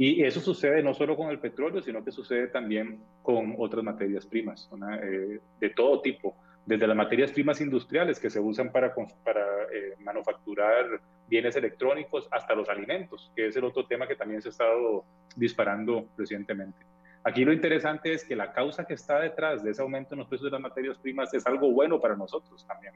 Y 0.00 0.22
eso 0.22 0.38
sucede 0.38 0.80
no 0.80 0.94
solo 0.94 1.16
con 1.16 1.28
el 1.28 1.40
petróleo, 1.40 1.82
sino 1.82 2.04
que 2.04 2.12
sucede 2.12 2.46
también 2.46 3.02
con 3.20 3.56
otras 3.58 3.82
materias 3.82 4.24
primas, 4.26 4.70
eh, 5.02 5.40
de 5.58 5.70
todo 5.70 6.00
tipo, 6.00 6.36
desde 6.64 6.86
las 6.86 6.96
materias 6.96 7.32
primas 7.32 7.60
industriales 7.60 8.20
que 8.20 8.30
se 8.30 8.38
usan 8.38 8.70
para, 8.70 8.94
para 9.24 9.64
eh, 9.74 9.96
manufacturar 9.98 11.00
bienes 11.28 11.56
electrónicos 11.56 12.28
hasta 12.30 12.54
los 12.54 12.68
alimentos, 12.68 13.32
que 13.34 13.48
es 13.48 13.56
el 13.56 13.64
otro 13.64 13.86
tema 13.86 14.06
que 14.06 14.14
también 14.14 14.40
se 14.40 14.48
ha 14.48 14.52
estado 14.52 15.04
disparando 15.34 16.06
recientemente. 16.16 16.78
Aquí 17.24 17.44
lo 17.44 17.52
interesante 17.52 18.12
es 18.12 18.24
que 18.24 18.36
la 18.36 18.52
causa 18.52 18.86
que 18.86 18.94
está 18.94 19.18
detrás 19.18 19.64
de 19.64 19.72
ese 19.72 19.82
aumento 19.82 20.14
en 20.14 20.20
los 20.20 20.28
precios 20.28 20.48
de 20.48 20.52
las 20.52 20.62
materias 20.62 20.96
primas 20.98 21.34
es 21.34 21.44
algo 21.44 21.72
bueno 21.72 22.00
para 22.00 22.14
nosotros 22.14 22.64
también 22.66 22.94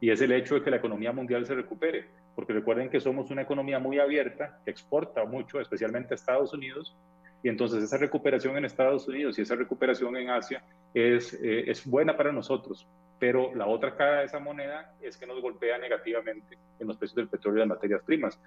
y 0.00 0.10
es 0.10 0.20
el 0.20 0.32
hecho 0.32 0.56
de 0.56 0.62
que 0.62 0.70
la 0.70 0.76
economía 0.76 1.12
mundial 1.12 1.46
se 1.46 1.54
recupere, 1.54 2.06
porque 2.34 2.52
recuerden 2.52 2.90
que 2.90 3.00
somos 3.00 3.30
una 3.30 3.42
economía 3.42 3.78
muy 3.78 3.98
abierta, 3.98 4.60
que 4.64 4.70
exporta 4.70 5.24
mucho, 5.24 5.60
especialmente 5.60 6.14
a 6.14 6.16
Estados 6.16 6.52
Unidos, 6.52 6.96
y 7.42 7.48
entonces 7.48 7.82
esa 7.82 7.96
recuperación 7.98 8.56
en 8.56 8.64
Estados 8.64 9.06
Unidos 9.08 9.38
y 9.38 9.42
esa 9.42 9.54
recuperación 9.54 10.16
en 10.16 10.30
Asia 10.30 10.62
es, 10.92 11.34
eh, 11.34 11.70
es 11.70 11.86
buena 11.86 12.16
para 12.16 12.32
nosotros, 12.32 12.86
pero 13.18 13.54
la 13.54 13.66
otra 13.66 13.96
cara 13.96 14.20
de 14.20 14.26
esa 14.26 14.40
moneda 14.40 14.94
es 15.00 15.16
que 15.16 15.26
nos 15.26 15.40
golpea 15.40 15.78
negativamente 15.78 16.58
en 16.78 16.86
los 16.86 16.96
precios 16.96 17.16
del 17.16 17.28
petróleo 17.28 17.58
y 17.58 17.60
las 17.60 17.76
materias 17.76 18.02
primas. 18.04 18.38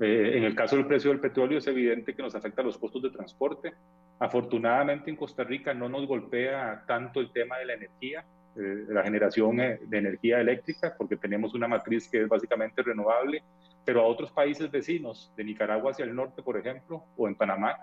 Eh, 0.00 0.32
en 0.36 0.44
el 0.44 0.54
caso 0.54 0.76
del 0.76 0.86
precio 0.86 1.10
del 1.10 1.20
petróleo 1.20 1.58
es 1.58 1.66
evidente 1.66 2.14
que 2.14 2.22
nos 2.22 2.34
afecta 2.34 2.62
los 2.62 2.78
costos 2.78 3.02
de 3.02 3.10
transporte. 3.10 3.72
Afortunadamente 4.18 5.10
en 5.10 5.16
Costa 5.16 5.44
Rica 5.44 5.74
no 5.74 5.88
nos 5.88 6.06
golpea 6.06 6.84
tanto 6.86 7.20
el 7.20 7.32
tema 7.32 7.58
de 7.58 7.66
la 7.66 7.74
energía, 7.74 8.24
eh, 8.58 8.86
la 8.88 9.04
generación 9.04 9.60
eh, 9.60 9.78
de 9.86 9.98
energía 9.98 10.40
eléctrica, 10.40 10.92
porque 10.98 11.16
tenemos 11.16 11.54
una 11.54 11.68
matriz 11.68 12.08
que 12.08 12.22
es 12.22 12.28
básicamente 12.28 12.82
renovable, 12.82 13.44
pero 13.84 14.00
a 14.00 14.06
otros 14.06 14.32
países 14.32 14.68
vecinos, 14.68 15.32
de 15.36 15.44
Nicaragua 15.44 15.92
hacia 15.92 16.04
el 16.04 16.12
norte, 16.12 16.42
por 16.42 16.58
ejemplo, 16.58 17.04
o 17.16 17.28
en 17.28 17.36
Panamá, 17.36 17.76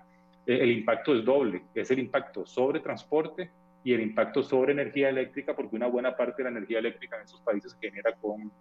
eh, 0.45 0.59
el 0.61 0.71
impacto 0.71 1.15
es 1.15 1.23
doble. 1.23 1.63
Es 1.73 1.91
el 1.91 1.99
impacto 1.99 2.45
sobre 2.45 2.81
transporte 2.81 3.49
y 3.85 3.93
el 3.93 4.01
impacto 4.01 4.43
sobre 4.43 4.73
energía 4.73 5.07
eléctrica, 5.07 5.55
porque 5.55 5.77
una 5.77 5.88
buena 5.88 6.13
parte 6.13 6.43
de 6.43 6.51
la 6.51 6.57
energía 6.57 6.79
eléctrica 6.79 7.15
en 7.15 7.23
esos 7.23 7.39
países 7.39 7.71
se 7.71 7.79
genera 7.79 8.13
con, 8.15 8.51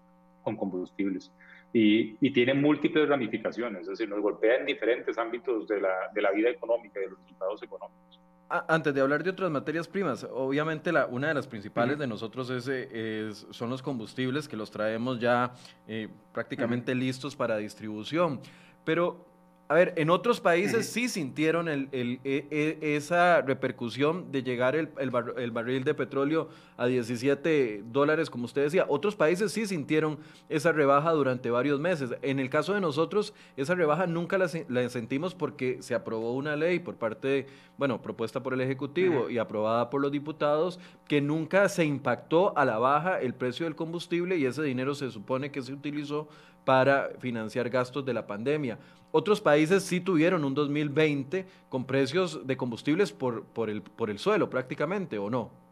con 0.44 0.57
combustibles. 0.57 1.33
Y, 1.72 2.16
y, 2.24 2.33
tiene 2.33 2.55
múltiples 2.55 3.09
ramificaciones, 3.09 3.83
es 3.83 3.88
decir, 3.88 4.09
nos 4.09 4.20
golpea 4.20 4.59
en 4.59 4.66
diferentes 4.66 5.18
ámbitos 5.18 5.66
de 5.66 5.81
la, 5.81 6.11
de 6.14 6.22
la 6.22 6.31
vida 6.31 6.48
económica 6.48 7.00
y 7.00 7.03
de 7.03 7.11
los 7.11 7.18
resultados 7.18 7.61
económicos 7.64 8.20
antes 8.69 8.95
de 8.95 9.01
hablar 9.01 9.25
de 9.25 9.31
otras 9.31 9.51
materias 9.51 9.88
primas, 9.88 10.27
obviamente 10.33 10.93
la, 10.93 11.07
una 11.07 11.29
de 11.29 11.35
las 11.35 11.47
principales 11.47 11.99
de 11.99 12.07
nosotros 12.07 12.69
eh, 12.69 13.29
es, 13.31 13.47
son 13.51 13.71
los 13.71 13.83
combustibles 13.83 14.47
que 14.47 14.57
los 14.57 14.71
traemos 14.71 15.19
ya 15.19 15.53
eh, 15.88 16.09
prácticamente 16.33 16.95
listos 16.95 17.35
para 17.35 17.57
distribución. 17.57 18.40
Pero 18.85 19.27
a 19.74 19.78
ver, 19.78 19.92
en 19.96 20.08
otros 20.08 20.40
países 20.40 20.87
sí 20.87 21.08
sintieron 21.08 21.68
el, 21.68 21.88
el, 21.90 22.20
e, 22.22 22.46
e, 22.48 22.94
esa 22.94 23.42
repercusión 23.42 24.30
de 24.30 24.44
llegar 24.44 24.76
el, 24.76 24.88
el, 25.00 25.50
barril 25.50 25.82
de 25.82 25.94
petróleo 25.94 26.48
a 26.76 26.87
17 26.87 27.82
dólares, 27.90 28.30
como 28.30 28.44
usted 28.44 28.62
decía. 28.62 28.87
Otros 28.88 29.16
países 29.16 29.50
sí 29.50 29.66
sintieron 29.66 30.20
esa 30.48 30.70
rebaja 30.70 31.10
durante 31.10 31.50
varios 31.50 31.80
meses. 31.80 32.10
En 32.22 32.38
el 32.38 32.50
caso 32.50 32.72
de 32.72 32.80
nosotros, 32.80 33.34
esa 33.56 33.74
rebaja 33.74 34.06
nunca 34.06 34.38
la, 34.38 34.48
la 34.68 34.88
sentimos 34.88 35.34
porque 35.34 35.82
se 35.82 35.96
aprobó 35.96 36.34
una 36.34 36.54
ley 36.54 36.78
por 36.78 36.94
parte, 36.94 37.48
bueno, 37.76 38.00
propuesta 38.00 38.44
por 38.44 38.54
el 38.54 38.60
Ejecutivo 38.60 39.28
y 39.28 39.38
aprobada 39.38 39.90
por 39.90 40.00
los 40.00 40.12
diputados, 40.12 40.78
que 41.08 41.20
nunca 41.20 41.68
se 41.68 41.84
impactó 41.84 42.56
a 42.56 42.64
la 42.64 42.78
baja 42.78 43.20
el 43.20 43.34
precio 43.34 43.66
del 43.66 43.74
combustible 43.74 44.37
y 44.37 44.46
ese 44.46 44.62
dinero 44.62 44.94
se 44.94 45.10
supone 45.10 45.50
que 45.50 45.62
se 45.62 45.72
utilizó 45.72 46.28
para 46.64 47.11
financiar 47.18 47.68
gastos 47.68 48.05
de 48.05 48.14
la 48.14 48.27
pandemia. 48.27 48.79
Otros 49.12 49.40
países 49.40 49.85
sí 49.85 50.00
tuvieron 50.00 50.44
un 50.44 50.55
2020 50.55 51.46
con 51.68 51.85
precios 51.85 52.46
de 52.46 52.57
combustibles 52.57 53.12
por, 53.12 53.44
por, 53.44 53.70
el, 53.70 53.83
por 53.83 54.11
el 54.11 54.18
suelo 54.18 54.50
prácticamente, 54.50 55.18
¿o 55.18 55.31
no? 55.31 55.64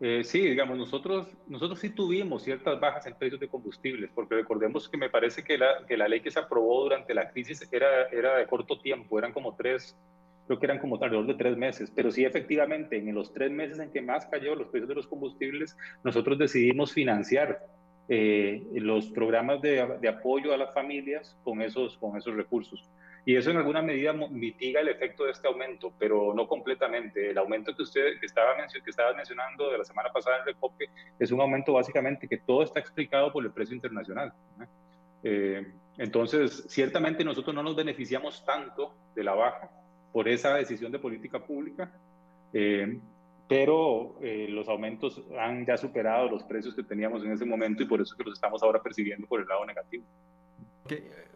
Eh, 0.00 0.22
sí, 0.22 0.40
digamos, 0.40 0.78
nosotros, 0.78 1.26
nosotros 1.48 1.80
sí 1.80 1.90
tuvimos 1.90 2.44
ciertas 2.44 2.78
bajas 2.78 3.04
en 3.06 3.14
precios 3.14 3.40
de 3.40 3.48
combustibles, 3.48 4.10
porque 4.14 4.36
recordemos 4.36 4.88
que 4.88 4.96
me 4.96 5.10
parece 5.10 5.42
que 5.42 5.58
la, 5.58 5.84
que 5.88 5.96
la 5.96 6.06
ley 6.06 6.20
que 6.20 6.30
se 6.30 6.38
aprobó 6.38 6.84
durante 6.84 7.12
la 7.14 7.28
crisis 7.30 7.68
era, 7.72 8.06
era 8.12 8.36
de 8.36 8.46
corto 8.46 8.78
tiempo, 8.78 9.18
eran 9.18 9.32
como 9.32 9.56
tres, 9.56 9.96
creo 10.46 10.60
que 10.60 10.66
eran 10.66 10.78
como 10.78 11.02
alrededor 11.02 11.26
de 11.26 11.34
tres 11.34 11.56
meses, 11.56 11.92
pero 11.94 12.12
sí 12.12 12.24
efectivamente 12.24 12.96
en 12.96 13.12
los 13.12 13.32
tres 13.32 13.50
meses 13.50 13.80
en 13.80 13.90
que 13.90 14.00
más 14.00 14.24
cayó 14.26 14.54
los 14.54 14.68
precios 14.68 14.88
de 14.88 14.94
los 14.94 15.08
combustibles, 15.08 15.76
nosotros 16.04 16.38
decidimos 16.38 16.92
financiar 16.92 17.66
eh, 18.08 18.66
los 18.72 19.06
programas 19.10 19.60
de, 19.60 19.98
de, 20.00 20.08
apoyo 20.08 20.54
a 20.54 20.56
las 20.56 20.72
familias 20.72 21.36
con 21.44 21.60
esos, 21.60 21.98
con 21.98 22.16
esos 22.16 22.34
recursos. 22.34 22.88
Y 23.28 23.36
eso 23.36 23.50
en 23.50 23.58
alguna 23.58 23.82
medida 23.82 24.14
mitiga 24.14 24.80
el 24.80 24.88
efecto 24.88 25.24
de 25.24 25.32
este 25.32 25.46
aumento, 25.48 25.92
pero 25.98 26.32
no 26.34 26.48
completamente. 26.48 27.28
El 27.28 27.36
aumento 27.36 27.76
que 27.76 27.82
usted 27.82 28.18
que 28.18 28.24
estaba, 28.24 28.56
que 28.56 28.90
estaba 28.90 29.12
mencionando 29.12 29.70
de 29.70 29.76
la 29.76 29.84
semana 29.84 30.10
pasada 30.10 30.38
en 30.38 30.46
Recope 30.46 30.88
es 31.18 31.30
un 31.30 31.40
aumento 31.42 31.74
básicamente 31.74 32.26
que 32.26 32.38
todo 32.38 32.62
está 32.62 32.80
explicado 32.80 33.30
por 33.30 33.44
el 33.44 33.50
precio 33.50 33.74
internacional. 33.74 34.32
Eh, 35.22 35.66
entonces, 35.98 36.64
ciertamente 36.68 37.22
nosotros 37.22 37.54
no 37.54 37.62
nos 37.62 37.76
beneficiamos 37.76 38.42
tanto 38.46 38.94
de 39.14 39.24
la 39.24 39.34
baja 39.34 39.68
por 40.10 40.26
esa 40.26 40.54
decisión 40.54 40.90
de 40.90 40.98
política 40.98 41.38
pública, 41.38 41.92
eh, 42.54 42.98
pero 43.48 44.16
eh, 44.20 44.46
los 44.50 44.68
aumentos 44.68 45.22
han 45.38 45.64
ya 45.64 45.76
superado 45.78 46.28
los 46.28 46.44
precios 46.44 46.74
que 46.74 46.82
teníamos 46.82 47.24
en 47.24 47.32
ese 47.32 47.46
momento 47.46 47.82
y 47.82 47.86
por 47.86 48.00
eso 48.00 48.14
que 48.14 48.24
los 48.24 48.34
estamos 48.34 48.62
ahora 48.62 48.82
percibiendo 48.82 49.26
por 49.26 49.40
el 49.40 49.48
lado 49.48 49.64
negativo. 49.64 50.04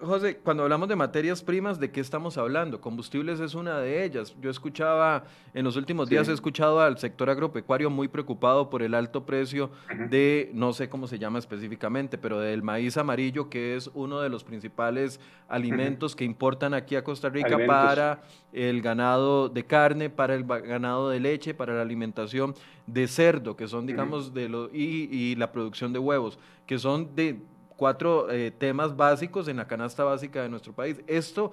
José, 0.04 0.36
cuando 0.38 0.64
hablamos 0.64 0.88
de 0.88 0.96
materias 0.96 1.44
primas, 1.44 1.78
¿de 1.78 1.92
qué 1.92 2.00
estamos 2.00 2.36
hablando? 2.36 2.80
Combustibles 2.80 3.38
es 3.38 3.54
una 3.54 3.78
de 3.78 4.04
ellas. 4.04 4.34
Yo 4.40 4.50
escuchaba, 4.50 5.22
en 5.54 5.64
los 5.64 5.76
últimos 5.76 6.08
días 6.08 6.28
he 6.28 6.32
escuchado 6.32 6.80
al 6.80 6.98
sector 6.98 7.30
agropecuario 7.30 7.88
muy 7.88 8.08
preocupado 8.08 8.68
por 8.68 8.82
el 8.82 8.94
alto 8.94 9.24
precio 9.24 9.70
de, 10.10 10.50
no 10.54 10.72
sé 10.72 10.88
cómo 10.88 11.06
se 11.06 11.20
llama 11.20 11.38
específicamente, 11.38 12.18
pero 12.18 12.40
del 12.40 12.64
maíz 12.64 12.96
amarillo, 12.96 13.48
que 13.48 13.76
es 13.76 13.90
uno 13.94 14.20
de 14.20 14.28
los 14.28 14.42
principales 14.42 15.20
alimentos 15.48 16.16
que 16.16 16.24
importan 16.24 16.74
aquí 16.74 16.96
a 16.96 17.04
Costa 17.04 17.28
Rica 17.28 17.56
para 17.64 18.22
el 18.52 18.82
ganado 18.82 19.48
de 19.48 19.64
carne, 19.64 20.10
para 20.10 20.34
el 20.34 20.42
ganado 20.44 21.10
de 21.10 21.20
leche, 21.20 21.54
para 21.54 21.74
la 21.74 21.82
alimentación 21.82 22.54
de 22.88 23.06
cerdo, 23.06 23.54
que 23.54 23.68
son, 23.68 23.86
digamos, 23.86 24.34
de 24.34 24.48
lo, 24.48 24.68
y, 24.74 25.08
y 25.12 25.36
la 25.36 25.52
producción 25.52 25.92
de 25.92 26.00
huevos, 26.00 26.40
que 26.66 26.80
son 26.80 27.14
de 27.14 27.38
cuatro 27.83 28.31
eh, 28.31 28.53
temas 28.53 28.97
básicos 28.97 29.49
en 29.49 29.57
la 29.57 29.66
canasta 29.66 30.05
básica 30.05 30.40
de 30.40 30.49
nuestro 30.49 30.73
país. 30.73 31.03
¿Esto 31.09 31.53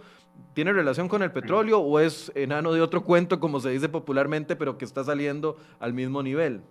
tiene 0.54 0.72
relación 0.72 1.08
con 1.08 1.24
el 1.24 1.32
petróleo 1.32 1.80
o 1.80 2.00
es 2.00 2.32
enano 2.36 2.72
de 2.72 2.82
otro 2.82 3.04
cuento, 3.04 3.40
como 3.40 3.60
se 3.60 3.72
dice 3.72 3.90
popularmente, 3.90 4.56
pero 4.56 4.78
que 4.78 4.86
está 4.86 5.04
saliendo 5.04 5.58
al 5.80 5.96
mismo 5.96 6.22
nivel? 6.22 6.62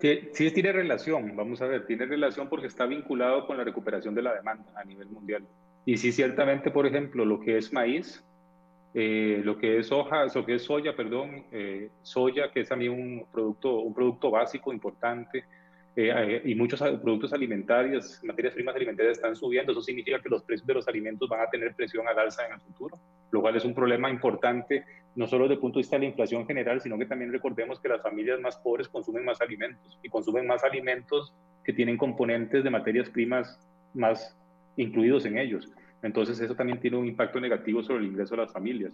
Sí, 0.00 0.30
sí 0.32 0.50
tiene 0.50 0.72
relación, 0.72 1.36
vamos 1.36 1.60
a 1.60 1.66
ver, 1.66 1.84
tiene 1.84 2.06
relación 2.06 2.48
porque 2.48 2.68
está 2.68 2.86
vinculado 2.86 3.46
con 3.46 3.58
la 3.58 3.64
recuperación 3.64 4.14
de 4.14 4.22
la 4.22 4.32
demanda 4.32 4.72
a 4.74 4.84
nivel 4.84 5.10
mundial. 5.10 5.46
Y 5.84 5.98
sí, 5.98 6.10
ciertamente, 6.10 6.70
por 6.70 6.86
ejemplo, 6.86 7.26
lo 7.26 7.38
que 7.38 7.58
es 7.58 7.70
maíz, 7.70 8.24
eh, 8.94 9.42
lo 9.44 9.58
que 9.58 9.76
es 9.76 9.92
hoja, 9.92 10.24
lo 10.34 10.46
que 10.46 10.54
es 10.54 10.62
soya, 10.62 10.96
perdón, 10.96 11.44
eh, 11.52 11.90
soya, 12.00 12.50
que 12.50 12.60
es 12.60 12.68
también 12.70 12.92
un 12.92 13.26
producto, 13.30 13.80
un 13.80 13.92
producto 13.92 14.30
básico 14.30 14.72
importante, 14.72 15.44
eh, 15.96 16.10
eh, 16.12 16.42
y 16.44 16.56
muchos 16.56 16.80
productos 16.80 17.32
alimentarios, 17.32 18.20
materias 18.24 18.54
primas 18.54 18.74
alimentarias 18.74 19.16
están 19.16 19.36
subiendo. 19.36 19.70
Eso 19.70 19.80
significa 19.80 20.20
que 20.20 20.28
los 20.28 20.42
precios 20.42 20.66
de 20.66 20.74
los 20.74 20.88
alimentos 20.88 21.28
van 21.28 21.40
a 21.40 21.50
tener 21.50 21.74
presión 21.74 22.08
al 22.08 22.18
alza 22.18 22.44
en 22.46 22.54
el 22.54 22.60
futuro, 22.60 22.98
lo 23.30 23.40
cual 23.40 23.54
es 23.56 23.64
un 23.64 23.74
problema 23.74 24.10
importante, 24.10 24.84
no 25.14 25.28
solo 25.28 25.44
desde 25.44 25.54
el 25.54 25.60
punto 25.60 25.78
de 25.78 25.82
vista 25.82 25.96
de 25.96 26.00
la 26.00 26.08
inflación 26.08 26.46
general, 26.46 26.80
sino 26.80 26.98
que 26.98 27.06
también 27.06 27.30
recordemos 27.30 27.78
que 27.78 27.88
las 27.88 28.02
familias 28.02 28.40
más 28.40 28.56
pobres 28.56 28.88
consumen 28.88 29.24
más 29.24 29.40
alimentos 29.40 29.98
y 30.02 30.08
consumen 30.08 30.48
más 30.48 30.64
alimentos 30.64 31.32
que 31.62 31.72
tienen 31.72 31.96
componentes 31.96 32.64
de 32.64 32.70
materias 32.70 33.08
primas 33.08 33.58
más 33.94 34.36
incluidos 34.76 35.24
en 35.26 35.38
ellos. 35.38 35.72
Entonces 36.02 36.40
eso 36.40 36.56
también 36.56 36.80
tiene 36.80 36.96
un 36.96 37.06
impacto 37.06 37.38
negativo 37.40 37.82
sobre 37.84 38.00
el 38.00 38.10
ingreso 38.10 38.34
de 38.34 38.42
las 38.42 38.52
familias. 38.52 38.92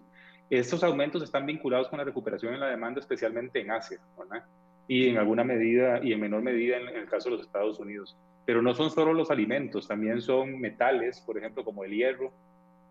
Estos 0.50 0.84
aumentos 0.84 1.22
están 1.22 1.46
vinculados 1.46 1.88
con 1.88 1.98
la 1.98 2.04
recuperación 2.04 2.52
en 2.52 2.60
la 2.60 2.68
demanda, 2.68 3.00
especialmente 3.00 3.60
en 3.60 3.70
Asia. 3.70 3.98
¿verdad? 4.18 4.44
Y 4.90 5.09
en 5.09 5.18
alguna 5.18 5.44
medida 5.44 6.00
y 6.03 6.12
en 6.12 6.18
menor 6.18 6.42
medida 6.42 6.76
en, 6.76 6.88
el 6.88 7.09
caso 7.09 7.31
de 7.31 7.37
los 7.37 7.46
Estados 7.46 7.79
Unidos. 7.79 8.18
Pero 8.44 8.61
no 8.61 8.74
son 8.74 8.90
solo 8.90 9.14
los 9.14 9.31
alimentos, 9.31 9.87
también 9.87 10.20
son 10.20 10.61
metales, 10.61 11.20
por 11.20 11.38
ejemplo, 11.38 11.64
como 11.64 11.85
el 11.85 11.92
hierro, 11.92 12.33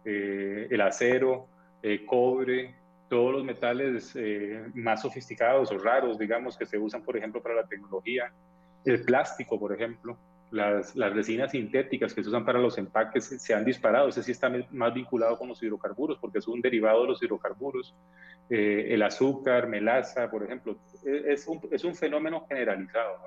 eh, 0.06 0.70
el 0.72 0.80
acero, 0.80 1.48
el 1.82 2.06
cobre, 2.06 2.74
todos 3.10 3.34
los 3.34 3.44
metales 3.44 4.16
eh, 4.16 4.64
más 4.76 5.02
sofisticados 5.02 5.74
o 5.74 5.78
raros, 5.78 6.18
digamos, 6.18 6.58
que 6.58 6.66
se 6.66 6.78
usan, 6.78 7.04
por 7.04 7.18
ejemplo, 7.18 7.44
para 7.44 7.56
la 7.56 7.68
tecnología, 7.68 8.32
el 8.86 9.04
plástico, 9.04 9.60
por 9.60 9.74
ejemplo, 9.74 10.18
las, 10.52 10.96
resinas 10.96 11.52
sintéticas 11.52 12.14
que 12.14 12.24
se 12.24 12.30
usan 12.30 12.46
para 12.46 12.60
los 12.60 12.78
empaques 12.78 13.26
se 13.26 13.54
han 13.54 13.66
disparado. 13.66 14.10
Ese 14.10 14.24
sí 14.24 14.32
está 14.32 14.52
más 14.72 14.94
vinculado 14.94 15.38
con 15.38 15.48
los 15.48 15.62
hidrocarburos, 15.62 16.18
porque 16.18 16.40
es 16.40 16.48
un 16.48 16.62
derivado 16.62 17.04
de 17.04 17.08
los 17.10 17.24
hidrocarburos. 17.24 17.96
Eh, 18.50 18.88
el 18.90 19.04
azúcar, 19.04 19.68
melaza, 19.68 20.30
por 20.30 20.44
ejemplo, 20.44 20.78
e, 21.06 21.34
es 21.34 21.48
un, 21.48 21.62
es 21.72 21.84
un 21.84 21.96
fenómeno 21.96 22.46
generalizado. 22.48 23.18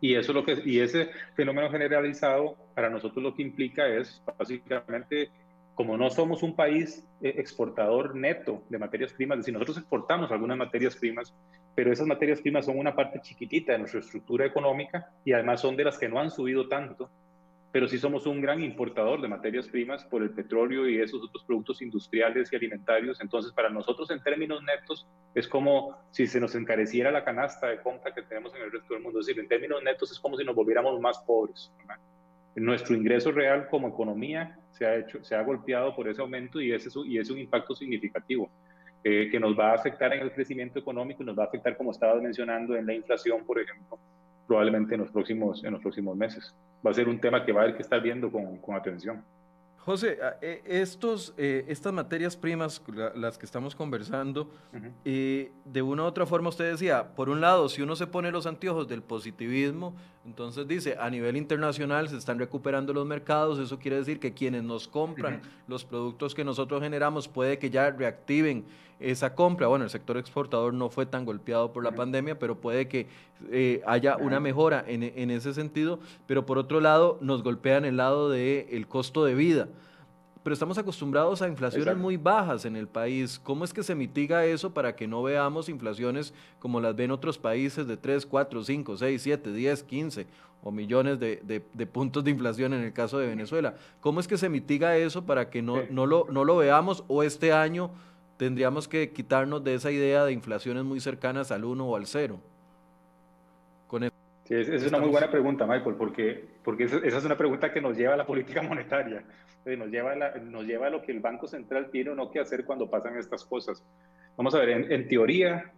Y, 0.00 0.14
eso 0.14 0.32
lo 0.32 0.44
que, 0.44 0.62
y 0.64 0.80
ese 0.80 1.10
fenómeno 1.34 1.70
generalizado 1.70 2.56
para 2.74 2.88
nosotros 2.88 3.22
lo 3.22 3.34
que 3.34 3.42
implica 3.42 3.86
es 3.86 4.22
básicamente, 4.38 5.30
como 5.74 5.98
no 5.98 6.08
somos 6.08 6.42
un 6.42 6.56
país 6.56 7.06
eh, 7.20 7.34
exportador 7.36 8.16
neto 8.16 8.62
de 8.70 8.78
materias 8.78 9.12
primas, 9.12 9.36
es 9.36 9.40
decir, 9.42 9.52
nosotros 9.52 9.76
exportamos 9.76 10.30
algunas 10.32 10.56
materias 10.56 10.96
primas, 10.96 11.34
pero 11.74 11.92
esas 11.92 12.06
materias 12.06 12.40
primas 12.40 12.66
son 12.66 12.78
una 12.78 12.94
parte 12.94 13.20
chiquitita 13.20 13.72
de 13.72 13.78
nuestra 13.78 14.00
estructura 14.00 14.46
económica 14.46 15.10
y 15.24 15.32
además 15.32 15.60
son 15.60 15.76
de 15.76 15.84
las 15.84 15.98
que 15.98 16.08
no 16.08 16.20
han 16.20 16.30
subido 16.30 16.68
tanto 16.68 17.10
pero 17.72 17.86
sí 17.86 17.98
somos 17.98 18.26
un 18.26 18.40
gran 18.40 18.62
importador 18.62 19.20
de 19.20 19.28
materias 19.28 19.68
primas 19.68 20.04
por 20.04 20.22
el 20.22 20.30
petróleo 20.30 20.88
y 20.88 21.00
esos 21.00 21.22
otros 21.22 21.44
productos 21.44 21.80
industriales 21.82 22.52
y 22.52 22.56
alimentarios. 22.56 23.20
Entonces, 23.20 23.52
para 23.52 23.70
nosotros 23.70 24.10
en 24.10 24.20
términos 24.22 24.60
netos 24.62 25.06
es 25.34 25.46
como 25.46 25.96
si 26.10 26.26
se 26.26 26.40
nos 26.40 26.54
encareciera 26.56 27.12
la 27.12 27.24
canasta 27.24 27.68
de 27.68 27.80
compra 27.80 28.12
que 28.12 28.22
tenemos 28.22 28.54
en 28.56 28.62
el 28.62 28.72
resto 28.72 28.94
del 28.94 29.02
mundo. 29.02 29.20
Es 29.20 29.26
decir, 29.26 29.40
en 29.40 29.48
términos 29.48 29.82
netos 29.84 30.10
es 30.10 30.18
como 30.18 30.36
si 30.36 30.44
nos 30.44 30.56
volviéramos 30.56 31.00
más 31.00 31.18
pobres. 31.20 31.72
Nuestro 32.56 32.96
ingreso 32.96 33.30
real 33.30 33.68
como 33.68 33.88
economía 33.88 34.58
se 34.72 34.84
ha, 34.84 34.96
hecho, 34.96 35.22
se 35.22 35.36
ha 35.36 35.42
golpeado 35.42 35.94
por 35.94 36.08
ese 36.08 36.20
aumento 36.20 36.60
y 36.60 36.72
es 36.72 36.96
un 36.96 37.38
impacto 37.38 37.76
significativo. 37.76 38.50
Eh, 39.02 39.28
que 39.30 39.40
nos 39.40 39.58
va 39.58 39.70
a 39.70 39.74
afectar 39.74 40.12
en 40.12 40.20
el 40.20 40.30
crecimiento 40.30 40.78
económico 40.78 41.22
y 41.22 41.26
nos 41.26 41.38
va 41.38 41.44
a 41.44 41.46
afectar, 41.46 41.74
como 41.76 41.90
estabas 41.90 42.20
mencionando, 42.22 42.76
en 42.76 42.84
la 42.84 42.92
inflación, 42.92 43.44
por 43.46 43.58
ejemplo, 43.58 43.98
probablemente 44.46 44.94
en 44.94 45.00
los 45.00 45.10
próximos, 45.10 45.64
en 45.64 45.72
los 45.72 45.80
próximos 45.80 46.14
meses. 46.16 46.54
Va 46.84 46.90
a 46.90 46.94
ser 46.94 47.08
un 47.08 47.18
tema 47.18 47.44
que 47.44 47.52
va 47.52 47.60
a 47.60 47.64
haber 47.64 47.76
que 47.76 47.82
estar 47.82 48.02
viendo 48.02 48.30
con, 48.30 48.58
con 48.58 48.74
atención. 48.74 49.24
José, 49.84 50.18
eh, 50.42 50.62
estos, 50.66 51.32
eh, 51.38 51.64
estas 51.66 51.92
materias 51.92 52.36
primas, 52.36 52.82
las 53.14 53.38
que 53.38 53.46
estamos 53.46 53.74
conversando, 53.74 54.50
eh, 55.06 55.50
de 55.64 55.82
una 55.82 56.02
u 56.02 56.06
otra 56.06 56.26
forma 56.26 56.50
usted 56.50 56.70
decía, 56.70 57.14
por 57.14 57.30
un 57.30 57.40
lado, 57.40 57.68
si 57.70 57.80
uno 57.80 57.96
se 57.96 58.06
pone 58.06 58.30
los 58.30 58.44
anteojos 58.44 58.86
del 58.88 59.02
positivismo, 59.02 59.96
entonces 60.26 60.68
dice, 60.68 60.96
a 61.00 61.08
nivel 61.08 61.36
internacional 61.36 62.08
se 62.08 62.16
están 62.16 62.38
recuperando 62.38 62.92
los 62.92 63.06
mercados, 63.06 63.58
eso 63.58 63.78
quiere 63.78 63.96
decir 63.96 64.20
que 64.20 64.34
quienes 64.34 64.62
nos 64.62 64.86
compran 64.86 65.40
los 65.66 65.84
productos 65.84 66.34
que 66.34 66.44
nosotros 66.44 66.82
generamos 66.82 67.26
puede 67.26 67.58
que 67.58 67.70
ya 67.70 67.90
reactiven 67.90 68.64
esa 69.00 69.34
compra. 69.34 69.66
Bueno, 69.66 69.84
el 69.84 69.90
sector 69.90 70.18
exportador 70.18 70.74
no 70.74 70.90
fue 70.90 71.06
tan 71.06 71.24
golpeado 71.24 71.72
por 71.72 71.82
la 71.82 71.92
pandemia, 71.92 72.38
pero 72.38 72.60
puede 72.60 72.86
que 72.86 73.06
haya 73.86 74.18
una 74.18 74.40
mejora 74.40 74.84
en, 74.86 75.02
en, 75.02 75.30
ese 75.30 75.54
sentido, 75.54 76.00
pero 76.26 76.44
por 76.44 76.58
otro 76.58 76.80
lado 76.80 77.16
nos 77.22 77.42
golpean 77.42 77.86
el 77.86 77.96
lado 77.96 78.28
del 78.28 78.66
el 78.70 78.86
costo 78.86 79.24
de 79.24 79.34
vida 79.34 79.68
pero 80.42 80.54
estamos 80.54 80.78
acostumbrados 80.78 81.42
a 81.42 81.48
inflaciones 81.48 81.96
muy 81.96 82.16
bajas 82.16 82.64
en 82.64 82.76
el 82.76 82.88
país. 82.88 83.38
¿Cómo 83.42 83.64
es 83.64 83.74
que 83.74 83.82
se 83.82 83.94
mitiga 83.94 84.44
eso 84.46 84.72
para 84.72 84.96
que 84.96 85.06
no 85.06 85.22
veamos 85.22 85.68
inflaciones 85.68 86.32
como 86.58 86.80
las 86.80 86.96
ven 86.96 87.10
otros 87.10 87.38
países 87.38 87.86
de 87.86 87.96
3, 87.96 88.24
4, 88.24 88.64
5, 88.64 88.96
6, 88.96 89.22
7, 89.22 89.52
10, 89.52 89.82
15 89.82 90.26
o 90.62 90.70
millones 90.70 91.18
de, 91.18 91.42
de, 91.72 91.86
puntos 91.86 92.24
de 92.24 92.30
inflación 92.30 92.72
en 92.72 92.82
el 92.82 92.92
caso 92.92 93.18
de 93.18 93.26
Venezuela? 93.26 93.74
¿Cómo 94.00 94.20
es 94.20 94.28
que 94.28 94.38
se 94.38 94.48
mitiga 94.48 94.96
eso 94.96 95.26
para 95.26 95.50
que 95.50 95.60
no, 95.60 95.82
no, 95.90 96.06
lo, 96.06 96.26
no 96.30 96.44
lo 96.44 96.56
veamos 96.56 97.04
o 97.08 97.22
este 97.22 97.52
año 97.52 97.90
tendríamos 98.38 98.88
que 98.88 99.12
quitarnos 99.12 99.62
de 99.62 99.74
esa 99.74 99.90
idea 99.90 100.24
de 100.24 100.32
inflaciones 100.32 100.84
muy 100.84 101.00
cercanas 101.00 101.50
al 101.50 101.64
1 101.66 101.84
o 101.84 101.96
al 101.96 102.06
0? 102.06 102.40
Con 103.88 104.04
sí, 104.50 104.72
es, 104.74 104.86
una 104.86 104.98
muy 104.98 105.08
buena 105.08 105.30
pregunta, 105.30 105.66
Michael, 105.66 105.96
porque, 105.96 106.44
porque 106.62 106.84
esa 106.84 106.98
es 107.04 107.24
una 107.24 107.36
pregunta 107.36 107.72
que 107.72 107.80
nos 107.80 107.96
lleva 107.96 108.14
a 108.14 108.16
la 108.18 108.26
política 108.26 108.62
monetaria 108.68 109.24
nos 109.64 109.90
lleva, 109.90 110.12
a 110.12 110.38
nos 110.38 110.64
lleva 110.64 110.86
a 110.86 110.90
lo 110.90 111.02
que 111.02 111.12
el 111.12 111.20
Banco 111.20 111.46
Central 111.46 111.90
tiene 111.90 112.10
o 112.10 112.14
no 112.14 112.30
que 112.30 112.40
hacer 112.40 112.64
cuando 112.64 112.88
pasan 112.88 113.16
estas 113.16 113.44
cosas. 113.44 113.84
Vamos 114.36 114.54
a 114.54 114.58
ver, 114.58 114.70
en, 114.90 115.08
teoría, 115.08 115.72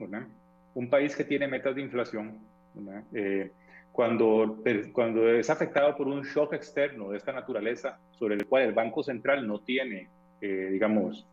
un 0.75 0.89
país 0.89 1.17
que 1.17 1.25
tiene 1.25 1.49
metas 1.49 1.75
de 1.75 1.83
inflación, 1.83 2.39
eh, 3.13 3.51
cuando, 3.91 4.63
cuando 4.93 5.29
es 5.29 5.51
afectado 5.51 5.97
por 5.97 6.07
un 6.07 6.23
shock 6.23 6.55
externo 6.55 7.11
de 7.11 7.19
esta 7.19 7.33
naturaleza, 7.33 7.99
sobre 8.13 8.37
el 8.37 8.47
cual 8.47 8.63
el 8.63 8.73
Banco 8.73 9.03
Central 9.03 9.47
no 9.47 9.61
tiene, 9.61 10.09
eh, 10.41 10.69
digamos, 10.71 11.27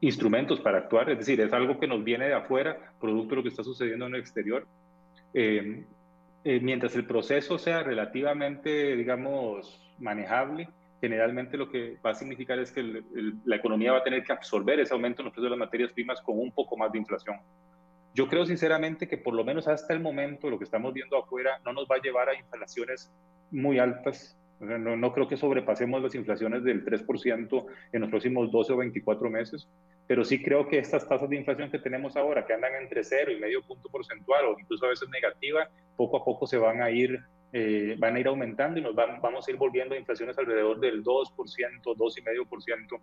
instrumentos 0.00 0.60
para 0.60 0.78
actuar, 0.78 1.10
es 1.10 1.18
decir, 1.18 1.40
es 1.40 1.52
algo 1.52 1.78
que 1.78 1.86
nos 1.86 2.04
viene 2.04 2.26
de 2.26 2.34
afuera, 2.34 2.76
producto 3.00 3.30
de 3.30 3.36
lo 3.36 3.42
que 3.42 3.48
está 3.48 3.64
sucediendo 3.64 4.06
en 4.06 4.14
el 4.14 4.20
exterior. 4.20 4.66
Eh, 5.32 5.84
mientras 6.44 6.94
el 6.96 7.06
proceso 7.06 7.58
sea 7.58 7.82
relativamente, 7.82 8.96
digamos, 8.96 9.80
manejable, 9.98 10.68
generalmente 11.00 11.56
lo 11.56 11.70
que 11.70 11.96
va 12.04 12.10
a 12.10 12.14
significar 12.14 12.58
es 12.58 12.72
que 12.72 13.02
la 13.44 13.56
economía 13.56 13.92
va 13.92 13.98
a 13.98 14.02
tener 14.04 14.24
que 14.24 14.32
absorber 14.32 14.80
ese 14.80 14.94
aumento 14.94 15.22
en 15.22 15.26
los 15.26 15.32
precios 15.32 15.50
de 15.50 15.56
las 15.56 15.58
materias 15.58 15.92
primas 15.92 16.20
con 16.20 16.38
un 16.38 16.52
poco 16.52 16.76
más 16.76 16.90
de 16.92 16.98
inflación. 16.98 17.36
Yo 18.14 18.26
creo 18.26 18.44
sinceramente 18.46 19.06
que 19.06 19.18
por 19.18 19.34
lo 19.34 19.44
menos 19.44 19.68
hasta 19.68 19.92
el 19.94 20.00
momento 20.00 20.50
lo 20.50 20.58
que 20.58 20.64
estamos 20.64 20.92
viendo 20.92 21.16
afuera 21.16 21.60
no 21.64 21.72
nos 21.72 21.86
va 21.86 21.96
a 21.96 22.02
llevar 22.02 22.28
a 22.28 22.34
inflaciones 22.34 23.12
muy 23.50 23.78
altas. 23.78 24.36
No, 24.60 24.96
no 24.96 25.12
creo 25.12 25.28
que 25.28 25.36
sobrepasemos 25.36 26.02
las 26.02 26.14
inflaciones 26.14 26.64
del 26.64 26.84
3% 26.84 27.66
en 27.92 28.00
los 28.00 28.10
próximos 28.10 28.50
12 28.50 28.72
o 28.72 28.76
24 28.78 29.30
meses, 29.30 29.68
pero 30.06 30.24
sí 30.24 30.42
creo 30.42 30.66
que 30.66 30.78
estas 30.78 31.08
tasas 31.08 31.28
de 31.28 31.36
inflación 31.36 31.70
que 31.70 31.78
tenemos 31.78 32.16
ahora, 32.16 32.44
que 32.44 32.54
andan 32.54 32.74
entre 32.74 33.04
0 33.04 33.30
y 33.32 33.40
medio 33.40 33.62
punto 33.62 33.88
porcentual 33.88 34.46
o 34.46 34.58
incluso 34.58 34.86
a 34.86 34.88
veces 34.88 35.08
negativa, 35.10 35.68
poco 35.96 36.16
a 36.16 36.24
poco 36.24 36.46
se 36.46 36.58
van 36.58 36.82
a 36.82 36.90
ir 36.90 37.20
eh, 37.52 37.96
van 37.98 38.14
a 38.14 38.20
ir 38.20 38.26
aumentando 38.26 38.78
y 38.78 38.82
nos 38.82 38.94
vamos 38.94 39.48
a 39.48 39.50
ir 39.50 39.56
volviendo 39.56 39.94
a 39.94 39.98
inflaciones 39.98 40.36
alrededor 40.36 40.80
del 40.80 41.02
2%, 41.02 41.32
2,5% 41.82 43.00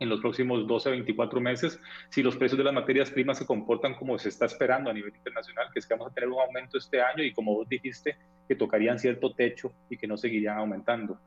en 0.00 0.08
los 0.08 0.20
próximos 0.20 0.66
12 0.66 0.88
a 0.88 0.92
24 0.92 1.40
meses, 1.40 1.80
si 2.08 2.22
los 2.22 2.36
precios 2.36 2.58
de 2.58 2.64
las 2.64 2.74
materias 2.74 3.10
primas 3.10 3.38
se 3.38 3.46
comportan 3.46 3.94
como 3.94 4.18
se 4.18 4.28
está 4.28 4.46
esperando 4.46 4.90
a 4.90 4.92
nivel 4.92 5.14
internacional, 5.14 5.68
que 5.72 5.78
es 5.80 5.86
que 5.86 5.94
vamos 5.94 6.10
a 6.10 6.14
tener 6.14 6.28
un 6.28 6.40
aumento 6.40 6.78
este 6.78 7.00
año 7.00 7.22
y 7.22 7.32
como 7.32 7.54
vos 7.54 7.68
dijiste, 7.68 8.16
que 8.46 8.54
tocarían 8.54 8.98
cierto 8.98 9.34
techo 9.34 9.72
y 9.90 9.96
que 9.96 10.06
no 10.06 10.16
seguirían 10.16 10.58
aumentando. 10.58 11.18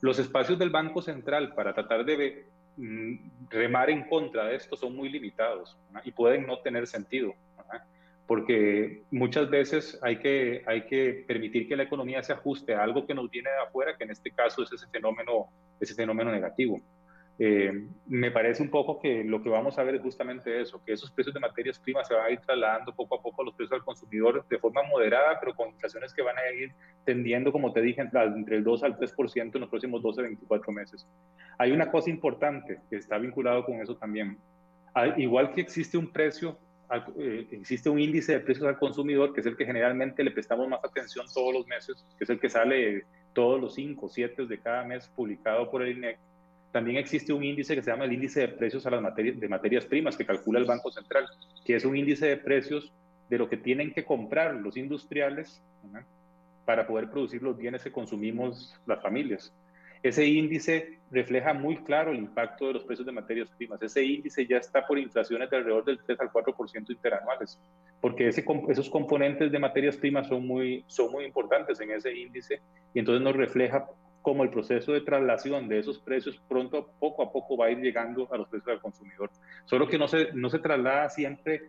Los 0.00 0.18
espacios 0.18 0.58
del 0.58 0.70
Banco 0.70 1.02
Central 1.02 1.54
para 1.54 1.74
tratar 1.74 2.04
de 2.04 2.46
mm, 2.76 3.14
remar 3.50 3.90
en 3.90 4.08
contra 4.08 4.46
de 4.46 4.56
esto 4.56 4.76
son 4.76 4.94
muy 4.94 5.08
limitados 5.08 5.76
y 6.04 6.12
pueden 6.12 6.46
no 6.46 6.58
tener 6.58 6.86
sentido 6.86 7.34
porque 8.30 9.02
muchas 9.10 9.50
veces 9.50 9.98
hay 10.02 10.20
que, 10.20 10.62
hay 10.64 10.86
que 10.86 11.24
permitir 11.26 11.66
que 11.66 11.74
la 11.74 11.82
economía 11.82 12.22
se 12.22 12.32
ajuste 12.32 12.76
a 12.76 12.84
algo 12.84 13.04
que 13.04 13.12
nos 13.12 13.28
viene 13.28 13.50
de 13.50 13.56
afuera, 13.66 13.96
que 13.96 14.04
en 14.04 14.12
este 14.12 14.30
caso 14.30 14.62
es 14.62 14.70
ese 14.70 14.86
fenómeno, 14.86 15.48
ese 15.80 15.96
fenómeno 15.96 16.30
negativo. 16.30 16.80
Eh, 17.42 17.72
me 18.06 18.30
parece 18.30 18.62
un 18.62 18.68
poco 18.68 19.00
que 19.00 19.24
lo 19.24 19.42
que 19.42 19.48
vamos 19.48 19.78
a 19.78 19.82
ver 19.82 19.94
es 19.94 20.02
justamente 20.02 20.60
eso, 20.60 20.84
que 20.84 20.92
esos 20.92 21.10
precios 21.10 21.32
de 21.32 21.40
materias 21.40 21.78
primas 21.78 22.06
se 22.06 22.12
van 22.12 22.26
a 22.26 22.30
ir 22.30 22.38
trasladando 22.40 22.94
poco 22.94 23.14
a 23.18 23.22
poco 23.22 23.40
a 23.40 23.46
los 23.46 23.54
precios 23.54 23.80
al 23.80 23.82
consumidor 23.82 24.46
de 24.46 24.58
forma 24.58 24.82
moderada, 24.82 25.40
pero 25.40 25.54
con 25.54 25.70
inflaciones 25.70 26.12
que 26.12 26.20
van 26.20 26.36
a 26.36 26.52
ir 26.52 26.70
tendiendo, 27.06 27.50
como 27.50 27.72
te 27.72 27.80
dije, 27.80 28.02
entre 28.02 28.56
el 28.56 28.62
2 28.62 28.82
al 28.82 28.98
3% 28.98 29.54
en 29.54 29.60
los 29.62 29.70
próximos 29.70 30.02
12 30.02 30.20
24 30.20 30.70
meses. 30.70 31.08
Hay 31.56 31.72
una 31.72 31.90
cosa 31.90 32.10
importante 32.10 32.78
que 32.90 32.96
está 32.96 33.16
vinculado 33.16 33.64
con 33.64 33.80
eso 33.80 33.96
también. 33.96 34.36
Igual 35.16 35.54
que 35.54 35.62
existe 35.62 35.96
un 35.96 36.12
precio 36.12 36.58
eh, 37.16 37.46
existe 37.52 37.88
un 37.88 38.00
índice 38.00 38.32
de 38.32 38.40
precios 38.40 38.66
al 38.66 38.78
consumidor, 38.78 39.32
que 39.32 39.40
es 39.40 39.46
el 39.46 39.56
que 39.56 39.64
generalmente 39.64 40.24
le 40.24 40.32
prestamos 40.32 40.68
más 40.68 40.84
atención 40.84 41.24
todos 41.32 41.54
los 41.54 41.66
meses, 41.66 42.04
que 42.18 42.24
es 42.24 42.30
el 42.30 42.38
que 42.38 42.50
sale 42.50 43.04
todos 43.32 43.60
los 43.60 43.74
5 43.76 44.04
o 44.04 44.08
7 44.08 44.44
de 44.46 44.58
cada 44.58 44.84
mes 44.84 45.08
publicado 45.14 45.70
por 45.70 45.82
el 45.82 45.96
INEC. 45.96 46.18
También 46.72 46.98
existe 46.98 47.32
un 47.32 47.42
índice 47.42 47.74
que 47.74 47.82
se 47.82 47.90
llama 47.90 48.04
el 48.04 48.12
índice 48.12 48.40
de 48.40 48.48
precios 48.48 48.86
a 48.86 48.90
las 48.90 49.02
materias, 49.02 49.40
de 49.40 49.48
materias 49.48 49.86
primas, 49.86 50.16
que 50.16 50.24
calcula 50.24 50.60
el 50.60 50.66
Banco 50.66 50.90
Central, 50.92 51.26
que 51.64 51.74
es 51.74 51.84
un 51.84 51.96
índice 51.96 52.26
de 52.26 52.36
precios 52.36 52.92
de 53.28 53.38
lo 53.38 53.48
que 53.48 53.56
tienen 53.56 53.92
que 53.92 54.04
comprar 54.04 54.54
los 54.54 54.76
industriales 54.76 55.62
para 56.64 56.86
poder 56.86 57.10
producir 57.10 57.42
los 57.42 57.56
bienes 57.56 57.82
que 57.82 57.90
consumimos 57.90 58.74
las 58.86 59.02
familias. 59.02 59.52
Ese 60.02 60.24
índice 60.24 60.98
refleja 61.10 61.52
muy 61.52 61.76
claro 61.78 62.12
el 62.12 62.18
impacto 62.18 62.68
de 62.68 62.74
los 62.74 62.84
precios 62.84 63.04
de 63.04 63.12
materias 63.12 63.50
primas. 63.50 63.82
Ese 63.82 64.02
índice 64.02 64.46
ya 64.46 64.56
está 64.56 64.86
por 64.86 64.98
inflaciones 64.98 65.50
de 65.50 65.58
alrededor 65.58 65.84
del 65.84 65.98
3 66.02 66.20
al 66.20 66.32
4% 66.32 66.90
interanuales, 66.90 67.58
porque 68.00 68.28
ese, 68.28 68.42
esos 68.68 68.88
componentes 68.88 69.52
de 69.52 69.58
materias 69.58 69.96
primas 69.96 70.26
son 70.26 70.46
muy, 70.46 70.84
son 70.86 71.12
muy 71.12 71.24
importantes 71.24 71.78
en 71.80 71.90
ese 71.90 72.16
índice 72.16 72.60
y 72.94 73.00
entonces 73.00 73.22
nos 73.22 73.36
refleja 73.36 73.86
cómo 74.22 74.42
el 74.42 74.50
proceso 74.50 74.92
de 74.92 75.00
traslación 75.00 75.68
de 75.68 75.78
esos 75.78 75.98
precios 75.98 76.40
pronto, 76.48 76.90
poco 76.98 77.22
a 77.22 77.32
poco 77.32 77.56
va 77.56 77.66
a 77.66 77.70
ir 77.70 77.78
llegando 77.78 78.28
a 78.32 78.36
los 78.36 78.48
precios 78.48 78.66
del 78.66 78.80
consumidor. 78.80 79.30
Solo 79.64 79.88
que 79.88 79.98
no 79.98 80.08
se, 80.08 80.32
no 80.34 80.50
se 80.50 80.58
traslada 80.58 81.08
siempre 81.08 81.62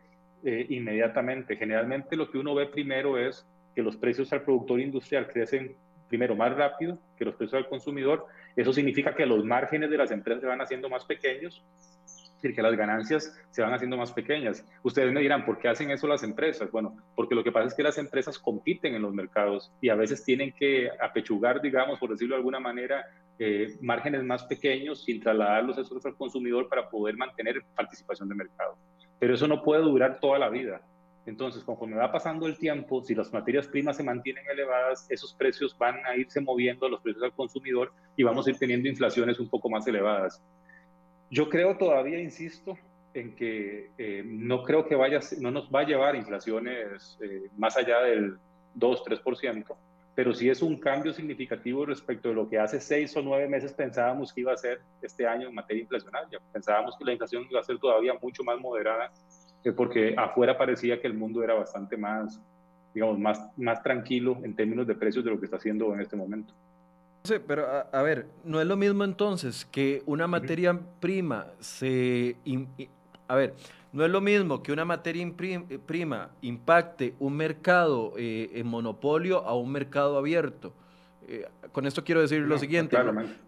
eh, 0.43 0.65
inmediatamente. 0.69 1.55
Generalmente 1.55 2.15
lo 2.15 2.29
que 2.29 2.37
uno 2.37 2.55
ve 2.55 2.65
primero 2.65 3.17
es 3.17 3.45
que 3.75 3.81
los 3.81 3.95
precios 3.95 4.31
al 4.33 4.41
productor 4.41 4.79
industrial 4.79 5.27
crecen 5.27 5.75
primero 6.09 6.35
más 6.35 6.53
rápido 6.53 6.97
que 7.17 7.25
los 7.25 7.35
precios 7.35 7.63
al 7.63 7.69
consumidor. 7.69 8.25
Eso 8.55 8.73
significa 8.73 9.15
que 9.15 9.25
los 9.25 9.45
márgenes 9.45 9.89
de 9.89 9.97
las 9.97 10.11
empresas 10.11 10.41
se 10.41 10.47
van 10.47 10.59
haciendo 10.59 10.89
más 10.89 11.05
pequeños, 11.05 11.63
decir, 12.41 12.55
que 12.55 12.61
las 12.61 12.75
ganancias 12.75 13.37
se 13.51 13.61
van 13.61 13.73
haciendo 13.73 13.97
más 13.97 14.11
pequeñas. 14.11 14.65
Ustedes 14.83 15.11
me 15.13 15.21
dirán, 15.21 15.45
¿por 15.45 15.59
qué 15.59 15.67
hacen 15.67 15.91
eso 15.91 16.07
las 16.07 16.23
empresas? 16.23 16.71
Bueno, 16.71 16.97
porque 17.15 17.35
lo 17.35 17.43
que 17.43 17.51
pasa 17.51 17.67
es 17.67 17.73
que 17.73 17.83
las 17.83 17.97
empresas 17.97 18.39
compiten 18.39 18.95
en 18.95 19.01
los 19.01 19.13
mercados 19.13 19.71
y 19.81 19.89
a 19.89 19.95
veces 19.95 20.23
tienen 20.23 20.51
que 20.51 20.89
apechugar, 20.99 21.61
digamos, 21.61 21.99
por 21.99 22.09
decirlo 22.09 22.35
de 22.35 22.39
alguna 22.39 22.59
manera, 22.59 23.05
eh, 23.39 23.77
márgenes 23.81 24.23
más 24.23 24.43
pequeños 24.43 25.03
sin 25.03 25.19
trasladarlos 25.19 25.77
esos 25.77 26.05
al 26.05 26.15
consumidor 26.15 26.67
para 26.67 26.89
poder 26.89 27.15
mantener 27.15 27.63
participación 27.75 28.29
de 28.29 28.35
mercado. 28.35 28.77
Pero 29.19 29.35
eso 29.35 29.47
no 29.47 29.63
puede 29.63 29.81
durar 29.83 30.19
toda 30.19 30.39
la 30.39 30.49
vida. 30.49 30.81
Entonces, 31.25 31.63
conforme 31.63 31.97
va 31.97 32.11
pasando 32.11 32.47
el 32.47 32.57
tiempo, 32.57 33.03
si 33.03 33.13
las 33.13 33.31
materias 33.31 33.67
primas 33.67 33.97
se 33.97 34.03
mantienen 34.03 34.43
elevadas, 34.51 35.05
esos 35.09 35.33
precios 35.35 35.77
van 35.77 36.03
a 36.05 36.15
irse 36.15 36.41
moviendo 36.41 36.87
a 36.87 36.89
los 36.89 37.01
precios 37.01 37.23
al 37.23 37.33
consumidor 37.33 37.93
y 38.15 38.23
vamos 38.23 38.47
a 38.47 38.49
ir 38.49 38.57
teniendo 38.57 38.89
inflaciones 38.89 39.39
un 39.39 39.47
poco 39.47 39.69
más 39.69 39.85
elevadas. 39.87 40.41
Yo 41.31 41.49
creo 41.49 41.77
todavía, 41.77 42.19
insisto, 42.19 42.77
en 43.13 43.35
que 43.35 43.89
eh, 43.97 44.21
no 44.25 44.63
creo 44.63 44.85
que 44.85 44.95
vaya, 44.95 45.21
no 45.39 45.49
nos 45.49 45.69
va 45.69 45.79
a 45.79 45.85
llevar 45.85 46.15
inflaciones 46.15 47.17
eh, 47.21 47.49
más 47.57 47.77
allá 47.77 48.01
del 48.01 48.37
2-3%, 48.77 49.65
pero 50.13 50.33
sí 50.33 50.49
es 50.49 50.61
un 50.61 50.77
cambio 50.77 51.13
significativo 51.13 51.85
respecto 51.85 52.27
de 52.27 52.35
lo 52.35 52.49
que 52.49 52.59
hace 52.59 52.81
seis 52.81 53.15
o 53.15 53.21
nueve 53.21 53.47
meses 53.47 53.71
pensábamos 53.71 54.33
que 54.33 54.41
iba 54.41 54.51
a 54.51 54.57
ser 54.57 54.81
este 55.01 55.25
año 55.25 55.47
en 55.47 55.55
materia 55.55 55.83
inflacionaria. 55.83 56.37
Pensábamos 56.51 56.97
que 56.97 57.05
la 57.05 57.13
inflación 57.13 57.47
iba 57.49 57.61
a 57.61 57.63
ser 57.63 57.79
todavía 57.79 58.13
mucho 58.21 58.43
más 58.43 58.59
moderada 58.59 59.09
porque 59.75 60.13
afuera 60.17 60.57
parecía 60.57 60.99
que 60.99 61.07
el 61.07 61.13
mundo 61.13 61.43
era 61.43 61.53
bastante 61.53 61.95
más, 61.95 62.41
digamos, 62.93 63.19
más, 63.19 63.57
más 63.57 63.81
tranquilo 63.81 64.37
en 64.43 64.53
términos 64.53 64.85
de 64.85 64.95
precios 64.95 65.23
de 65.23 65.31
lo 65.31 65.39
que 65.39 65.45
está 65.45 65.55
haciendo 65.57 65.93
en 65.93 66.01
este 66.01 66.17
momento. 66.17 66.53
Sí, 67.23 67.35
pero 67.45 67.65
a, 67.91 68.01
ver, 68.01 68.27
no 68.43 68.59
es 68.59 68.67
lo 68.67 68.75
mismo 68.75 69.03
entonces 69.03 69.65
que 69.71 70.01
una 70.05 70.27
materia 70.27 70.79
prima 70.99 71.47
se... 71.59 72.35
a 73.27 73.35
ver, 73.35 73.53
no 73.93 74.03
es 74.05 74.09
lo 74.09 74.21
mismo 74.21 74.63
que 74.63 74.71
una 74.71 74.85
materia 74.85 75.31
prima 75.85 76.29
impacte 76.41 77.13
un 77.19 77.35
mercado 77.35 78.13
eh, 78.17 78.49
en 78.55 78.67
monopolio 78.67 79.45
a 79.45 79.55
un 79.55 79.71
mercado 79.71 80.17
abierto. 80.17 80.73
Eh, 81.27 81.47
con 81.71 81.85
esto 81.85 82.03
quiero 82.03 82.21
decir 82.21 82.41
lo 82.41 82.57
siguiente. 82.57 82.97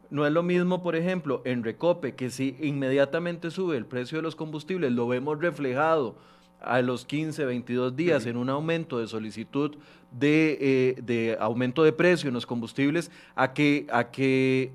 No, 0.09 0.27
es 0.27 0.31
lo 0.31 0.43
mismo, 0.43 0.83
por 0.83 0.95
ejemplo, 0.95 1.41
en 1.43 1.63
Recope, 1.63 2.13
que 2.13 2.29
si 2.29 2.55
inmediatamente 2.62 3.49
sube 3.49 3.77
el 3.77 3.88
precio 3.88 4.19
de 4.19 4.21
los 4.21 4.36
combustibles, 4.36 4.91
lo 4.91 5.07
vemos 5.07 5.39
reflejado 5.39 6.15
a 6.63 6.82
los 6.82 7.06
15, 7.06 7.45
22 7.45 7.95
días 7.95 8.26
en 8.26 8.38
un 8.38 8.49
aumento 8.49 8.99
de 8.99 9.08
solicitud 9.08 9.76
de, 10.12 10.58
eh, 10.60 11.02
de, 11.02 11.38
aumento 11.39 11.84
de 11.84 11.93
precio 11.93 12.28
en 12.28 12.34
los 12.34 12.45
combustibles, 12.45 13.12
a 13.36 13.54
que, 13.54 13.88
a 13.91 14.12
que 14.12 14.71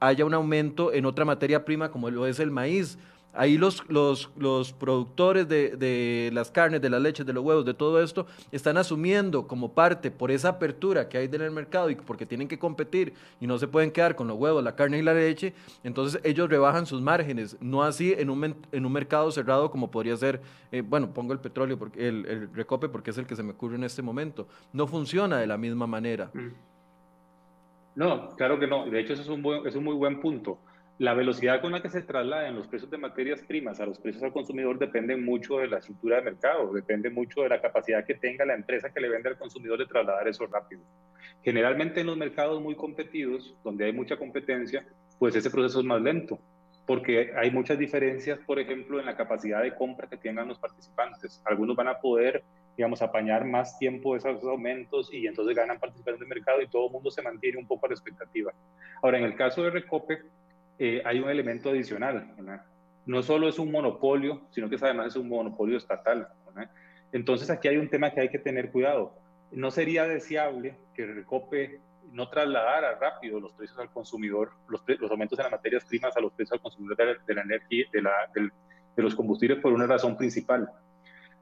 haya 0.00 0.24
un 0.24 0.34
aumento 0.34 0.92
en 0.92 1.06
otra 1.06 1.24
materia 1.24 1.64
prima 1.64 1.90
como 1.90 2.10
lo 2.10 2.26
es 2.26 2.38
el 2.38 2.50
maíz 2.50 2.98
Ahí 3.38 3.56
los, 3.56 3.88
los, 3.88 4.30
los 4.36 4.72
productores 4.72 5.48
de, 5.48 5.76
de, 5.76 6.30
las 6.32 6.50
carnes, 6.50 6.82
de 6.82 6.90
las 6.90 7.00
leches, 7.00 7.24
de 7.24 7.32
los 7.32 7.44
huevos, 7.44 7.64
de 7.64 7.72
todo 7.72 8.02
esto, 8.02 8.26
están 8.50 8.76
asumiendo 8.76 9.46
como 9.46 9.72
parte 9.72 10.10
por 10.10 10.32
esa 10.32 10.48
apertura 10.48 11.08
que 11.08 11.18
hay 11.18 11.26
en 11.32 11.42
el 11.42 11.52
mercado 11.52 11.88
y 11.88 11.94
porque 11.94 12.26
tienen 12.26 12.48
que 12.48 12.58
competir 12.58 13.14
y 13.40 13.46
no 13.46 13.56
se 13.56 13.68
pueden 13.68 13.92
quedar 13.92 14.16
con 14.16 14.26
los 14.26 14.36
huevos, 14.36 14.64
la 14.64 14.74
carne 14.74 14.98
y 14.98 15.02
la 15.02 15.14
leche, 15.14 15.54
entonces 15.84 16.20
ellos 16.24 16.48
rebajan 16.48 16.84
sus 16.84 17.00
márgenes, 17.00 17.56
no 17.60 17.84
así 17.84 18.12
en 18.18 18.28
un, 18.28 18.56
en 18.72 18.86
un 18.86 18.92
mercado 18.92 19.30
cerrado 19.30 19.70
como 19.70 19.90
podría 19.90 20.16
ser, 20.16 20.40
eh, 20.72 20.82
bueno, 20.82 21.14
pongo 21.14 21.32
el 21.32 21.38
petróleo, 21.38 21.78
porque 21.78 22.08
el, 22.08 22.48
recope 22.52 22.88
porque 22.88 23.10
es 23.10 23.18
el 23.18 23.26
que 23.26 23.36
se 23.36 23.44
me 23.44 23.52
ocurre 23.52 23.76
en 23.76 23.84
este 23.84 24.02
momento. 24.02 24.48
No 24.72 24.86
funciona 24.86 25.38
de 25.38 25.46
la 25.46 25.56
misma 25.56 25.86
manera. 25.86 26.30
Mm. 26.34 26.48
No, 27.94 28.30
claro 28.36 28.58
que 28.58 28.66
no. 28.66 28.86
De 28.86 29.00
hecho, 29.00 29.12
eso 29.12 29.22
es 29.22 29.28
un, 29.28 29.42
buen, 29.42 29.66
es 29.66 29.74
un 29.74 29.84
muy 29.84 29.94
buen 29.94 30.20
punto. 30.20 30.58
La 30.98 31.14
velocidad 31.14 31.60
con 31.60 31.70
la 31.70 31.80
que 31.80 31.90
se 31.90 32.02
trasladan 32.02 32.56
los 32.56 32.66
precios 32.66 32.90
de 32.90 32.98
materias 32.98 33.40
primas 33.42 33.78
a 33.78 33.86
los 33.86 34.00
precios 34.00 34.24
al 34.24 34.32
consumidor 34.32 34.80
depende 34.80 35.16
mucho 35.16 35.58
de 35.58 35.68
la 35.68 35.78
estructura 35.78 36.16
de 36.16 36.22
mercado, 36.22 36.72
depende 36.72 37.08
mucho 37.08 37.42
de 37.42 37.48
la 37.48 37.60
capacidad 37.60 38.04
que 38.04 38.14
tenga 38.14 38.44
la 38.44 38.54
empresa 38.54 38.90
que 38.92 39.00
le 39.00 39.08
vende 39.08 39.28
al 39.28 39.38
consumidor 39.38 39.78
de 39.78 39.86
trasladar 39.86 40.26
eso 40.26 40.44
rápido. 40.48 40.82
Generalmente 41.44 42.00
en 42.00 42.08
los 42.08 42.16
mercados 42.16 42.60
muy 42.60 42.74
competidos, 42.74 43.54
donde 43.62 43.84
hay 43.84 43.92
mucha 43.92 44.16
competencia, 44.16 44.84
pues 45.20 45.36
ese 45.36 45.50
proceso 45.50 45.78
es 45.78 45.86
más 45.86 46.02
lento, 46.02 46.40
porque 46.84 47.30
hay 47.36 47.52
muchas 47.52 47.78
diferencias, 47.78 48.40
por 48.40 48.58
ejemplo, 48.58 48.98
en 48.98 49.06
la 49.06 49.16
capacidad 49.16 49.62
de 49.62 49.76
compra 49.76 50.08
que 50.08 50.16
tengan 50.16 50.48
los 50.48 50.58
participantes. 50.58 51.40
Algunos 51.44 51.76
van 51.76 51.86
a 51.86 52.00
poder, 52.00 52.42
digamos, 52.76 53.02
apañar 53.02 53.44
más 53.44 53.78
tiempo 53.78 54.16
esos 54.16 54.42
aumentos 54.42 55.14
y 55.14 55.28
entonces 55.28 55.54
ganan 55.54 55.78
participación 55.78 56.18
de 56.18 56.34
mercado 56.34 56.60
y 56.60 56.66
todo 56.66 56.86
el 56.86 56.92
mundo 56.92 57.12
se 57.12 57.22
mantiene 57.22 57.58
un 57.58 57.68
poco 57.68 57.86
a 57.86 57.90
la 57.90 57.94
expectativa. 57.94 58.52
Ahora, 59.00 59.18
en 59.18 59.24
el 59.24 59.36
caso 59.36 59.62
de 59.62 59.70
Recope, 59.70 60.22
eh, 60.78 61.02
hay 61.04 61.18
un 61.18 61.28
elemento 61.28 61.70
adicional. 61.70 62.34
No 63.06 63.22
solo 63.22 63.48
es 63.48 63.58
un 63.58 63.70
monopolio, 63.70 64.42
sino 64.50 64.68
que 64.68 64.76
además 64.80 65.08
es 65.08 65.16
un 65.16 65.28
monopolio 65.28 65.76
estatal. 65.76 66.28
Entonces 67.12 67.48
aquí 67.50 67.68
hay 67.68 67.78
un 67.78 67.88
tema 67.88 68.10
que 68.10 68.20
hay 68.20 68.28
que 68.28 68.38
tener 68.38 68.70
cuidado. 68.70 69.14
No 69.50 69.70
sería 69.70 70.06
deseable 70.06 70.76
que 70.94 71.06
Recope 71.06 71.80
no 72.12 72.28
trasladara 72.28 72.98
rápido 72.98 73.40
los 73.40 73.52
precios 73.52 73.78
al 73.78 73.90
consumidor, 73.90 74.52
los, 74.68 74.82
los 74.86 75.10
aumentos 75.10 75.38
en 75.38 75.44
las 75.44 75.52
materias 75.52 75.84
primas 75.84 76.16
a 76.16 76.20
los 76.20 76.32
precios 76.32 76.52
al 76.52 76.60
consumidor 76.60 76.96
de 76.96 77.34
la, 77.34 77.42
energía, 77.42 77.86
de, 77.92 78.02
la, 78.02 78.12
de 78.34 79.02
los 79.02 79.14
combustibles 79.14 79.58
por 79.58 79.72
una 79.72 79.86
razón 79.86 80.16
principal. 80.16 80.70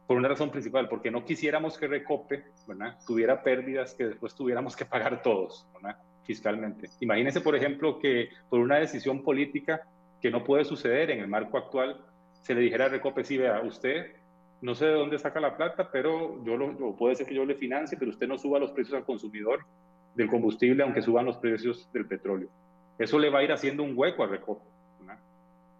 por 0.06 0.16
una 0.16 0.28
razón 0.28 0.50
principal, 0.50 0.88
porque 0.88 1.10
no 1.10 1.24
quisiéramos 1.24 1.78
que 1.78 1.88
Recope 1.88 2.44
¿verdad? 2.66 2.96
tuviera 3.06 3.42
pérdidas 3.42 3.94
que 3.94 4.06
después 4.06 4.34
tuviéramos 4.34 4.76
que 4.76 4.84
pagar 4.84 5.22
todos 5.22 5.66
¿verdad? 5.74 5.98
Fiscalmente. 6.26 6.90
Imagínense, 7.00 7.40
por 7.40 7.56
ejemplo, 7.56 7.98
que 7.98 8.30
por 8.48 8.60
una 8.60 8.76
decisión 8.76 9.22
política 9.22 9.82
que 10.20 10.30
no 10.30 10.44
puede 10.44 10.64
suceder 10.64 11.10
en 11.10 11.20
el 11.20 11.28
marco 11.28 11.56
actual, 11.56 12.00
se 12.42 12.54
le 12.54 12.60
dijera 12.60 12.86
a 12.86 12.88
Recope, 12.88 13.24
sí, 13.24 13.36
vea, 13.36 13.60
usted 13.62 14.14
no 14.62 14.74
sé 14.74 14.86
de 14.86 14.92
dónde 14.92 15.18
saca 15.18 15.40
la 15.40 15.56
plata, 15.56 15.90
pero 15.90 16.42
yo 16.44 16.56
lo, 16.56 16.96
puede 16.96 17.14
ser 17.14 17.26
que 17.26 17.34
yo 17.34 17.44
le 17.44 17.54
financie, 17.54 17.98
pero 17.98 18.10
usted 18.10 18.26
no 18.26 18.38
suba 18.38 18.58
los 18.58 18.72
precios 18.72 18.96
al 18.96 19.04
consumidor 19.04 19.60
del 20.14 20.28
combustible, 20.28 20.82
aunque 20.82 21.02
suban 21.02 21.26
los 21.26 21.36
precios 21.36 21.90
del 21.92 22.06
petróleo. 22.06 22.48
Eso 22.98 23.18
le 23.18 23.28
va 23.28 23.40
a 23.40 23.44
ir 23.44 23.52
haciendo 23.52 23.82
un 23.82 23.92
hueco 23.96 24.24
a 24.24 24.26
Recope. 24.26 24.64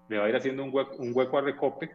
Le 0.09 0.18
va 0.18 0.26
a 0.26 0.28
ir 0.28 0.37
haciendo 0.37 0.62
un 0.62 0.70
hueco, 0.72 0.94
un 0.98 1.11
hueco 1.12 1.38
a 1.38 1.40
Recope, 1.40 1.90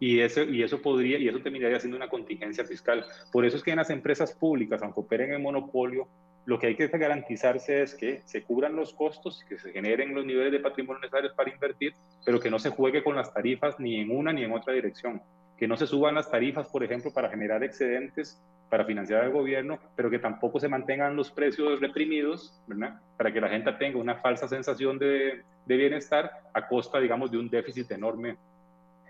y, 0.00 0.20
eso, 0.20 0.42
y 0.42 0.62
eso 0.62 0.80
podría, 0.80 1.18
y 1.18 1.28
eso 1.28 1.40
terminaría 1.40 1.78
siendo 1.78 1.96
una 1.96 2.08
contingencia 2.08 2.64
fiscal. 2.64 3.04
Por 3.30 3.44
eso 3.44 3.58
es 3.58 3.62
que 3.62 3.72
en 3.72 3.76
las 3.76 3.90
empresas 3.90 4.32
públicas, 4.32 4.82
aunque 4.82 5.00
operen 5.00 5.32
en 5.32 5.42
monopolio, 5.42 6.08
lo 6.46 6.58
que 6.58 6.68
hay 6.68 6.76
que 6.76 6.86
garantizarse 6.86 7.82
es 7.82 7.94
que 7.94 8.22
se 8.24 8.44
cubran 8.44 8.76
los 8.76 8.94
costos, 8.94 9.44
que 9.48 9.58
se 9.58 9.72
generen 9.72 10.14
los 10.14 10.24
niveles 10.24 10.52
de 10.52 10.60
patrimonio 10.60 11.00
necesarios 11.00 11.34
para 11.34 11.50
invertir, 11.50 11.92
pero 12.24 12.40
que 12.40 12.50
no 12.50 12.58
se 12.60 12.70
juegue 12.70 13.02
con 13.02 13.16
las 13.16 13.34
tarifas 13.34 13.78
ni 13.80 14.00
en 14.00 14.10
una 14.10 14.32
ni 14.32 14.44
en 14.44 14.52
otra 14.52 14.72
dirección. 14.72 15.20
Que 15.58 15.66
no 15.66 15.76
se 15.76 15.86
suban 15.86 16.14
las 16.14 16.30
tarifas, 16.30 16.68
por 16.68 16.84
ejemplo, 16.84 17.12
para 17.12 17.28
generar 17.28 17.64
excedentes 17.64 18.40
para 18.68 18.84
financiar 18.84 19.22
al 19.22 19.30
gobierno, 19.30 19.78
pero 19.94 20.10
que 20.10 20.18
tampoco 20.18 20.58
se 20.58 20.68
mantengan 20.68 21.14
los 21.14 21.30
precios 21.30 21.80
reprimidos, 21.80 22.52
¿verdad? 22.66 23.00
Para 23.16 23.32
que 23.32 23.40
la 23.40 23.48
gente 23.48 23.72
tenga 23.74 23.98
una 23.98 24.16
falsa 24.16 24.48
sensación 24.48 24.98
de, 24.98 25.42
de 25.66 25.76
bienestar 25.76 26.30
a 26.52 26.66
costa, 26.66 26.98
digamos, 26.98 27.30
de 27.30 27.38
un 27.38 27.48
déficit 27.48 27.90
enorme 27.92 28.36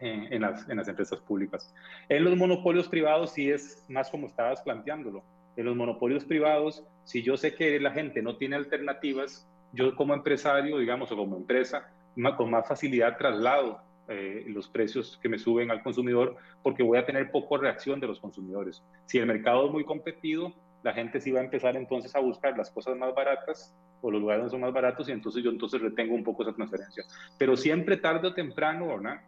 en, 0.01 0.33
en, 0.33 0.42
las, 0.42 0.68
en 0.68 0.77
las 0.77 0.88
empresas 0.88 1.20
públicas. 1.20 1.72
En 2.09 2.25
los 2.25 2.37
monopolios 2.37 2.88
privados 2.88 3.33
sí 3.33 3.51
es 3.51 3.83
más 3.88 4.11
como 4.11 4.27
estabas 4.27 4.61
planteándolo 4.61 5.22
en 5.57 5.64
los 5.64 5.77
monopolios 5.77 6.25
privados, 6.25 6.85
si 7.05 7.23
yo 7.23 7.37
sé 7.37 7.55
que 7.55 7.81
la 7.81 7.92
gente 7.92 8.23
no 8.23 8.37
tiene 8.37 8.57
alternativas, 8.57 9.49
yo 9.73 9.95
como 9.97 10.14
empresario, 10.14 10.79
digamos, 10.79 11.11
o 11.12 11.16
como 11.16 11.37
empresa, 11.37 11.90
con 12.37 12.51
más 12.51 12.66
facilidad 12.66 13.16
traslado 13.19 13.81
eh, 14.09 14.45
los 14.49 14.69
precios 14.69 15.19
que 15.21 15.29
me 15.29 15.38
suben 15.38 15.71
al 15.71 15.83
consumidor 15.83 16.37
porque 16.62 16.83
voy 16.83 16.97
a 16.97 17.05
tener 17.05 17.31
poco 17.31 17.57
reacción 17.59 18.01
de 18.01 18.07
los 18.07 18.21
consumidores. 18.21 18.83
Si 19.07 19.19
el 19.19 19.27
mercado 19.27 19.66
es 19.66 19.73
muy 19.73 19.85
competido, 19.85 20.53
la 20.83 20.92
gente 20.92 21.21
sí 21.21 21.33
va 21.33 21.40
a 21.40 21.45
empezar 21.45 21.77
entonces 21.77 22.14
a 22.14 22.21
buscar 22.21 22.57
las 22.57 22.71
cosas 22.71 22.97
más 22.97 23.14
baratas 23.14 23.75
o 24.01 24.11
los 24.11 24.21
lugares 24.21 24.42
donde 24.42 24.53
son 24.53 24.61
más 24.61 24.73
baratos 24.73 25.09
y 25.09 25.12
entonces 25.12 25.42
yo 25.42 25.51
entonces 25.51 25.81
retengo 25.81 26.14
un 26.14 26.23
poco 26.23 26.42
esa 26.42 26.55
transferencia. 26.55 27.03
Pero 27.38 27.57
siempre 27.57 27.97
tarde 27.97 28.29
o 28.29 28.35
temprano, 28.35 28.88
¿verdad? 28.88 29.21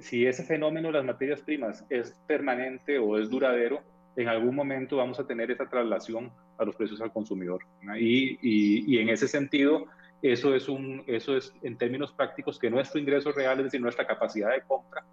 si 0.00 0.26
ese 0.26 0.44
fenómeno 0.44 0.88
de 0.88 0.94
las 0.94 1.04
materias 1.04 1.40
primas 1.40 1.86
es 1.88 2.12
permanente 2.26 2.98
o 2.98 3.16
es 3.18 3.30
duradero, 3.30 3.80
en 4.22 4.28
algún 4.28 4.54
momento 4.54 4.96
vamos 4.96 5.18
a 5.20 5.26
tener 5.26 5.50
esa 5.50 5.68
traslación 5.68 6.30
a 6.58 6.64
los 6.64 6.76
precios 6.76 7.00
al 7.00 7.12
consumidor. 7.12 7.62
Y, 7.98 8.98
en 8.98 9.08
ese 9.08 9.28
sentido, 9.28 9.86
eso 10.22 10.54
es, 10.54 10.68
un, 10.68 11.02
eso 11.06 11.36
es 11.36 11.54
en 11.62 11.76
términos 11.76 12.12
prácticos 12.12 12.58
que 12.58 12.70
nuestro 12.70 13.00
ingreso 13.00 13.32
real, 13.32 13.58
es 13.58 13.64
decir, 13.64 13.80
nuestra 13.80 14.06
capacidad 14.06 14.50
de 14.50 14.62
compra, 14.62 15.04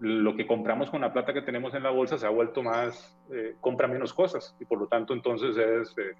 lo 0.00 0.34
que 0.34 0.46
compramos 0.46 0.90
con 0.90 1.00
la 1.00 1.12
plata 1.12 1.32
que 1.32 1.42
tenemos 1.42 1.74
en 1.74 1.84
la 1.84 1.90
bolsa 1.90 2.18
se 2.18 2.26
ha 2.26 2.30
vuelto 2.30 2.62
más, 2.62 3.16
eh, 3.32 3.54
compra 3.60 3.86
menos 3.86 4.12
cosas 4.12 4.56
y 4.58 4.64
por 4.64 4.80
lo 4.80 4.88
tanto 4.88 5.14
entonces 5.14 5.56
es, 5.56 5.96
eh, 5.96 6.16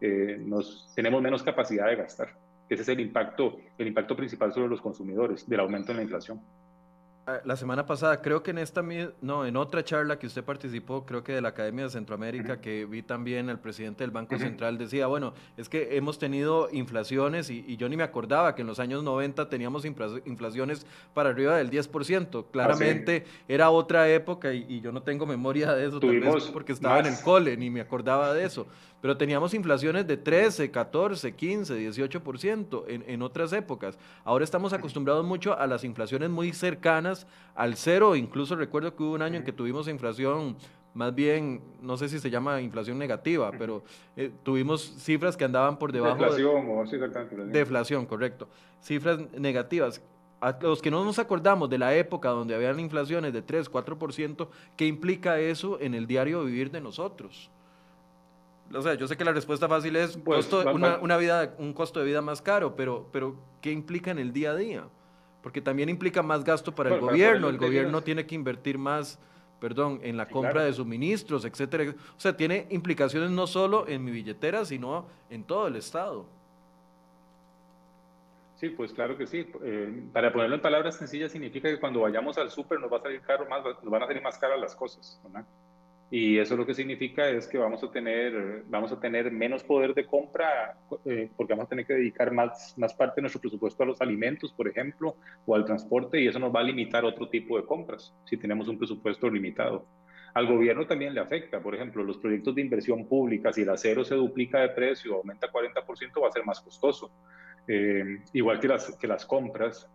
eh, 0.00 0.36
nos, 0.38 0.92
tenemos 0.94 1.20
menos 1.20 1.42
capacidad 1.42 1.86
de 1.88 1.96
gastar. 1.96 2.28
Ese 2.68 2.82
es 2.82 2.88
el 2.88 3.00
impacto, 3.00 3.58
el 3.76 3.88
impacto 3.88 4.16
principal 4.16 4.52
sobre 4.52 4.68
los 4.68 4.80
consumidores 4.80 5.48
del 5.48 5.60
aumento 5.60 5.90
en 5.90 5.96
la 5.96 6.02
inflación. 6.04 6.40
Ah, 7.26 7.40
la 7.46 7.56
semana 7.56 7.86
pasada, 7.86 8.20
creo 8.20 8.42
que 8.42 8.50
en 8.50 8.58
esta, 8.58 8.84
no, 9.22 9.46
en 9.46 9.56
otra 9.56 9.82
charla 9.82 10.18
que 10.18 10.26
usted 10.26 10.44
participó, 10.44 11.06
creo 11.06 11.24
que 11.24 11.32
de 11.32 11.40
la 11.40 11.48
Academia 11.48 11.84
de 11.84 11.90
Centroamérica, 11.90 12.60
que 12.60 12.84
vi 12.84 13.02
también 13.02 13.48
al 13.48 13.58
presidente 13.58 14.04
del 14.04 14.10
Banco 14.10 14.38
Central, 14.38 14.76
decía, 14.76 15.06
bueno, 15.06 15.32
es 15.56 15.70
que 15.70 15.96
hemos 15.96 16.18
tenido 16.18 16.68
inflaciones 16.70 17.48
y, 17.48 17.76
yo 17.78 17.88
ni 17.88 17.96
me 17.96 18.02
acordaba 18.02 18.54
que 18.54 18.60
en 18.60 18.66
los 18.66 18.78
años 18.78 19.02
90 19.02 19.48
teníamos 19.48 19.86
inflaciones 19.86 20.86
para 21.14 21.30
arriba 21.30 21.56
del 21.56 21.70
10%. 21.70 22.44
Claramente 22.50 23.24
era 23.48 23.70
otra 23.70 24.06
época 24.10 24.52
y, 24.52 24.82
yo 24.82 24.92
no 24.92 25.02
tengo 25.02 25.24
memoria 25.24 25.72
de 25.72 25.86
eso, 25.86 26.00
tal 26.00 26.20
vez 26.20 26.44
porque 26.52 26.72
estaba 26.72 27.00
en 27.00 27.06
el 27.06 27.18
cole, 27.22 27.56
ni 27.56 27.70
me 27.70 27.80
acordaba 27.80 28.34
de 28.34 28.44
eso. 28.44 28.66
Pero 29.04 29.18
teníamos 29.18 29.52
inflaciones 29.52 30.06
de 30.06 30.16
13, 30.16 30.70
14, 30.70 31.34
15, 31.34 31.90
18% 31.90 32.84
en, 32.88 33.04
en 33.06 33.20
otras 33.20 33.52
épocas. 33.52 33.98
Ahora 34.24 34.44
estamos 34.44 34.72
acostumbrados 34.72 35.26
mucho 35.26 35.58
a 35.58 35.66
las 35.66 35.84
inflaciones 35.84 36.30
muy 36.30 36.54
cercanas 36.54 37.26
al 37.54 37.76
cero. 37.76 38.16
Incluso 38.16 38.56
recuerdo 38.56 38.96
que 38.96 39.02
hubo 39.02 39.12
un 39.12 39.20
año 39.20 39.36
en 39.36 39.44
que 39.44 39.52
tuvimos 39.52 39.88
inflación 39.88 40.56
más 40.94 41.14
bien, 41.14 41.60
no 41.82 41.98
sé 41.98 42.08
si 42.08 42.18
se 42.18 42.30
llama 42.30 42.62
inflación 42.62 42.98
negativa, 42.98 43.52
pero 43.58 43.84
eh, 44.16 44.32
tuvimos 44.42 44.94
cifras 44.96 45.36
que 45.36 45.44
andaban 45.44 45.78
por 45.78 45.92
debajo. 45.92 46.22
Deflación 46.22 46.66
o 46.70 46.86
sí, 46.86 46.96
deflación. 46.96 47.52
Deflación, 47.52 48.06
correcto. 48.06 48.48
Cifras 48.80 49.18
negativas. 49.32 50.00
A 50.40 50.58
los 50.62 50.80
que 50.80 50.90
no 50.90 51.04
nos 51.04 51.18
acordamos 51.18 51.68
de 51.68 51.76
la 51.76 51.94
época 51.94 52.30
donde 52.30 52.54
habían 52.54 52.80
inflaciones 52.80 53.34
de 53.34 53.42
3, 53.42 53.70
4%, 53.70 54.48
¿qué 54.78 54.86
implica 54.86 55.40
eso 55.40 55.78
en 55.78 55.92
el 55.92 56.06
diario 56.06 56.42
vivir 56.42 56.70
de 56.70 56.80
nosotros? 56.80 57.50
O 58.74 58.82
sea, 58.82 58.94
yo 58.94 59.06
sé 59.06 59.16
que 59.16 59.24
la 59.24 59.32
respuesta 59.32 59.68
fácil 59.68 59.96
es 59.96 60.16
pues, 60.16 60.50
una, 60.52 61.16
vida, 61.16 61.54
un 61.58 61.72
costo 61.72 62.00
de 62.00 62.06
vida 62.06 62.22
más 62.22 62.42
caro, 62.42 62.74
pero, 62.76 63.08
pero 63.12 63.36
¿qué 63.60 63.70
implica 63.70 64.10
en 64.10 64.18
el 64.18 64.32
día 64.32 64.50
a 64.50 64.56
día? 64.56 64.84
Porque 65.42 65.60
también 65.60 65.88
implica 65.88 66.22
más 66.22 66.44
gasto 66.44 66.74
para 66.74 66.94
el 66.94 67.00
gobierno. 67.00 67.48
El 67.48 67.58
gobierno 67.58 68.02
tiene 68.02 68.26
que 68.26 68.34
invertir 68.34 68.78
más, 68.78 69.18
perdón, 69.60 70.00
en 70.02 70.16
la 70.16 70.26
compra 70.28 70.64
de 70.64 70.72
suministros, 70.72 71.44
etcétera. 71.44 71.94
O 72.16 72.20
sea, 72.20 72.36
tiene 72.36 72.66
implicaciones 72.70 73.30
no 73.30 73.46
solo 73.46 73.86
en 73.86 74.02
mi 74.02 74.10
billetera, 74.10 74.64
sino 74.64 75.06
en 75.28 75.44
todo 75.44 75.66
el 75.66 75.76
Estado. 75.76 76.26
Sí, 78.56 78.70
pues 78.70 78.92
claro 78.92 79.18
que 79.18 79.26
sí. 79.26 79.46
Eh, 79.62 80.02
para 80.12 80.32
ponerlo 80.32 80.54
en 80.54 80.62
palabras 80.62 80.96
sencillas, 80.96 81.32
significa 81.32 81.68
que 81.68 81.78
cuando 81.78 82.00
vayamos 82.00 82.38
al 82.38 82.50
súper 82.50 82.80
nos 82.80 82.90
va 82.90 82.96
a 82.96 83.02
salir 83.02 83.20
caro 83.20 83.46
más, 83.46 83.62
nos 83.64 83.90
van 83.90 84.02
a 84.02 84.06
salir 84.06 84.22
más 84.22 84.38
caras 84.38 84.58
las 84.58 84.74
cosas. 84.74 85.20
Y 86.10 86.38
eso 86.38 86.56
lo 86.56 86.66
que 86.66 86.74
significa 86.74 87.28
es 87.28 87.48
que 87.48 87.58
vamos 87.58 87.82
a 87.82 87.90
tener, 87.90 88.62
vamos 88.68 88.92
a 88.92 89.00
tener 89.00 89.32
menos 89.32 89.64
poder 89.64 89.94
de 89.94 90.06
compra 90.06 90.76
eh, 91.04 91.30
porque 91.36 91.54
vamos 91.54 91.66
a 91.66 91.70
tener 91.70 91.86
que 91.86 91.94
dedicar 91.94 92.30
más, 92.30 92.74
más 92.76 92.94
parte 92.94 93.16
de 93.16 93.22
nuestro 93.22 93.40
presupuesto 93.40 93.82
a 93.82 93.86
los 93.86 94.00
alimentos, 94.00 94.52
por 94.52 94.68
ejemplo, 94.68 95.16
o 95.46 95.54
al 95.54 95.64
transporte, 95.64 96.20
y 96.20 96.28
eso 96.28 96.38
nos 96.38 96.54
va 96.54 96.60
a 96.60 96.64
limitar 96.64 97.04
otro 97.04 97.28
tipo 97.28 97.56
de 97.56 97.64
compras 97.64 98.14
si 98.24 98.36
tenemos 98.36 98.68
un 98.68 98.78
presupuesto 98.78 99.28
limitado. 99.28 99.86
Al 100.34 100.46
gobierno 100.46 100.86
también 100.86 101.14
le 101.14 101.20
afecta, 101.20 101.60
por 101.60 101.74
ejemplo, 101.74 102.02
los 102.02 102.18
proyectos 102.18 102.54
de 102.56 102.60
inversión 102.60 103.06
pública, 103.06 103.52
si 103.52 103.62
el 103.62 103.70
acero 103.70 104.04
se 104.04 104.16
duplica 104.16 104.60
de 104.60 104.70
precio, 104.70 105.14
aumenta 105.14 105.50
40%, 105.50 106.22
va 106.22 106.28
a 106.28 106.32
ser 106.32 106.44
más 106.44 106.60
costoso, 106.60 107.10
eh, 107.68 108.20
igual 108.32 108.58
que 108.60 108.68
las, 108.68 108.96
que 108.96 109.06
las 109.06 109.24
compras. 109.24 109.88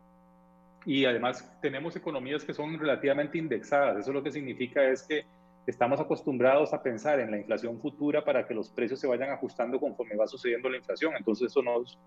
Y 0.86 1.04
además 1.04 1.46
tenemos 1.62 1.96
economías 1.98 2.46
que 2.46 2.54
son 2.54 2.80
relativamente 2.80 3.38
indexadas, 3.38 3.98
eso 4.00 4.14
lo 4.14 4.24
que 4.24 4.32
significa 4.32 4.84
es 4.90 5.04
que 5.04 5.26
estamos 5.70 6.00
acostumbrados 6.00 6.74
a 6.74 6.82
pensar 6.82 7.20
en 7.20 7.32
la 7.32 7.38
inflación 7.38 7.80
futura 7.80 8.24
para 8.24 8.48
que 8.48 8.54
los 8.54 8.70
precios 8.70 9.00
se 9.00 9.08
vayan 9.08 9.30
ajustando 9.30 9.80
conforme 9.80 10.16
va 10.16 10.28
sucediendo 10.28 10.70
la 10.70 10.78
inflación. 10.78 11.14
Entonces 11.16 11.52
eso 11.52 11.62
nos, 11.62 11.98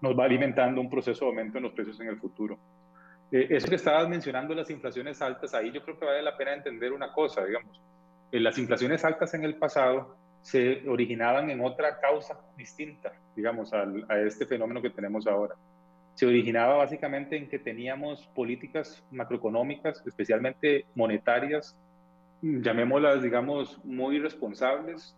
nos 0.00 0.18
va 0.18 0.24
alimentando 0.24 0.80
un 0.80 0.88
proceso 0.88 1.24
de 1.24 1.30
aumento 1.30 1.58
en 1.58 1.64
los 1.64 1.72
precios 1.72 2.00
en 2.00 2.08
el 2.08 2.18
futuro. 2.18 2.58
Eh, 3.30 3.46
eso 3.50 3.68
que 3.68 3.76
estabas 3.76 4.08
mencionando, 4.08 4.54
las 4.54 4.70
inflaciones 4.70 5.20
altas, 5.20 5.54
ahí 5.54 5.70
yo 5.70 5.84
creo 5.84 5.98
que 5.98 6.06
vale 6.06 6.22
la 6.22 6.36
pena 6.36 6.54
entender 6.54 6.92
una 6.92 7.12
cosa, 7.12 7.44
digamos. 7.44 7.80
Eh, 8.32 8.40
las 8.40 8.56
inflaciones 8.58 9.04
altas 9.04 9.34
en 9.34 9.44
el 9.44 9.56
pasado 9.56 10.16
se 10.40 10.88
originaban 10.88 11.50
en 11.50 11.60
otra 11.60 12.00
causa 12.00 12.40
distinta, 12.56 13.12
digamos, 13.36 13.72
a 13.74 13.84
este 14.26 14.46
fenómeno 14.46 14.80
que 14.80 14.88
tenemos 14.88 15.26
ahora. 15.26 15.54
Se 16.14 16.26
originaba 16.26 16.76
básicamente 16.76 17.36
en 17.36 17.48
que 17.48 17.58
teníamos 17.58 18.26
políticas 18.34 19.04
macroeconómicas, 19.10 20.02
especialmente 20.06 20.86
monetarias, 20.94 21.76
llamémoslas, 22.42 23.22
digamos, 23.22 23.82
muy 23.84 24.18
responsables, 24.18 25.16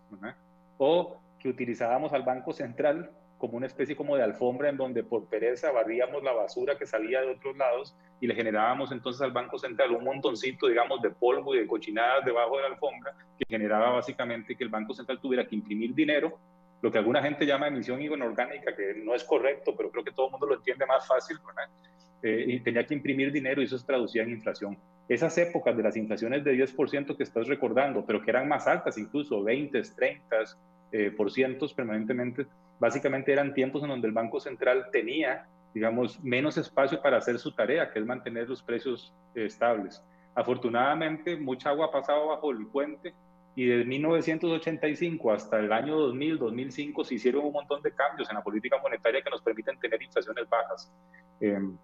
o 0.79 1.17
que 1.39 1.49
utilizábamos 1.49 2.13
al 2.13 2.23
Banco 2.23 2.53
Central 2.53 3.11
como 3.39 3.57
una 3.57 3.67
especie 3.67 3.97
como 3.97 4.15
de 4.17 4.23
alfombra 4.23 4.69
en 4.69 4.77
donde 4.77 5.03
por 5.03 5.29
pereza 5.29 5.73
barríamos 5.73 6.23
la 6.23 6.33
basura 6.33 6.79
que 6.79 6.87
salía 6.87 7.21
de 7.23 7.33
otros 7.33 7.57
lados 7.57 7.97
y 8.21 8.29
le 8.29 8.37
generábamos 8.37 8.93
entonces 8.93 9.21
al 9.21 9.33
Banco 9.33 9.59
Central 9.59 9.91
un 9.91 10.05
montoncito, 10.05 10.69
digamos, 10.69 11.03
de 11.03 11.11
polvo 11.11 11.53
y 11.53 11.59
de 11.59 11.67
cochinadas 11.67 12.25
debajo 12.25 12.57
de 12.57 12.63
la 12.63 12.69
alfombra 12.69 13.13
que 13.37 13.45
generaba 13.49 13.91
básicamente 13.91 14.55
que 14.55 14.63
el 14.63 14.71
Banco 14.71 14.95
Central 14.95 15.19
tuviera 15.21 15.45
que 15.45 15.57
imprimir 15.57 15.93
dinero, 15.93 16.39
lo 16.83 16.93
que 16.93 16.99
alguna 16.99 17.21
gente 17.21 17.45
llama 17.45 17.67
emisión 17.67 18.01
inorgánica, 18.01 18.77
que 18.77 18.95
no 19.03 19.13
es 19.13 19.25
correcto, 19.25 19.75
pero 19.77 19.91
creo 19.91 20.05
que 20.05 20.13
todo 20.13 20.27
el 20.27 20.33
mundo 20.33 20.47
lo 20.47 20.55
entiende 20.55 20.87
más 20.87 21.05
fácil, 21.07 21.39
eh, 22.23 22.45
y 22.47 22.61
tenía 22.61 22.87
que 22.87 22.95
imprimir 22.95 23.33
dinero 23.33 23.61
y 23.61 23.65
eso 23.65 23.79
se 23.79 23.87
traducía 23.87 24.23
en 24.23 24.31
inflación 24.31 24.79
esas 25.09 25.37
épocas 25.39 25.77
de 25.77 25.83
las 25.83 25.97
inflaciones 25.97 26.45
de 26.45 26.55
10% 26.55 27.17
que 27.17 27.23
estás 27.23 27.47
recordando, 27.47 28.05
pero 28.05 28.23
que 28.23 28.31
eran 28.31 28.49
más 28.49 28.67
altas, 28.67 28.97
incluso 28.99 29.43
20, 29.43 29.83
30 29.83 30.37
eh, 30.93 31.11
por 31.11 31.31
cientos 31.31 31.75
permanentemente, 31.75 32.47
básicamente 32.79 33.33
eran 33.33 33.55
tiempos 33.55 33.83
en 33.83 33.91
donde 33.91 34.09
el 34.09 34.15
Banco 34.15 34.41
Central 34.41 34.87
tenía, 34.93 35.47
digamos, 35.75 36.23
menos 36.23 36.57
espacio 36.57 37.01
para 37.03 37.19
hacer 37.19 37.39
su 37.39 37.53
tarea, 37.53 37.91
que 37.91 37.99
es 37.99 38.07
mantener 38.07 38.49
los 38.49 38.63
precios 38.63 39.13
eh, 39.35 39.47
estables. 39.47 40.03
Afortunadamente, 40.35 41.37
mucha 41.37 41.71
agua 41.71 41.87
ha 41.87 41.91
pasado 41.91 42.29
bajo 42.29 42.51
el 42.51 42.67
puente 42.67 43.13
y 43.55 43.67
desde 43.67 43.85
1985 43.85 45.31
hasta 45.31 45.59
el 45.59 45.71
año 45.73 45.99
2000, 45.99 46.39
2005 46.39 47.05
se 47.05 47.17
hicieron 47.17 47.45
un 47.45 47.53
montón 47.53 47.83
de 47.83 47.93
cambios 47.93 48.31
en 48.31 48.37
la 48.37 48.43
política 48.43 48.79
monetaria 48.83 49.21
que 49.21 49.29
nos 49.29 49.43
permiten 49.43 49.79
tener 49.79 50.01
inflaciones 50.03 50.49
bajas. 50.49 50.91
Em, 51.39 51.77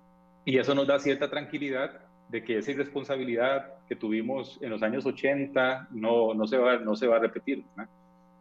y 0.48 0.56
eso 0.56 0.74
nos 0.74 0.86
da 0.86 0.98
cierta 0.98 1.28
tranquilidad 1.28 2.00
de 2.30 2.42
que 2.42 2.56
esa 2.56 2.70
irresponsabilidad 2.70 3.74
que 3.86 3.94
tuvimos 3.94 4.58
en 4.62 4.70
los 4.70 4.82
años 4.82 5.04
80 5.04 5.88
no, 5.90 6.32
no, 6.32 6.46
se, 6.46 6.56
va, 6.56 6.78
no 6.78 6.96
se 6.96 7.06
va 7.06 7.16
a 7.16 7.18
repetir. 7.18 7.66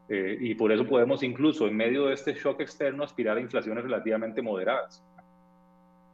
Eh, 0.08 0.38
y 0.40 0.56
por 0.56 0.72
eso 0.72 0.88
podemos 0.88 1.22
incluso 1.22 1.68
en 1.68 1.76
medio 1.76 2.06
de 2.06 2.14
este 2.14 2.34
shock 2.34 2.62
externo 2.62 3.04
aspirar 3.04 3.36
a 3.36 3.42
inflaciones 3.42 3.84
relativamente 3.84 4.42
moderadas. 4.42 5.04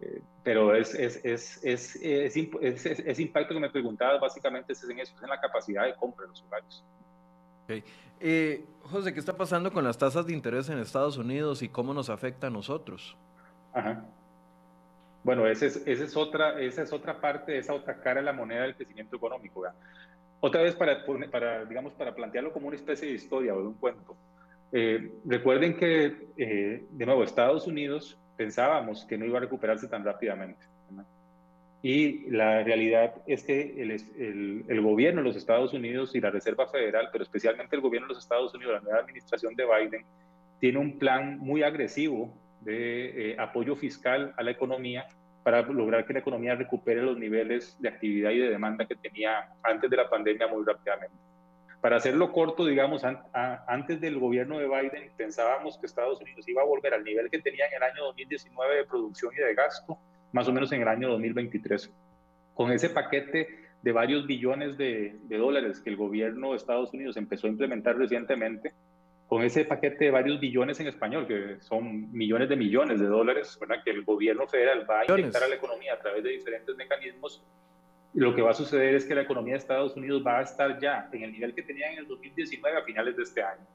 Eh, 0.02 0.20
pero 0.44 0.76
es, 0.76 0.96
es, 0.96 1.24
es, 1.24 1.96
ese 2.02 3.22
impacto 3.22 3.54
que 3.54 3.60
me 3.60 3.70
preguntabas 3.70 4.20
básicamente 4.20 4.74
es 4.74 4.84
en 4.90 5.00
eso, 5.00 5.14
es 5.16 5.22
en 5.22 5.30
la 5.30 5.40
capacidad 5.40 5.86
de 5.86 5.94
compra 5.94 6.24
de 6.24 6.30
los 6.30 6.42
hogares. 6.42 6.84
Okay. 7.66 7.84
Eh, 8.20 8.66
José, 8.82 9.14
¿qué 9.14 9.20
está 9.20 9.38
pasando 9.38 9.72
con 9.72 9.84
las 9.84 10.00
tasas 10.00 10.26
de 10.26 10.34
interés 10.34 10.70
en 10.70 10.80
Estados 10.80 11.18
Unidos 11.18 11.62
y 11.62 11.70
cómo 11.70 11.94
nos 11.94 12.10
afecta 12.10 12.48
a 12.48 12.50
nosotros? 12.50 13.16
Ajá. 13.74 14.04
Bueno, 15.24 15.48
esa 15.48 15.68
es, 15.68 15.82
es, 15.86 16.18
otra, 16.18 16.60
esa 16.60 16.82
es 16.82 16.92
otra 16.92 17.20
parte, 17.20 17.58
esa 17.58 17.74
otra 17.74 18.00
cara 18.02 18.20
de 18.20 18.26
la 18.26 18.34
moneda 18.34 18.64
del 18.64 18.76
crecimiento 18.76 19.16
económico. 19.16 19.64
Otra 20.42 20.62
vez, 20.62 20.76
para, 20.76 21.06
para, 21.32 21.64
digamos, 21.64 21.94
para 21.94 22.14
plantearlo 22.14 22.52
como 22.52 22.68
una 22.68 22.76
especie 22.76 23.08
de 23.08 23.14
historia 23.14 23.56
o 23.56 23.62
de 23.62 23.68
un 23.68 23.76
cuento. 23.76 24.18
Eh, 24.74 25.12
recuerden 25.24 25.78
que, 25.78 26.28
eh, 26.36 26.84
de 26.90 27.06
nuevo, 27.06 27.24
Estados 27.24 27.68
Unidos 27.68 28.18
pensábamos 28.36 29.06
que 29.06 29.18
no 29.18 29.26
iba 29.26 29.38
a 29.38 29.42
recuperarse 29.42 29.88
tan 29.88 30.04
rápidamente. 30.04 30.66
Y 31.82 32.30
la 32.30 32.64
realidad 32.64 33.14
es 33.28 33.44
que 33.44 33.82
el, 33.82 33.92
el, 33.92 34.66
el, 34.70 34.82
gobierno 34.82 35.22
de 35.22 35.28
los 35.28 35.36
Estados 35.36 35.74
Unidos 35.74 36.16
y 36.16 36.22
la 36.22 36.32
Reserva 36.32 36.66
Federal, 36.66 37.10
pero 37.12 37.26
especialmente 37.26 37.76
el 37.76 37.82
gobierno 37.82 38.08
de 38.08 38.14
los 38.14 38.24
Estados 38.24 38.54
Unidos, 38.54 38.76
la 38.76 38.80
nueva 38.80 39.00
administración 39.00 39.54
de 39.56 39.66
Biden, 39.66 40.06
tiene 40.62 40.80
un 40.80 40.98
plan 40.98 41.40
muy 41.40 41.62
agresivo 41.62 42.34
de 42.64 43.32
eh, 43.32 43.36
apoyo 43.40 43.76
fiscal 43.76 44.34
a 44.38 44.44
la 44.44 44.52
economía 44.52 45.06
para 45.44 45.62
lograr 45.62 46.06
que 46.06 46.14
la 46.14 46.20
economía 46.20 46.56
recupere 46.56 47.02
los 47.02 47.18
niveles 47.18 47.76
de 47.80 47.90
actividad 47.90 48.32
y 48.32 48.40
de 48.40 48.50
demanda 48.50 48.86
que 48.86 48.96
tenía 48.96 49.50
antes 49.62 49.90
de 49.90 49.98
la 49.98 50.10
pandemia 50.10 50.48
muy 50.48 50.64
rápidamente. 50.66 51.16
Para 51.82 51.98
hacerlo 51.98 52.32
corto, 52.32 52.66
digamos, 52.66 53.04
antes 53.04 54.00
del 54.00 54.18
gobierno 54.18 54.58
de 54.58 54.68
Biden 54.68 55.12
pensábamos 55.18 55.78
que 55.78 55.86
Estados 55.86 56.22
Unidos 56.22 56.48
iba 56.48 56.62
a 56.62 56.66
volver 56.66 56.94
al 56.94 57.04
nivel 57.04 57.30
que 57.30 57.40
tenía 57.40 57.66
en 57.68 57.74
el 57.76 57.84
año 57.84 58.06
2019 58.06 58.78
de 58.78 58.86
producción 58.86 59.34
y 59.34 59.42
de 59.42 59.54
gasto, 59.54 59.98
más 60.32 60.48
o 60.48 60.54
menos 60.54 60.72
en 60.72 60.82
el 60.82 60.88
año 60.88 61.10
2023. 61.10 61.92
Con 62.54 62.72
ese 62.72 62.90
paquete 62.90 63.50
de 63.82 63.92
varios 63.92 64.26
billones 64.26 64.78
de, 64.78 65.20
de 65.24 65.38
dólares 65.38 65.82
que 65.82 65.90
el 65.90 65.98
gobierno 65.98 66.52
de 66.52 66.56
Estados 66.56 66.94
Unidos 66.94 67.18
empezó 67.18 67.48
a 67.48 67.50
implementar 67.50 67.98
recientemente, 67.98 68.74
con 69.34 69.42
ese 69.44 69.66
paquete 69.66 70.06
de 70.06 70.12
varios 70.12 70.40
billones 70.40 70.80
en 70.80 70.86
español, 70.86 71.26
que 71.26 71.58
son 71.60 72.12
millones 72.12 72.50
de 72.50 72.56
millones 72.56 73.00
de 73.00 73.08
dólares, 73.08 73.58
¿verdad? 73.60 73.78
que 73.84 73.90
el 73.90 74.04
gobierno 74.04 74.46
federal 74.46 74.88
va 74.88 75.00
a 75.00 75.06
inyectar 75.12 75.42
a 75.42 75.48
la 75.48 75.56
economía 75.56 75.96
a 75.96 75.98
través 75.98 76.24
de 76.24 76.30
diferentes 76.30 76.76
mecanismos, 76.76 77.44
lo 78.14 78.36
que 78.36 78.44
va 78.44 78.52
a 78.52 78.54
suceder 78.54 78.94
es 78.94 79.06
que 79.06 79.16
la 79.16 79.24
economía 79.24 79.54
de 79.54 79.58
Estados 79.58 79.96
Unidos 79.98 80.24
va 80.24 80.38
a 80.38 80.44
estar 80.44 80.80
ya 80.80 81.10
en 81.12 81.24
el 81.24 81.32
nivel 81.32 81.56
que 81.56 81.64
tenía 81.64 81.92
en 81.92 81.98
el 81.98 82.08
2019 82.08 82.78
a 82.78 82.84
finales 82.84 83.18
de 83.18 83.24
este 83.24 83.42
año. 83.42 83.66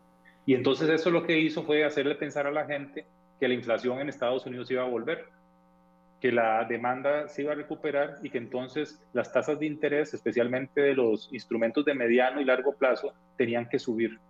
Y 0.46 0.54
entonces 0.54 0.88
eso 0.90 1.10
lo 1.10 1.24
que 1.24 1.36
hizo 1.36 1.64
fue 1.64 1.84
hacerle 1.84 2.14
pensar 2.14 2.46
a 2.46 2.52
la 2.52 2.64
gente 2.64 3.04
que 3.40 3.48
la 3.48 3.54
inflación 3.54 3.98
en 3.98 4.08
Estados 4.08 4.46
Unidos 4.46 4.70
iba 4.70 4.84
a 4.84 4.88
volver, 4.88 5.24
que 6.20 6.30
la 6.30 6.64
demanda 6.66 7.26
se 7.26 7.42
iba 7.42 7.50
a 7.50 7.56
recuperar 7.56 8.18
y 8.22 8.30
que 8.30 8.38
entonces 8.38 9.04
las 9.12 9.32
tasas 9.32 9.58
de 9.58 9.66
interés, 9.66 10.14
especialmente 10.14 10.80
de 10.82 10.94
los 10.94 11.28
instrumentos 11.32 11.84
de 11.84 11.94
mediano 11.94 12.40
y 12.40 12.44
largo 12.44 12.76
plazo, 12.76 13.12
tenían 13.36 13.68
que 13.68 13.80
subir. 13.80 14.20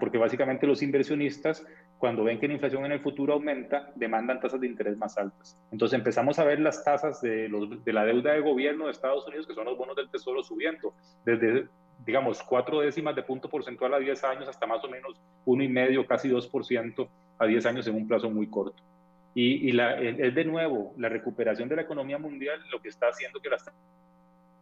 Porque 0.00 0.18
básicamente 0.18 0.66
los 0.66 0.82
inversionistas, 0.82 1.64
cuando 1.98 2.24
ven 2.24 2.40
que 2.40 2.48
la 2.48 2.54
inflación 2.54 2.84
en 2.84 2.92
el 2.92 3.00
futuro 3.00 3.34
aumenta, 3.34 3.92
demandan 3.94 4.40
tasas 4.40 4.60
de 4.60 4.66
interés 4.66 4.96
más 4.96 5.16
altas. 5.16 5.56
Entonces 5.70 5.96
empezamos 5.96 6.38
a 6.38 6.44
ver 6.44 6.58
las 6.58 6.82
tasas 6.82 7.20
de, 7.20 7.48
los, 7.48 7.84
de 7.84 7.92
la 7.92 8.04
deuda 8.04 8.32
de 8.32 8.40
gobierno 8.40 8.86
de 8.86 8.90
Estados 8.90 9.26
Unidos, 9.28 9.46
que 9.46 9.54
son 9.54 9.66
los 9.66 9.78
bonos 9.78 9.94
del 9.94 10.10
Tesoro, 10.10 10.42
subiendo 10.42 10.92
desde, 11.24 11.68
digamos, 12.04 12.42
cuatro 12.42 12.80
décimas 12.80 13.14
de 13.14 13.22
punto 13.22 13.48
porcentual 13.48 13.94
a 13.94 13.98
10 13.98 14.24
años 14.24 14.48
hasta 14.48 14.66
más 14.66 14.82
o 14.82 14.88
menos 14.88 15.20
uno 15.44 15.62
y 15.62 15.68
medio, 15.68 16.04
casi 16.04 16.28
2% 16.28 17.08
a 17.38 17.46
10 17.46 17.66
años 17.66 17.86
en 17.86 17.94
un 17.94 18.08
plazo 18.08 18.28
muy 18.28 18.48
corto. 18.48 18.82
Y, 19.34 19.68
y 19.68 19.72
la, 19.72 20.00
es 20.00 20.34
de 20.34 20.44
nuevo 20.44 20.94
la 20.98 21.08
recuperación 21.08 21.68
de 21.68 21.76
la 21.76 21.82
economía 21.82 22.18
mundial 22.18 22.60
lo 22.72 22.82
que 22.82 22.88
está 22.88 23.06
haciendo 23.06 23.40
que 23.40 23.48
las 23.48 23.64
tasas 23.64 23.80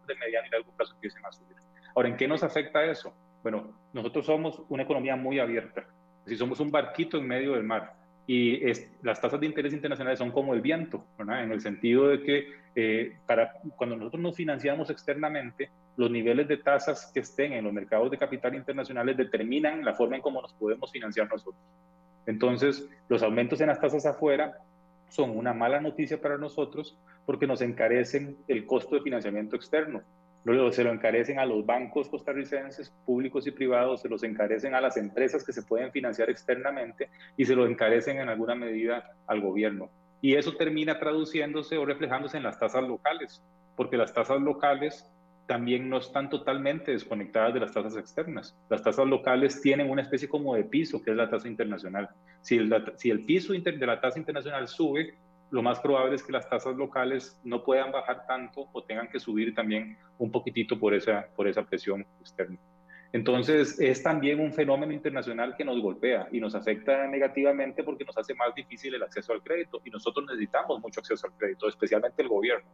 de 0.07 0.15
mediano 0.17 0.47
y 0.47 0.51
largo 0.51 0.71
plazo 0.73 0.93
empiecen 0.95 1.25
a 1.25 1.33
subir. 1.33 1.57
Ahora, 1.95 2.11
¿en 2.11 2.17
qué 2.17 2.29
nos 2.29 2.43
afecta 2.43 2.85
eso? 2.85 3.15
Bueno, 3.43 3.73
nosotros 3.93 4.27
somos 4.27 4.63
una 4.69 4.83
economía 4.83 5.17
muy 5.17 5.39
abierta, 5.39 5.87
si 6.27 6.37
somos 6.37 6.61
un 6.61 6.71
barquito 6.71 7.19
en 7.19 7.27
medio 7.27 7.53
del 7.53 7.65
mar 7.65 7.95
y 8.27 8.61
las 9.03 9.21
tasas 9.23 9.41
de 9.41 9.47
interés 9.47 9.73
internacionales 9.73 10.19
son 10.19 10.31
como 10.31 10.53
el 10.53 10.61
viento, 10.61 11.03
¿verdad? 11.17 11.45
en 11.45 11.51
el 11.51 11.63
sentido 11.63 12.09
de 12.09 12.23
que 12.23 12.49
eh, 12.75 13.17
para, 13.27 13.55
cuando 13.75 13.97
nosotros 13.97 14.23
nos 14.23 14.37
financiamos 14.37 14.91
externamente, 14.91 15.71
los 15.97 16.11
niveles 16.11 16.47
de 16.47 16.59
tasas 16.59 17.11
que 17.13 17.21
estén 17.21 17.55
en 17.55 17.65
los 17.65 17.73
mercados 17.73 18.11
de 18.11 18.19
capital 18.19 18.55
internacionales 18.55 19.17
determinan 19.17 19.83
la 19.83 19.95
forma 19.95 20.17
en 20.17 20.23
cómo 20.23 20.43
nos 20.43 20.53
podemos 20.53 20.93
financiar 20.93 21.27
nosotros. 21.29 21.61
Entonces, 22.27 22.87
los 23.09 23.23
aumentos 23.23 23.63
en 23.63 23.69
las 23.69 23.81
tasas 23.81 24.05
afuera 24.05 24.59
son 25.09 25.37
una 25.37 25.55
mala 25.55 25.81
noticia 25.81 26.21
para 26.21 26.37
nosotros 26.37 26.99
porque 27.25 27.47
nos 27.47 27.63
encarecen 27.63 28.37
el 28.47 28.67
costo 28.67 28.95
de 28.95 29.01
financiamiento 29.01 29.57
externo. 29.57 30.03
Luego 30.45 30.73
se 30.73 30.85
lo 30.85 30.93
encarecen 30.93 31.39
a 31.39 31.47
los 31.47 31.67
bancos 31.67 32.09
costarricenses, 32.09 32.91
públicos 33.05 33.47
y 33.47 33.51
privados, 33.51 34.03
se 34.03 34.09
los 34.09 34.23
encarecen 34.23 34.75
a 34.75 34.81
las 34.81 34.97
empresas 34.97 35.45
que 35.45 35.53
se 35.53 35.63
pueden 35.63 35.93
financiar 35.93 36.31
externamente 36.31 37.11
y 37.37 37.45
se 37.45 37.55
lo 37.55 37.67
encarecen 37.67 38.19
en 38.19 38.29
alguna 38.29 38.55
medida 38.55 39.13
al 39.27 39.41
gobierno. 39.41 39.91
Y 40.21 40.35
eso 40.35 40.57
termina 40.57 40.99
traduciéndose 40.99 41.77
o 41.79 41.85
reflejándose 41.85 42.37
en 42.37 42.43
las 42.43 42.59
tasas 42.59 42.83
locales, 42.83 43.43
porque 43.77 43.97
las 43.97 44.13
tasas 44.13 44.41
locales 44.41 45.09
también 45.47 45.89
no 45.89 45.99
están 45.99 46.29
totalmente 46.29 46.93
desconectadas 46.93 47.55
de 47.55 47.61
las 47.61 47.73
tasas 47.73 47.97
externas. 47.97 48.55
Las 48.69 48.83
tasas 48.83 49.07
locales 49.07 49.61
tienen 49.63 49.91
una 49.91 50.03
especie 50.03 50.29
como 50.29 50.55
de 50.55 50.65
piso, 50.65 51.03
que 51.03 51.11
es 51.11 51.17
la 51.17 51.31
tasa 51.31 51.49
internacional. 51.49 52.11
Si 52.43 52.57
el, 52.57 52.93
si 52.97 53.11
el 53.11 53.25
piso 53.25 53.55
de 53.55 53.87
la 53.87 54.01
tasa 54.01 54.19
internacional 54.19 54.69
sube, 54.69 55.15
lo 55.51 55.63
más 55.63 55.81
probable 55.81 56.15
es 56.15 56.23
que 56.23 56.33
las 56.33 56.49
tasas 56.49 56.77
locales 56.77 57.39
no 57.45 57.65
puedan 57.65 57.91
bajar 57.91 58.27
tanto 58.27 58.69
o 58.73 58.83
tengan 58.83 59.09
que 59.09 59.19
subir 59.19 59.55
también 59.55 59.97
un 60.19 60.31
poquitito 60.31 60.79
por 60.79 60.95
esa, 60.95 61.27
por 61.35 61.49
esa 61.49 61.63
presión 61.65 62.07
externa. 62.21 62.59
Entonces, 63.13 63.81
es 63.81 64.03
también 64.03 64.39
un 64.39 64.53
fenómeno 64.53 64.93
internacional 64.93 65.57
que 65.57 65.65
nos 65.65 65.81
golpea 65.81 66.29
y 66.31 66.41
nos 66.41 66.55
afecta 66.55 67.07
negativamente 67.07 67.83
porque 67.83 68.05
nos 68.05 68.19
hace 68.19 68.35
más 68.35 68.55
difícil 68.55 68.95
el 68.95 69.03
acceso 69.03 69.33
al 69.33 69.43
crédito 69.43 69.81
y 69.85 69.91
nosotros 69.91 70.27
necesitamos 70.27 70.81
mucho 70.83 71.01
acceso 71.01 71.27
al 71.27 71.33
crédito, 71.33 71.69
especialmente 71.69 72.21
el 72.21 72.29
gobierno 72.29 72.69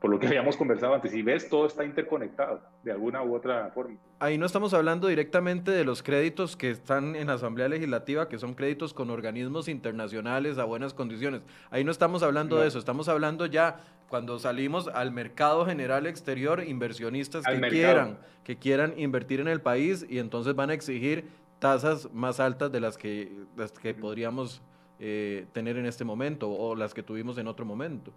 por 0.00 0.10
lo 0.10 0.18
que 0.18 0.28
habíamos 0.28 0.56
conversado 0.56 0.94
antes. 0.94 1.10
Si 1.10 1.22
ves, 1.22 1.48
todo 1.48 1.66
está 1.66 1.84
interconectado 1.84 2.60
de 2.84 2.92
alguna 2.92 3.22
u 3.22 3.34
otra 3.34 3.70
forma. 3.70 3.96
Ahí 4.20 4.38
no 4.38 4.46
estamos 4.46 4.72
hablando 4.74 5.08
directamente 5.08 5.70
de 5.70 5.84
los 5.84 6.02
créditos 6.02 6.56
que 6.56 6.70
están 6.70 7.16
en 7.16 7.26
la 7.26 7.34
Asamblea 7.34 7.68
Legislativa, 7.68 8.28
que 8.28 8.38
son 8.38 8.54
créditos 8.54 8.94
con 8.94 9.10
organismos 9.10 9.68
internacionales 9.68 10.58
a 10.58 10.64
buenas 10.64 10.94
condiciones. 10.94 11.42
Ahí 11.70 11.84
no 11.84 11.90
estamos 11.90 12.22
hablando 12.22 12.58
de 12.58 12.68
eso, 12.68 12.78
estamos 12.78 13.08
hablando 13.08 13.46
ya 13.46 13.80
cuando 14.08 14.38
salimos 14.38 14.88
al 14.88 15.12
mercado 15.12 15.66
general 15.66 16.06
exterior, 16.06 16.62
inversionistas 16.66 17.44
que 17.44 17.60
quieran, 17.68 18.18
que 18.44 18.56
quieran 18.56 18.94
invertir 18.96 19.40
en 19.40 19.48
el 19.48 19.60
país 19.60 20.06
y 20.08 20.18
entonces 20.18 20.54
van 20.54 20.70
a 20.70 20.74
exigir 20.74 21.28
tasas 21.58 22.08
más 22.12 22.40
altas 22.40 22.70
de 22.72 22.80
las 22.80 22.96
que, 22.96 23.32
las 23.56 23.72
que 23.72 23.94
podríamos 23.94 24.62
eh, 25.00 25.46
tener 25.52 25.76
en 25.76 25.86
este 25.86 26.04
momento 26.04 26.50
o 26.50 26.74
las 26.74 26.94
que 26.94 27.02
tuvimos 27.02 27.36
en 27.38 27.48
otro 27.48 27.66
momento. 27.66 28.12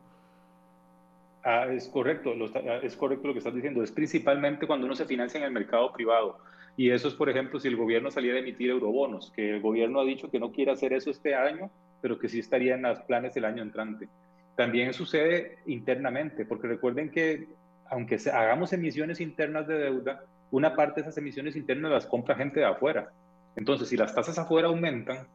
Ah, 1.43 1.65
es 1.71 1.87
correcto, 1.87 2.33
ah, 2.55 2.79
es 2.83 2.95
correcto 2.95 3.27
lo 3.27 3.33
que 3.33 3.39
estás 3.39 3.55
diciendo. 3.55 3.83
Es 3.83 3.91
principalmente 3.91 4.67
cuando 4.67 4.85
uno 4.85 4.95
se 4.95 5.05
financia 5.05 5.39
en 5.39 5.45
el 5.45 5.51
mercado 5.51 5.91
privado. 5.91 6.37
Y 6.77 6.89
eso 6.89 7.07
es, 7.07 7.13
por 7.13 7.29
ejemplo, 7.29 7.59
si 7.59 7.67
el 7.67 7.75
gobierno 7.75 8.11
saliera 8.11 8.37
a 8.37 8.41
emitir 8.41 8.69
eurobonos, 8.69 9.31
que 9.35 9.55
el 9.55 9.61
gobierno 9.61 9.99
ha 9.99 10.05
dicho 10.05 10.29
que 10.29 10.39
no 10.39 10.51
quiere 10.51 10.71
hacer 10.71 10.93
eso 10.93 11.09
este 11.09 11.35
año, 11.35 11.69
pero 12.01 12.17
que 12.17 12.29
sí 12.29 12.39
estaría 12.39 12.75
en 12.75 12.83
los 12.83 12.99
planes 13.01 13.33
del 13.33 13.45
año 13.45 13.61
entrante. 13.61 14.07
También 14.55 14.93
sucede 14.93 15.57
internamente, 15.65 16.45
porque 16.45 16.67
recuerden 16.67 17.09
que 17.09 17.47
aunque 17.89 18.17
hagamos 18.31 18.71
emisiones 18.71 19.19
internas 19.19 19.67
de 19.67 19.77
deuda, 19.77 20.23
una 20.49 20.75
parte 20.75 21.01
de 21.01 21.07
esas 21.07 21.17
emisiones 21.17 21.55
internas 21.55 21.91
las 21.91 22.05
compra 22.05 22.35
gente 22.35 22.61
de 22.61 22.65
afuera. 22.65 23.11
Entonces, 23.55 23.89
si 23.89 23.97
las 23.97 24.15
tasas 24.15 24.37
afuera 24.39 24.67
aumentan, 24.69 25.27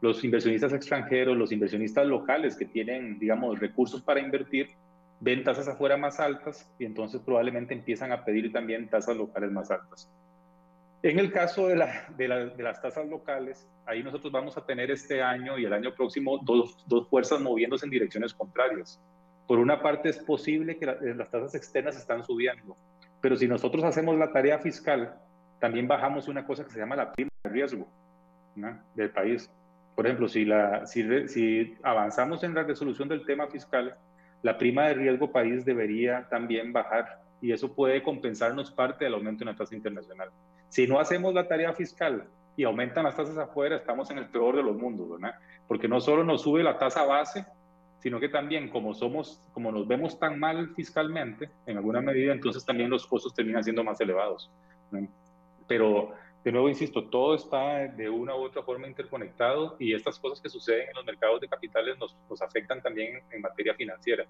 los 0.00 0.22
inversionistas 0.22 0.72
extranjeros, 0.72 1.36
los 1.36 1.50
inversionistas 1.50 2.06
locales 2.06 2.56
que 2.56 2.66
tienen, 2.66 3.18
digamos, 3.18 3.58
recursos 3.58 4.02
para 4.02 4.20
invertir, 4.20 4.70
ven 5.24 5.42
tasas 5.42 5.66
afuera 5.68 5.96
más 5.96 6.20
altas 6.20 6.70
y 6.78 6.84
entonces 6.84 7.20
probablemente 7.24 7.72
empiezan 7.72 8.12
a 8.12 8.24
pedir 8.24 8.52
también 8.52 8.90
tasas 8.90 9.16
locales 9.16 9.50
más 9.50 9.70
altas. 9.70 10.10
En 11.02 11.18
el 11.18 11.32
caso 11.32 11.68
de, 11.68 11.76
la, 11.76 12.04
de, 12.16 12.62
las 12.62 12.80
tasas 12.82 13.06
locales, 13.08 13.66
ahí 13.86 14.02
nosotros 14.02 14.30
vamos 14.30 14.56
a 14.58 14.64
tener 14.66 14.90
este 14.90 15.22
año 15.22 15.58
y 15.58 15.64
el 15.64 15.72
año 15.72 15.94
próximo 15.94 16.38
dos, 16.42 16.84
dos, 16.86 17.08
fuerzas 17.08 17.40
moviéndose 17.40 17.86
en 17.86 17.90
direcciones 17.90 18.34
contrarias. 18.34 19.00
Por 19.46 19.58
una 19.58 19.80
parte 19.82 20.10
es 20.10 20.18
posible 20.18 20.78
que 20.78 20.84
eh, 20.84 21.14
las 21.14 21.30
tasas 21.30 21.54
externas 21.54 21.96
están 21.96 22.22
subiendo, 22.22 22.76
pero 23.22 23.36
si 23.36 23.48
nosotros 23.48 23.82
hacemos 23.84 24.16
la 24.18 24.30
tarea 24.30 24.58
fiscal, 24.58 25.18
también 25.58 25.88
bajamos 25.88 26.28
una 26.28 26.46
cosa 26.46 26.64
que 26.64 26.70
se 26.70 26.78
llama 26.78 26.96
la 26.96 27.12
prima 27.12 27.30
de 27.44 27.50
riesgo 27.50 27.88
del 28.94 29.10
país. 29.10 29.50
Por 29.94 30.06
ejemplo, 30.06 30.28
si, 30.28 30.44
la, 30.44 30.86
si, 30.86 31.28
si 31.28 31.76
avanzamos 31.82 32.44
en 32.44 32.54
la 32.54 32.62
resolución 32.62 33.08
del 33.08 33.24
tema 33.24 33.46
fiscal, 33.46 33.96
la 34.44 34.58
prima 34.58 34.88
de 34.88 34.94
riesgo 34.94 35.32
país 35.32 35.64
debería 35.64 36.28
también 36.28 36.70
bajar 36.70 37.22
y 37.40 37.50
eso 37.50 37.74
puede 37.74 38.02
compensarnos 38.02 38.70
parte 38.70 39.06
del 39.06 39.14
aumento 39.14 39.42
en 39.42 39.48
la 39.48 39.56
tasa 39.56 39.74
internacional. 39.74 40.28
Si 40.68 40.86
no 40.86 41.00
hacemos 41.00 41.32
la 41.32 41.48
tarea 41.48 41.72
fiscal 41.72 42.28
y 42.54 42.64
aumentan 42.64 43.04
las 43.04 43.16
tasas 43.16 43.38
afuera, 43.38 43.76
estamos 43.76 44.10
en 44.10 44.18
el 44.18 44.26
peor 44.26 44.56
de 44.56 44.62
los 44.62 44.76
mundos, 44.76 45.08
¿verdad? 45.10 45.34
Porque 45.66 45.88
no 45.88 45.98
solo 45.98 46.24
nos 46.24 46.42
sube 46.42 46.62
la 46.62 46.78
tasa 46.78 47.06
base, 47.06 47.46
sino 48.00 48.20
que 48.20 48.28
también 48.28 48.68
como 48.68 48.92
somos, 48.92 49.40
como 49.54 49.72
nos 49.72 49.88
vemos 49.88 50.18
tan 50.18 50.38
mal 50.38 50.74
fiscalmente, 50.74 51.48
en 51.64 51.78
alguna 51.78 52.02
medida, 52.02 52.34
entonces 52.34 52.66
también 52.66 52.90
los 52.90 53.06
costos 53.06 53.32
terminan 53.32 53.64
siendo 53.64 53.82
más 53.82 53.98
elevados. 53.98 54.50
Pero, 55.66 56.12
de 56.44 56.52
nuevo, 56.52 56.68
insisto, 56.68 57.04
todo 57.04 57.34
está 57.34 57.88
de 57.88 58.10
una 58.10 58.36
u 58.36 58.42
otra 58.42 58.62
forma 58.62 58.86
interconectado 58.86 59.76
y 59.78 59.94
estas 59.94 60.18
cosas 60.18 60.42
que 60.42 60.50
suceden 60.50 60.88
en 60.88 60.94
los 60.94 61.04
mercados 61.06 61.40
de 61.40 61.48
capitales 61.48 61.98
nos, 61.98 62.14
nos 62.28 62.42
afectan 62.42 62.82
también 62.82 63.22
en 63.30 63.40
materia 63.40 63.74
financiera. 63.74 64.26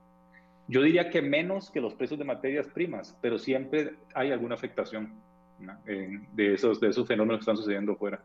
Yo 0.69 0.81
diría 0.81 1.11
que 1.11 1.21
menos 1.21 1.71
que 1.71 1.81
los 1.81 1.93
precios 1.95 2.19
de 2.19 2.25
materias 2.25 2.69
primas, 2.69 3.19
pero 3.21 3.37
siempre 3.37 3.97
hay 4.15 4.31
alguna 4.31 4.55
afectación 4.55 5.13
de, 5.85 6.55
esos, 6.55 6.81
de 6.81 6.89
esos 6.89 7.07
fenómenos 7.07 7.39
que 7.39 7.43
están 7.43 7.57
sucediendo 7.57 7.97
fuera. 7.97 8.23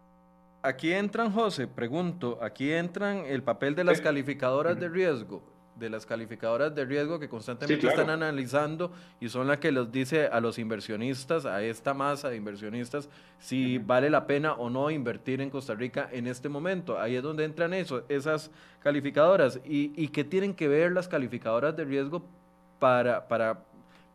Aquí 0.62 0.94
entran, 0.94 1.32
José, 1.32 1.68
pregunto, 1.68 2.38
aquí 2.42 2.72
entran 2.72 3.26
el 3.26 3.44
papel 3.44 3.76
de 3.76 3.86
las 3.86 4.02
calificadoras 4.02 4.80
de 4.80 4.90
riesgo, 4.90 5.42
de 5.80 5.90
las 5.90 6.06
calificadoras 6.06 6.76
de 6.76 6.86
riesgo 6.86 7.20
que 7.20 7.30
constantemente 7.30 7.88
están 7.88 8.10
analizando 8.10 8.92
y 9.20 9.30
son 9.30 9.48
las 9.48 9.60
que 9.60 9.72
les 9.72 9.92
dice 9.92 10.28
a 10.28 10.40
los 10.40 10.60
inversionistas, 10.60 11.46
a 11.46 11.64
esta 11.64 11.94
masa 11.94 12.30
de 12.30 12.36
inversionistas, 12.36 13.10
si 13.40 13.78
vale 13.78 14.10
la 14.10 14.28
pena 14.28 14.54
o 14.54 14.70
no 14.70 14.92
invertir 14.92 15.42
en 15.42 15.50
Costa 15.50 15.74
Rica 15.74 16.10
en 16.12 16.28
este 16.28 16.50
momento. 16.50 17.00
Ahí 17.00 17.16
es 17.16 17.24
donde 17.24 17.46
entran 17.46 17.74
eso, 17.74 18.04
esas 18.10 18.52
calificadoras. 18.82 19.60
¿Y, 19.66 19.94
y 19.96 20.10
qué 20.10 20.24
tienen 20.24 20.54
que 20.54 20.68
ver 20.68 20.92
las 20.92 21.08
calificadoras 21.08 21.76
de 21.76 21.86
riesgo 21.86 22.24
para, 22.80 23.28
para 23.28 23.64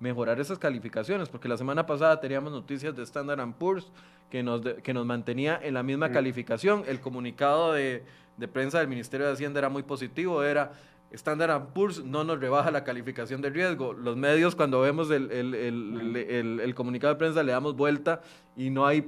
mejorar 0.01 0.41
esas 0.41 0.59
calificaciones, 0.59 1.29
porque 1.29 1.49
la 1.49 1.57
semana 1.57 1.87
pasada 1.87 2.21
teníamos 2.21 2.53
noticias 2.53 2.95
de 2.97 3.03
Standard 3.03 3.53
Poor's 3.55 3.91
que 4.31 4.43
nos, 4.43 4.61
que 4.83 4.93
nos 4.93 5.07
mantenía 5.07 5.59
en 5.63 5.75
la 5.75 5.83
misma 5.83 6.11
calificación. 6.11 6.83
El 6.87 7.01
comunicado 7.01 7.73
de, 7.73 8.05
de, 8.37 8.49
prensa 8.49 8.81
del 8.81 8.89
Ministerio 8.89 9.27
de 9.27 9.33
Hacienda 9.33 9.61
era 9.61 9.69
muy 9.69 9.83
positivo, 9.83 10.43
era 10.43 10.73
Standard 11.15 11.69
Poor's 11.73 12.05
no 12.05 12.25
nos 12.25 12.41
rebaja 12.41 12.71
la 12.71 12.85
calificación 12.85 13.41
de 13.41 13.51
riesgo. 13.51 13.93
Los 13.93 14.17
medios 14.17 14.55
cuando 14.55 14.81
vemos 14.81 15.11
el, 15.11 15.31
el, 15.31 15.55
el, 15.55 16.61
el 16.61 16.75
comunicado 16.75 17.15
de 17.15 17.19
prensa 17.19 17.43
le 17.43 17.53
damos 17.53 17.77
vuelta 17.77 18.21
y 18.57 18.71
no 18.71 18.87
hay, 18.87 19.05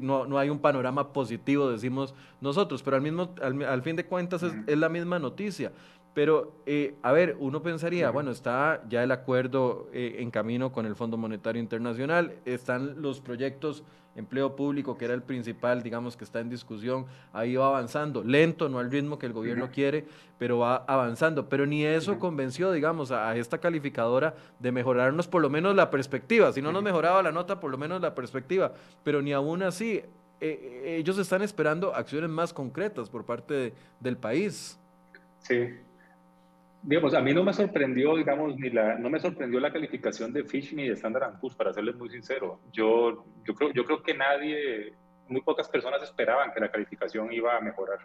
no, 0.00 0.26
no 0.26 0.38
hay 0.38 0.50
un 0.50 0.58
panorama 0.58 1.12
positivo, 1.12 1.70
decimos 1.70 2.14
nosotros, 2.40 2.82
pero 2.82 2.96
al, 2.96 3.02
mismo, 3.02 3.34
al, 3.40 3.82
fin 3.82 3.96
de 3.96 4.06
cuentas 4.06 4.42
es, 4.42 4.52
es 4.66 4.78
la 4.78 4.88
misma 4.88 5.18
noticia. 5.18 5.72
Pero, 6.16 6.62
eh, 6.64 6.94
a 7.02 7.12
ver, 7.12 7.36
uno 7.40 7.62
pensaría, 7.62 8.08
bueno, 8.08 8.30
está 8.30 8.82
ya 8.88 9.02
el 9.02 9.12
acuerdo 9.12 9.90
eh, 9.92 10.16
en 10.20 10.30
camino 10.30 10.72
con 10.72 10.86
el 10.86 10.96
Fondo 10.96 11.18
Monetario 11.18 11.60
Internacional, 11.60 12.36
están 12.46 13.02
los 13.02 13.20
proyectos 13.20 13.84
empleo 14.14 14.56
público, 14.56 14.96
que 14.96 15.04
era 15.04 15.12
el 15.12 15.22
principal, 15.22 15.82
digamos, 15.82 16.16
que 16.16 16.24
está 16.24 16.40
en 16.40 16.48
discusión, 16.48 17.04
ahí 17.34 17.56
va 17.56 17.66
avanzando, 17.66 18.24
lento, 18.24 18.70
no 18.70 18.78
al 18.78 18.90
ritmo 18.90 19.18
que 19.18 19.26
el 19.26 19.34
gobierno 19.34 19.70
quiere, 19.70 20.06
pero 20.38 20.56
va 20.56 20.76
avanzando. 20.88 21.50
Pero 21.50 21.66
ni 21.66 21.84
eso 21.84 22.18
convenció, 22.18 22.72
digamos, 22.72 23.10
a, 23.10 23.36
esta 23.36 23.58
calificadora 23.58 24.36
de 24.58 24.72
mejorarnos 24.72 25.28
por 25.28 25.42
lo 25.42 25.50
menos 25.50 25.76
la 25.76 25.90
perspectiva. 25.90 26.50
Si 26.50 26.62
no 26.62 26.72
nos 26.72 26.82
mejoraba 26.82 27.22
la 27.22 27.30
nota, 27.30 27.60
por 27.60 27.70
lo 27.70 27.76
menos 27.76 28.00
la 28.00 28.14
perspectiva. 28.14 28.72
Pero 29.04 29.20
ni 29.20 29.34
aún 29.34 29.62
así, 29.62 30.00
eh, 30.40 30.96
ellos 30.98 31.18
están 31.18 31.42
esperando 31.42 31.94
acciones 31.94 32.30
más 32.30 32.54
concretas 32.54 33.10
por 33.10 33.26
parte 33.26 33.74
del 34.00 34.16
país. 34.16 34.78
Sí, 35.40 35.76
digamos, 36.86 37.14
a 37.14 37.20
mí 37.20 37.34
no 37.34 37.42
me 37.42 37.52
sorprendió, 37.52 38.14
digamos, 38.16 38.56
ni 38.56 38.70
la, 38.70 38.96
no 38.96 39.10
me 39.10 39.18
sorprendió 39.18 39.58
la 39.58 39.72
calificación 39.72 40.32
de 40.32 40.44
Fish 40.44 40.72
ni 40.72 40.86
de 40.86 40.94
Standard 40.94 41.40
Poor's, 41.40 41.56
para 41.56 41.72
serles 41.72 41.96
muy 41.96 42.08
sincero. 42.08 42.60
Yo, 42.72 43.24
yo, 43.44 43.54
creo, 43.54 43.72
yo 43.72 43.84
creo 43.84 44.02
que 44.04 44.14
nadie, 44.14 44.94
muy 45.28 45.40
pocas 45.42 45.68
personas 45.68 46.00
esperaban 46.04 46.52
que 46.52 46.60
la 46.60 46.70
calificación 46.70 47.32
iba 47.32 47.56
a 47.56 47.60
mejorar, 47.60 47.98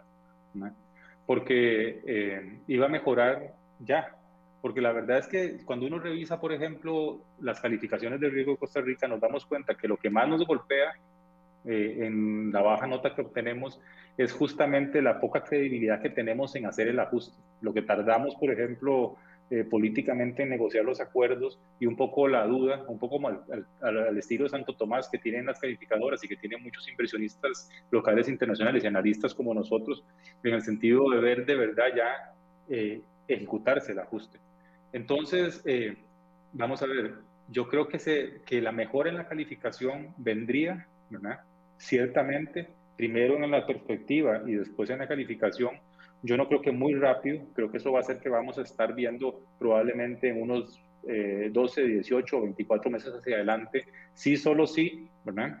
porque 1.24 2.02
eh, 2.04 2.60
iba 2.66 2.86
a 2.86 2.88
mejorar 2.88 3.54
ya. 3.78 4.16
Porque 4.60 4.80
la 4.80 4.92
verdad 4.92 5.18
es 5.18 5.28
que 5.28 5.64
cuando 5.64 5.86
uno 5.86 5.98
revisa, 5.98 6.40
por 6.40 6.52
ejemplo, 6.52 7.20
las 7.40 7.60
calificaciones 7.60 8.20
de 8.20 8.30
riesgo 8.30 8.52
de 8.52 8.58
Costa 8.58 8.80
Rica, 8.80 9.08
nos 9.08 9.20
damos 9.20 9.46
cuenta 9.46 9.74
que 9.74 9.88
lo 9.88 9.96
que 9.96 10.10
más 10.10 10.28
nos 10.28 10.44
golpea 10.46 10.92
eh, 11.64 12.06
en 12.06 12.50
la 12.52 12.60
baja 12.60 12.86
nota 12.86 13.14
que 13.14 13.22
obtenemos 13.22 13.80
es 14.16 14.32
justamente 14.32 15.00
la 15.00 15.20
poca 15.20 15.44
credibilidad 15.44 16.02
que 16.02 16.10
tenemos 16.10 16.54
en 16.56 16.66
hacer 16.66 16.88
el 16.88 16.98
ajuste. 16.98 17.36
Lo 17.60 17.72
que 17.72 17.82
tardamos, 17.82 18.34
por 18.34 18.50
ejemplo, 18.50 19.16
eh, 19.50 19.64
políticamente 19.64 20.42
en 20.42 20.50
negociar 20.50 20.84
los 20.84 21.00
acuerdos 21.00 21.58
y 21.78 21.86
un 21.86 21.96
poco 21.96 22.26
la 22.26 22.46
duda, 22.46 22.84
un 22.88 22.98
poco 22.98 23.20
al, 23.26 23.66
al, 23.80 24.18
estilo 24.18 24.44
de 24.44 24.50
Santo 24.50 24.74
Tomás 24.74 25.08
que 25.08 25.18
tienen 25.18 25.46
las 25.46 25.60
calificadoras 25.60 26.22
y 26.24 26.28
que 26.28 26.36
tienen 26.36 26.62
muchos 26.62 26.88
inversionistas 26.88 27.70
locales, 27.90 28.28
internacionales 28.28 28.82
y 28.82 28.86
analistas 28.86 29.34
como 29.34 29.54
nosotros, 29.54 30.04
en 30.42 30.54
el 30.54 30.62
sentido 30.62 31.08
de 31.10 31.20
ver 31.20 31.46
de 31.46 31.54
verdad 31.54 31.86
ya 31.94 32.34
eh, 32.68 33.02
ejecutarse 33.28 33.92
el 33.92 34.00
ajuste. 34.00 34.38
Entonces, 34.92 35.64
vamos 36.52 36.82
a 36.82 36.86
ver, 36.86 37.14
yo 37.48 37.68
creo 37.68 37.88
que, 37.88 37.98
se, 37.98 38.42
que 38.44 38.60
la 38.60 38.72
mejora 38.72 39.08
en 39.08 39.16
la 39.16 39.26
calificación 39.26 40.14
vendría, 40.18 40.86
¿verdad? 41.08 41.40
Ciertamente, 41.82 42.68
primero 42.96 43.34
en 43.36 43.50
la 43.50 43.66
perspectiva 43.66 44.42
y 44.46 44.54
después 44.54 44.88
en 44.90 45.00
la 45.00 45.08
calificación, 45.08 45.80
yo 46.22 46.36
no 46.36 46.46
creo 46.46 46.62
que 46.62 46.70
muy 46.70 46.94
rápido, 46.94 47.44
creo 47.54 47.70
que 47.70 47.78
eso 47.78 47.90
va 47.90 48.00
a 48.00 48.04
ser 48.04 48.18
que 48.18 48.28
vamos 48.28 48.56
a 48.58 48.62
estar 48.62 48.94
viendo 48.94 49.42
probablemente 49.58 50.28
en 50.28 50.40
unos 50.40 50.80
12, 51.04 51.82
18 51.82 52.36
o 52.36 52.42
24 52.42 52.90
meses 52.90 53.12
hacia 53.12 53.34
adelante, 53.34 53.84
sí, 54.14 54.36
solo 54.36 54.68
sí, 54.68 55.08
¿verdad? 55.24 55.60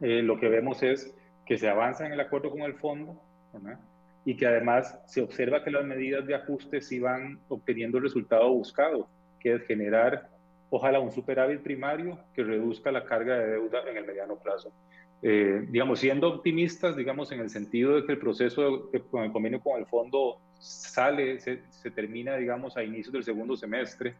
Eh, 0.00 0.22
lo 0.22 0.40
que 0.40 0.48
vemos 0.48 0.82
es 0.82 1.14
que 1.44 1.58
se 1.58 1.68
avanza 1.68 2.06
en 2.06 2.12
el 2.12 2.20
acuerdo 2.20 2.50
con 2.50 2.62
el 2.62 2.74
fondo, 2.74 3.20
¿verdad? 3.52 3.78
Y 4.24 4.36
que 4.36 4.46
además 4.46 4.98
se 5.06 5.20
observa 5.20 5.62
que 5.62 5.70
las 5.70 5.84
medidas 5.84 6.26
de 6.26 6.34
ajuste 6.34 6.80
sí 6.80 6.98
van 6.98 7.40
obteniendo 7.48 7.98
el 7.98 8.04
resultado 8.04 8.50
buscado, 8.50 9.08
que 9.38 9.54
es 9.54 9.66
generar, 9.66 10.30
ojalá, 10.70 11.00
un 11.00 11.12
superávit 11.12 11.60
primario 11.60 12.18
que 12.34 12.42
reduzca 12.42 12.90
la 12.90 13.04
carga 13.04 13.38
de 13.38 13.50
deuda 13.52 13.82
en 13.86 13.98
el 13.98 14.06
mediano 14.06 14.36
plazo. 14.36 14.72
Eh, 15.22 15.66
digamos, 15.68 16.00
siendo 16.00 16.28
optimistas, 16.28 16.96
digamos, 16.96 17.30
en 17.32 17.40
el 17.40 17.50
sentido 17.50 17.96
de 17.96 18.06
que 18.06 18.12
el 18.12 18.18
proceso 18.18 18.90
con 19.10 19.24
el 19.24 19.32
convenio 19.32 19.60
con 19.60 19.78
el 19.78 19.86
fondo 19.86 20.40
sale, 20.58 21.40
se, 21.40 21.62
se, 21.70 21.90
termina, 21.90 22.36
digamos, 22.36 22.76
a 22.76 22.82
inicios 22.82 23.12
del 23.12 23.24
segundo 23.24 23.56
semestre 23.56 24.14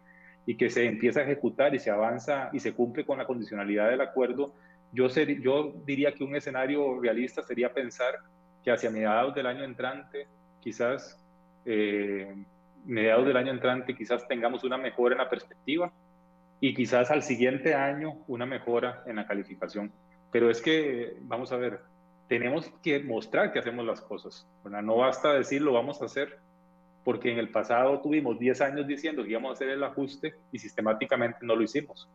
y 0.45 0.57
que 0.57 0.69
se 0.69 0.85
empieza 0.87 1.21
a 1.21 1.23
ejecutar 1.25 1.75
y 1.75 1.79
se 1.79 1.91
avanza 1.91 2.51
y 2.53 2.61
se 2.61 2.73
cumple 2.73 3.05
con 3.05 3.19
la 3.19 3.27
condicionalidad 3.27 3.89
del 3.89 4.01
acuerdo, 4.01 4.55
yo, 4.93 5.09
ser, 5.09 5.41
yo 5.41 5.75
diría 5.87 6.13
que 6.13 6.25
un 6.25 6.35
escenario 6.35 7.01
realista 7.01 7.43
sería 7.43 7.73
pensar 7.73 8.17
que 8.65 8.71
hacia 8.71 8.91
mediados 8.91 9.35
del 9.35 9.47
año 9.47 9.65
entrante, 9.65 10.27
quizás, 10.61 11.19
eh, 11.65 12.35
mediados 12.85 13.27
del 13.27 13.37
año 13.37 13.53
entrante, 13.53 13.95
quizás 13.95 14.27
tengamos 14.27 14.65
una 14.65 14.77
mejora 14.77 15.15
en 15.15 15.19
la 15.19 15.31
perspectiva 15.31 15.93
y 16.61 16.75
quizás 16.75 17.11
al 17.11 17.23
siguiente 17.23 17.75
año 17.75 18.23
una 18.27 18.47
mejora 18.47 19.03
en 19.07 19.17
la 19.17 19.27
calificación. 19.27 19.93
Pero 20.31 20.51
es 20.51 20.61
que, 20.61 21.17
vamos 21.23 21.53
a 21.53 21.57
ver, 21.57 21.81
tenemos 22.29 22.71
que 22.83 23.01
mostrar 23.01 23.53
que 23.53 23.59
hacemos 23.59 23.85
las 23.85 24.01
cosas. 24.01 24.47
No 24.65 24.97
basta 24.97 25.35
decir 25.35 25.63
lo 25.63 25.73
vamos 25.73 26.01
a 26.01 26.05
hacer, 26.05 26.39
porque 27.03 27.33
en 27.33 27.39
el 27.39 27.49
pasado 27.49 28.01
tuvimos 28.01 28.39
10 28.39 28.61
años 28.61 28.87
diciendo 28.87 29.25
que 29.25 29.31
íbamos 29.31 29.51
a 29.51 29.53
hacer 29.55 29.71
el 29.71 29.83
ajuste 29.83 30.35
y 30.53 30.59
sistemáticamente 30.59 31.39
no 31.43 31.57
lo 31.57 31.63
hicimos, 31.63 32.09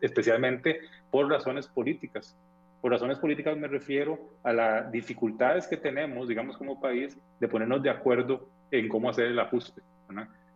especialmente 0.00 0.80
por 1.10 1.28
razones 1.28 1.66
políticas. 1.66 2.36
Por 2.80 2.92
razones 2.92 3.18
políticas 3.18 3.56
me 3.56 3.66
refiero 3.66 4.18
a 4.44 4.52
las 4.52 4.92
dificultades 4.92 5.66
que 5.66 5.78
tenemos, 5.78 6.28
digamos, 6.28 6.56
como 6.56 6.80
país, 6.80 7.18
de 7.40 7.48
ponernos 7.48 7.82
de 7.82 7.90
acuerdo 7.90 8.48
en 8.70 8.88
cómo 8.88 9.10
hacer 9.10 9.26
el 9.26 9.38
ajuste. 9.40 9.82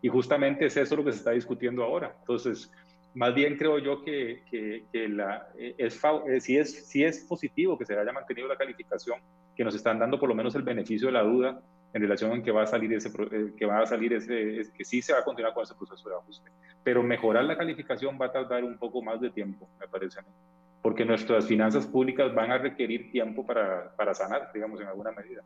Y 0.02 0.08
justamente 0.08 0.66
es 0.66 0.76
eso 0.76 0.96
lo 0.96 1.04
que 1.04 1.12
se 1.12 1.18
está 1.18 1.32
discutiendo 1.32 1.82
ahora. 1.82 2.14
Entonces, 2.20 2.70
más 3.14 3.34
bien 3.34 3.56
creo 3.56 3.78
yo 3.78 4.02
que, 4.02 4.44
que, 4.50 5.08
la, 5.08 5.48
eh, 5.58 5.74
es, 5.78 6.00
eh, 6.28 6.40
si, 6.40 6.56
es, 6.56 6.88
si 6.88 7.04
es 7.04 7.24
positivo 7.24 7.76
que 7.76 7.84
se 7.84 7.98
haya 7.98 8.12
mantenido 8.12 8.48
la 8.48 8.56
calificación, 8.56 9.18
que 9.56 9.64
nos 9.64 9.74
están 9.74 9.98
dando 9.98 10.18
por 10.18 10.28
lo 10.28 10.34
menos 10.34 10.54
el 10.54 10.62
beneficio 10.62 11.08
de 11.08 11.12
la 11.12 11.22
duda 11.22 11.60
en 11.92 12.02
relación 12.02 12.32
en 12.32 12.42
que 12.42 12.52
va 12.52 12.62
a 12.62 12.66
salir 12.66 12.92
ese, 12.92 13.08
eh, 13.08 13.52
que 13.56 13.66
va 13.66 13.80
a 13.80 13.86
salir 13.86 14.12
ese, 14.12 14.62
que 14.76 14.84
sí 14.84 15.02
se 15.02 15.12
va 15.12 15.20
a 15.20 15.24
continuar 15.24 15.52
con 15.54 15.64
ese 15.64 15.74
proceso 15.74 16.08
de 16.08 16.14
ajuste. 16.14 16.50
Pero 16.84 17.02
mejorar 17.02 17.44
la 17.44 17.56
calificación 17.56 18.16
va 18.20 18.26
a 18.26 18.32
tardar 18.32 18.64
un 18.64 18.78
poco 18.78 19.02
más 19.02 19.20
de 19.20 19.30
tiempo, 19.30 19.68
me 19.80 19.88
parece 19.88 20.20
a 20.20 20.22
mí, 20.22 20.28
porque 20.80 21.04
nuestras 21.04 21.46
finanzas 21.46 21.86
públicas 21.86 22.32
van 22.32 22.52
a 22.52 22.58
requerir 22.58 23.10
tiempo 23.10 23.44
para, 23.44 23.94
para 23.96 24.14
sanar, 24.14 24.50
digamos, 24.54 24.80
en 24.80 24.86
alguna 24.86 25.10
medida. 25.10 25.42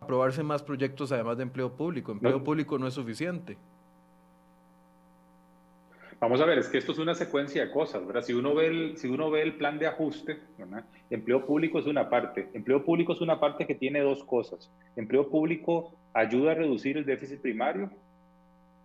Aprobarse 0.00 0.42
más 0.42 0.62
proyectos 0.62 1.12
además 1.12 1.36
de 1.36 1.44
empleo 1.44 1.76
público. 1.76 2.10
Empleo 2.12 2.42
público 2.42 2.78
no 2.78 2.88
es 2.88 2.94
suficiente. 2.94 3.56
Vamos 6.20 6.38
a 6.42 6.44
ver, 6.44 6.58
es 6.58 6.68
que 6.68 6.76
esto 6.76 6.92
es 6.92 6.98
una 6.98 7.14
secuencia 7.14 7.64
de 7.64 7.70
cosas, 7.70 8.06
¿verdad? 8.06 8.20
Si 8.20 8.34
uno 8.34 8.54
ve 8.54 8.66
el, 8.66 8.98
si 8.98 9.08
uno 9.08 9.30
ve 9.30 9.40
el 9.40 9.54
plan 9.54 9.78
de 9.78 9.86
ajuste, 9.86 10.38
¿verdad? 10.58 10.84
empleo 11.08 11.46
público 11.46 11.78
es 11.78 11.86
una 11.86 12.10
parte. 12.10 12.50
Empleo 12.52 12.84
público 12.84 13.14
es 13.14 13.22
una 13.22 13.40
parte 13.40 13.66
que 13.66 13.74
tiene 13.74 14.00
dos 14.00 14.22
cosas. 14.24 14.70
Empleo 14.96 15.30
público 15.30 15.94
ayuda 16.12 16.50
a 16.50 16.54
reducir 16.54 16.98
el 16.98 17.06
déficit 17.06 17.40
primario. 17.40 17.90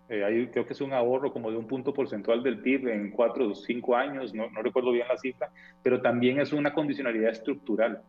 Eh, 0.07 0.49
creo 0.53 0.65
que 0.65 0.71
es 0.71 0.79
un 0.79 0.93
ahorro 0.93 1.33
como 1.33 1.51
de 1.51 1.57
un 1.57 1.67
punto 1.67 1.93
porcentual 1.93 2.41
del 2.41 2.59
PIB 2.59 2.87
en 2.87 3.11
cuatro 3.11 3.49
o 3.49 3.55
cinco 3.55 3.97
años, 3.97 4.33
no, 4.33 4.49
no 4.51 4.61
recuerdo 4.61 4.91
bien 4.91 5.07
la 5.09 5.17
cifra, 5.17 5.49
pero 5.83 6.01
también 6.01 6.39
es 6.39 6.53
una 6.53 6.73
condicionalidad 6.73 7.31
estructural 7.31 8.01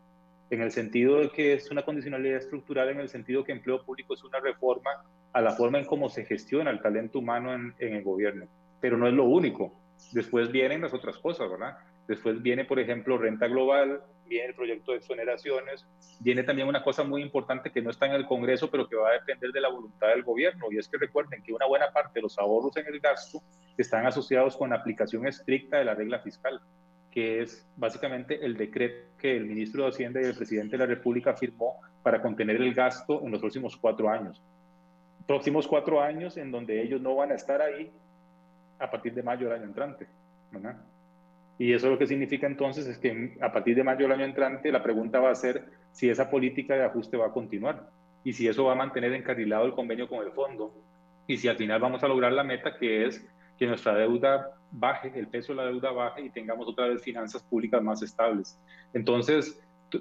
en 0.50 0.60
el 0.60 0.70
sentido 0.70 1.18
de 1.18 1.30
que 1.30 1.54
es 1.54 1.68
una 1.72 1.82
condicionalidad 1.82 2.36
estructural, 2.36 2.90
en 2.90 3.00
el 3.00 3.08
sentido 3.08 3.42
que 3.42 3.50
empleo 3.50 3.82
público 3.82 4.14
es 4.14 4.22
una 4.22 4.38
reforma 4.38 4.90
a 5.32 5.40
la 5.40 5.52
forma 5.52 5.78
en 5.78 5.86
cómo 5.86 6.10
se 6.10 6.24
gestiona 6.26 6.70
el 6.70 6.80
talento 6.80 7.18
humano 7.18 7.52
en, 7.52 7.74
en 7.80 7.96
el 7.96 8.04
gobierno 8.04 8.46
pero 8.80 8.96
no 8.96 9.06
es 9.06 9.14
lo 9.14 9.24
único. 9.24 9.72
Después 10.12 10.50
vienen 10.52 10.82
las 10.82 10.94
otras 10.94 11.18
cosas, 11.18 11.50
¿verdad? 11.50 11.76
Después 12.06 12.40
viene, 12.40 12.64
por 12.64 12.78
ejemplo, 12.78 13.18
renta 13.18 13.48
global, 13.48 14.00
viene 14.28 14.48
el 14.48 14.54
proyecto 14.54 14.92
de 14.92 14.98
exoneraciones, 14.98 15.86
viene 16.20 16.42
también 16.42 16.68
una 16.68 16.82
cosa 16.82 17.02
muy 17.02 17.22
importante 17.22 17.70
que 17.70 17.82
no 17.82 17.90
está 17.90 18.06
en 18.06 18.12
el 18.12 18.26
Congreso, 18.26 18.70
pero 18.70 18.88
que 18.88 18.96
va 18.96 19.10
a 19.10 19.12
depender 19.12 19.50
de 19.50 19.60
la 19.60 19.68
voluntad 19.68 20.08
del 20.08 20.22
gobierno, 20.22 20.66
y 20.70 20.78
es 20.78 20.88
que 20.88 20.98
recuerden 20.98 21.42
que 21.42 21.52
una 21.52 21.66
buena 21.66 21.90
parte 21.92 22.12
de 22.14 22.22
los 22.22 22.38
ahorros 22.38 22.76
en 22.76 22.86
el 22.86 23.00
gasto 23.00 23.42
están 23.76 24.06
asociados 24.06 24.56
con 24.56 24.70
la 24.70 24.76
aplicación 24.76 25.26
estricta 25.26 25.78
de 25.78 25.84
la 25.84 25.94
regla 25.94 26.20
fiscal, 26.20 26.60
que 27.10 27.42
es 27.42 27.66
básicamente 27.76 28.44
el 28.44 28.56
decreto 28.56 29.06
que 29.18 29.36
el 29.36 29.46
ministro 29.46 29.84
de 29.84 29.88
Hacienda 29.90 30.20
y 30.20 30.24
el 30.24 30.36
presidente 30.36 30.76
de 30.76 30.78
la 30.78 30.86
República 30.86 31.34
firmó 31.34 31.80
para 32.02 32.20
contener 32.20 32.56
el 32.56 32.74
gasto 32.74 33.22
en 33.24 33.30
los 33.30 33.40
próximos 33.40 33.76
cuatro 33.76 34.08
años. 34.08 34.42
Próximos 35.26 35.66
cuatro 35.66 36.00
años 36.00 36.36
en 36.36 36.52
donde 36.52 36.82
ellos 36.82 37.00
no 37.00 37.16
van 37.16 37.32
a 37.32 37.34
estar 37.34 37.60
ahí 37.60 37.90
a 38.78 38.90
partir 38.90 39.14
de 39.14 39.22
mayo 39.22 39.48
del 39.48 39.58
año 39.58 39.66
entrante. 39.66 40.06
¿verdad? 40.50 40.76
Y 41.58 41.72
eso 41.72 41.88
lo 41.88 41.98
que 41.98 42.06
significa 42.06 42.46
entonces 42.46 42.86
es 42.86 42.98
que 42.98 43.36
a 43.40 43.50
partir 43.52 43.76
de 43.76 43.84
mayo 43.84 44.02
del 44.02 44.12
año 44.12 44.24
entrante 44.24 44.70
la 44.70 44.82
pregunta 44.82 45.20
va 45.20 45.30
a 45.30 45.34
ser 45.34 45.64
si 45.92 46.08
esa 46.10 46.28
política 46.30 46.74
de 46.74 46.84
ajuste 46.84 47.16
va 47.16 47.26
a 47.26 47.32
continuar 47.32 47.88
y 48.24 48.32
si 48.32 48.46
eso 48.46 48.64
va 48.64 48.72
a 48.72 48.76
mantener 48.76 49.12
encarrilado 49.14 49.64
el 49.64 49.72
convenio 49.72 50.08
con 50.08 50.24
el 50.24 50.32
fondo 50.32 50.74
y 51.26 51.38
si 51.38 51.48
al 51.48 51.56
final 51.56 51.80
vamos 51.80 52.02
a 52.02 52.08
lograr 52.08 52.32
la 52.32 52.44
meta 52.44 52.76
que 52.78 53.06
es 53.06 53.26
que 53.58 53.66
nuestra 53.66 53.94
deuda 53.94 54.52
baje, 54.70 55.10
el 55.14 55.28
peso 55.28 55.52
de 55.52 55.56
la 55.56 55.66
deuda 55.66 55.90
baje 55.92 56.22
y 56.22 56.30
tengamos 56.30 56.68
otra 56.68 56.88
vez 56.88 57.02
finanzas 57.02 57.42
públicas 57.42 57.82
más 57.82 58.02
estables. 58.02 58.60
Entonces, 58.92 59.58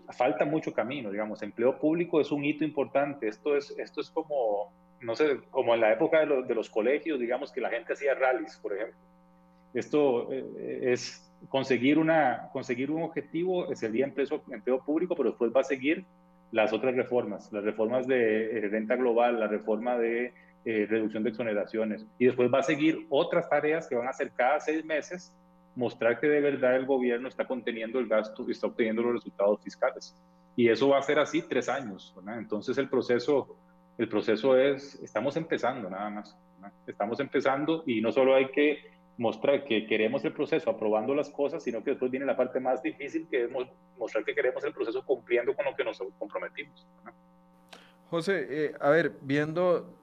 falta 0.09 0.43
mucho 0.43 0.73
camino, 0.73 1.09
digamos, 1.09 1.41
empleo 1.41 1.80
público 1.80 2.19
es 2.19 2.32
un 2.32 2.43
hito 2.43 2.65
importante, 2.65 3.30
esto 3.30 3.55
es, 3.55 3.73
esto 3.78 4.01
es 4.01 4.09
como 4.09 4.73
no 5.01 5.15
sé, 5.15 5.39
como 5.51 5.73
en 5.73 5.81
la 5.81 5.93
época 5.93 6.25
de, 6.25 6.55
los 6.55 6.69
colegios, 6.69 7.19
digamos 7.19 7.51
que 7.51 7.61
la 7.61 7.69
gente 7.69 7.93
hacía 7.93 8.15
rallies, 8.15 8.57
por 8.57 8.73
ejemplo. 8.73 8.97
Esto 9.73 10.31
eh, 10.31 10.79
es 10.93 11.31
conseguir, 11.49 11.97
una, 11.99 12.49
conseguir 12.53 12.91
un 12.91 13.03
objetivo, 13.03 13.73
sería 13.75 14.05
empleo, 14.05 14.41
empleo 14.51 14.83
público, 14.83 15.15
pero 15.15 15.29
después 15.29 15.51
va 15.55 15.61
a 15.61 15.65
seguir 15.65 16.05
las 16.51 16.71
otras 16.73 16.95
reformas, 16.95 17.51
las 17.51 17.63
reformas 17.63 18.07
de 18.07 18.57
eh, 18.57 18.69
renta 18.69 18.95
global, 18.95 19.39
la 19.39 19.47
reforma 19.47 19.97
de 19.97 20.33
eh, 20.63 20.87
reducción 20.89 21.23
de 21.23 21.29
exoneraciones, 21.29 22.05
y 22.17 22.25
después 22.25 22.51
va 22.51 22.59
a 22.59 22.63
seguir 22.63 23.05
otras 23.09 23.49
tareas 23.49 23.87
que 23.87 23.95
van 23.95 24.07
a 24.07 24.11
hacer 24.11 24.31
cada 24.31 24.59
seis 24.59 24.83
meses, 24.85 25.33
mostrar 25.75 26.19
que 26.19 26.27
de 26.27 26.39
verdad 26.39 26.77
el 26.77 26.85
gobierno 26.85 27.27
está 27.27 27.45
conteniendo 27.45 27.99
el 27.99 28.07
gasto 28.07 28.45
y 28.47 28.51
está 28.51 28.67
obteniendo 28.67 29.01
los 29.01 29.15
resultados 29.15 29.61
fiscales. 29.61 30.15
Y 30.55 30.69
eso 30.69 30.87
va 30.87 30.99
a 30.99 31.01
ser 31.01 31.19
así 31.19 31.41
tres 31.41 31.67
años. 31.67 32.15
Entonces 32.37 32.77
el 32.77 32.87
proceso 32.87 33.57
el 33.97 34.09
proceso 34.09 34.57
es, 34.57 34.95
estamos 35.01 35.37
empezando 35.37 35.89
nada 35.89 36.09
más. 36.09 36.37
Estamos 36.87 37.19
empezando 37.19 37.83
y 37.85 38.01
no 38.01 38.11
solo 38.11 38.35
hay 38.35 38.49
que 38.49 38.95
mostrar 39.17 39.63
que 39.63 39.85
queremos 39.85 40.25
el 40.25 40.33
proceso 40.33 40.69
aprobando 40.69 41.13
las 41.15 41.29
cosas, 41.29 41.63
sino 41.63 41.83
que 41.83 41.91
después 41.91 42.11
viene 42.11 42.25
la 42.25 42.35
parte 42.35 42.59
más 42.59 42.81
difícil, 42.81 43.27
que 43.29 43.43
es 43.45 43.49
mostrar 43.97 44.25
que 44.25 44.35
queremos 44.35 44.63
el 44.63 44.73
proceso 44.73 45.05
cumpliendo 45.05 45.55
con 45.55 45.65
lo 45.65 45.75
que 45.75 45.83
nos 45.83 46.01
comprometimos. 46.17 46.85
José, 48.09 48.47
eh, 48.49 48.73
a 48.79 48.89
ver, 48.89 49.13
viendo 49.21 49.93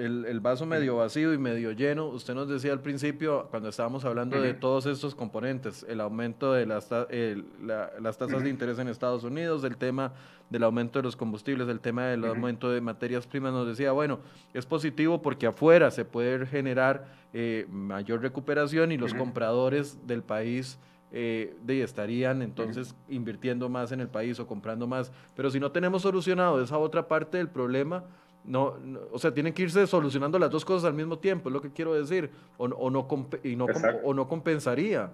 el, 0.00 0.40
vaso 0.40 0.66
medio 0.66 0.96
vacío 0.96 1.32
y 1.34 1.38
medio 1.38 1.72
lleno. 1.72 2.06
Usted 2.08 2.34
nos 2.34 2.48
decía 2.48 2.72
al 2.72 2.80
principio, 2.80 3.48
cuando 3.50 3.68
estábamos 3.68 4.04
hablando 4.04 4.40
de 4.40 4.54
todos 4.54 4.86
estos 4.86 5.14
componentes, 5.14 5.84
el 5.88 6.00
aumento 6.00 6.52
de 6.52 6.66
las, 6.66 6.88
las 6.90 8.18
tasas 8.18 8.42
de 8.42 8.50
interés 8.50 8.78
en 8.78 8.88
Estados 8.88 9.24
Unidos, 9.24 9.64
el 9.64 9.76
tema 9.76 10.12
del 10.48 10.64
aumento 10.64 10.98
de 10.98 11.04
los 11.04 11.16
combustibles, 11.16 11.68
el 11.68 11.80
tema 11.80 12.06
del 12.06 12.24
aumento 12.24 12.70
de 12.70 12.80
materias 12.80 13.26
primas, 13.26 13.52
nos 13.52 13.66
decía, 13.66 13.92
bueno, 13.92 14.20
es 14.54 14.66
positivo 14.66 15.22
porque 15.22 15.46
afuera 15.46 15.90
se 15.90 16.04
puede 16.04 16.46
generar 16.46 17.06
eh, 17.32 17.66
mayor 17.70 18.22
recuperación 18.22 18.92
y 18.92 18.96
los 18.96 19.14
compradores 19.14 20.06
del 20.06 20.22
país 20.22 20.78
eh, 21.12 21.56
de, 21.62 21.82
estarían 21.82 22.40
entonces 22.40 22.94
invirtiendo 23.08 23.68
más 23.68 23.90
en 23.90 24.00
el 24.00 24.08
país 24.08 24.38
o 24.40 24.46
comprando 24.46 24.86
más. 24.86 25.12
Pero 25.34 25.50
si 25.50 25.58
no 25.58 25.72
tenemos 25.72 26.02
solucionado 26.02 26.62
esa 26.62 26.78
otra 26.78 27.08
parte 27.08 27.38
del 27.38 27.48
problema, 27.48 28.04
no, 28.44 28.76
o 29.12 29.18
sea, 29.18 29.32
tienen 29.32 29.52
que 29.52 29.62
irse 29.62 29.86
solucionando 29.86 30.38
las 30.38 30.50
dos 30.50 30.64
cosas 30.64 30.88
al 30.88 30.94
mismo 30.94 31.18
tiempo, 31.18 31.48
es 31.48 31.52
lo 31.52 31.60
que 31.60 31.70
quiero 31.70 31.94
decir, 31.94 32.30
o, 32.56 32.64
o 32.64 32.90
no, 32.90 33.06
y 33.44 33.56
no, 33.56 33.66
o 34.02 34.14
no 34.14 34.28
compensaría. 34.28 35.10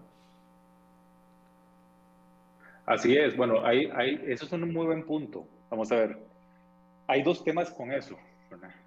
Así 2.87 3.16
es, 3.16 3.37
bueno, 3.37 3.64
hay, 3.64 3.91
hay, 3.95 4.22
eso 4.27 4.47
es 4.47 4.53
un 4.53 4.72
muy 4.72 4.87
buen 4.87 5.05
punto. 5.05 5.47
Vamos 5.70 5.91
a 5.91 5.97
ver, 5.97 6.18
hay 7.09 7.22
dos 7.22 7.43
temas 7.43 7.70
con 7.70 7.93
eso. 7.93 8.16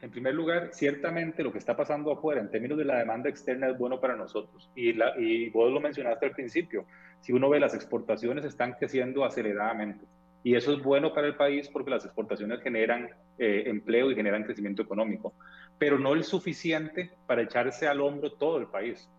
En 0.01 0.09
primer 0.09 0.33
lugar, 0.33 0.69
ciertamente 0.71 1.43
lo 1.43 1.51
que 1.51 1.57
está 1.57 1.75
pasando 1.75 2.11
afuera 2.11 2.39
en 2.39 2.49
términos 2.49 2.77
de 2.77 2.85
la 2.85 2.97
demanda 2.97 3.29
externa 3.29 3.67
es 3.67 3.77
bueno 3.77 3.99
para 3.99 4.15
nosotros. 4.15 4.69
Y, 4.73 4.93
la, 4.93 5.19
y 5.19 5.49
vos 5.49 5.71
lo 5.71 5.81
mencionaste 5.81 6.27
al 6.27 6.31
principio, 6.31 6.85
si 7.19 7.33
uno 7.33 7.49
ve 7.49 7.59
las 7.59 7.73
exportaciones 7.75 8.45
están 8.45 8.73
creciendo 8.73 9.25
aceleradamente. 9.25 10.05
Y 10.43 10.55
eso 10.55 10.73
es 10.73 10.81
bueno 10.81 11.13
para 11.13 11.27
el 11.27 11.35
país 11.35 11.69
porque 11.69 11.91
las 11.91 12.05
exportaciones 12.05 12.61
generan 12.61 13.09
eh, 13.37 13.63
empleo 13.65 14.09
y 14.11 14.15
generan 14.15 14.43
crecimiento 14.43 14.81
económico, 14.81 15.33
pero 15.77 15.99
no 15.99 16.15
es 16.15 16.27
suficiente 16.27 17.11
para 17.27 17.41
echarse 17.41 17.87
al 17.87 18.01
hombro 18.01 18.31
todo 18.33 18.57
el 18.57 18.67
país. 18.67 19.09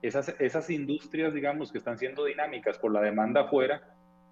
Esas, 0.00 0.34
esas 0.40 0.68
industrias, 0.70 1.32
digamos, 1.34 1.70
que 1.70 1.78
están 1.78 1.98
siendo 1.98 2.24
dinámicas 2.24 2.78
por 2.78 2.92
la 2.92 3.00
demanda 3.00 3.42
afuera, 3.42 3.82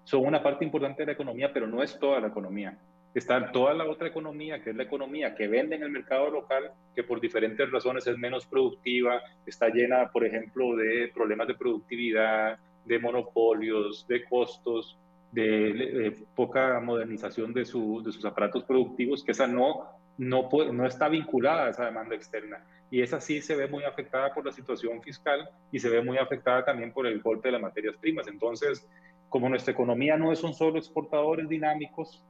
son 0.03 0.25
una 0.25 0.41
parte 0.41 0.65
importante 0.65 1.03
de 1.03 1.07
la 1.07 1.11
economía, 1.13 1.51
pero 1.53 1.67
no 1.67 1.83
es 1.83 1.97
toda 1.99 2.19
la 2.19 2.27
economía. 2.27 2.77
Está 3.13 3.51
toda 3.51 3.73
la 3.73 3.85
otra 3.85 4.07
economía, 4.07 4.63
que 4.63 4.69
es 4.69 4.75
la 4.75 4.83
economía 4.83 5.35
que 5.35 5.47
vende 5.47 5.75
en 5.75 5.83
el 5.83 5.91
mercado 5.91 6.29
local, 6.29 6.71
que 6.95 7.03
por 7.03 7.19
diferentes 7.19 7.69
razones 7.69 8.07
es 8.07 8.17
menos 8.17 8.45
productiva, 8.45 9.21
está 9.45 9.67
llena, 9.67 10.09
por 10.11 10.25
ejemplo, 10.25 10.75
de 10.77 11.11
problemas 11.13 11.47
de 11.47 11.55
productividad, 11.55 12.57
de 12.85 12.99
monopolios, 12.99 14.07
de 14.07 14.23
costos, 14.23 14.97
de, 15.31 16.25
poca 16.35 16.79
modernización 16.79 17.53
de, 17.53 17.65
su, 17.65 18.01
de, 18.03 18.11
sus 18.11 18.25
aparatos 18.25 18.63
productivos, 18.63 19.23
que 19.23 19.31
esa 19.31 19.47
no, 19.47 19.89
no, 20.17 20.49
no 20.71 20.85
está 20.85 21.09
vinculada 21.09 21.65
a 21.65 21.69
esa 21.69 21.85
demanda 21.85 22.15
externa. 22.15 22.63
Y 22.89 23.01
esa 23.01 23.21
sí 23.21 23.41
se 23.41 23.55
ve 23.55 23.67
muy 23.67 23.83
afectada 23.83 24.33
por 24.33 24.45
la 24.45 24.51
situación 24.51 25.01
fiscal 25.01 25.49
y 25.71 25.79
se 25.79 25.89
ve 25.89 26.03
muy 26.03 26.17
afectada 26.17 26.65
también 26.65 26.91
por 26.91 27.07
el 27.07 27.21
golpe 27.21 27.47
de 27.47 27.53
las 27.53 27.61
materias 27.61 27.95
primas. 27.97 28.27
Entonces, 28.27 28.87
como 29.29 29.47
nuestra 29.47 29.71
economía 29.71 30.17
no 30.17 30.33
es 30.33 30.43
un 30.43 30.53
solo 30.53 30.77
exportadores 30.77 31.47
dinámicos, 31.47 32.25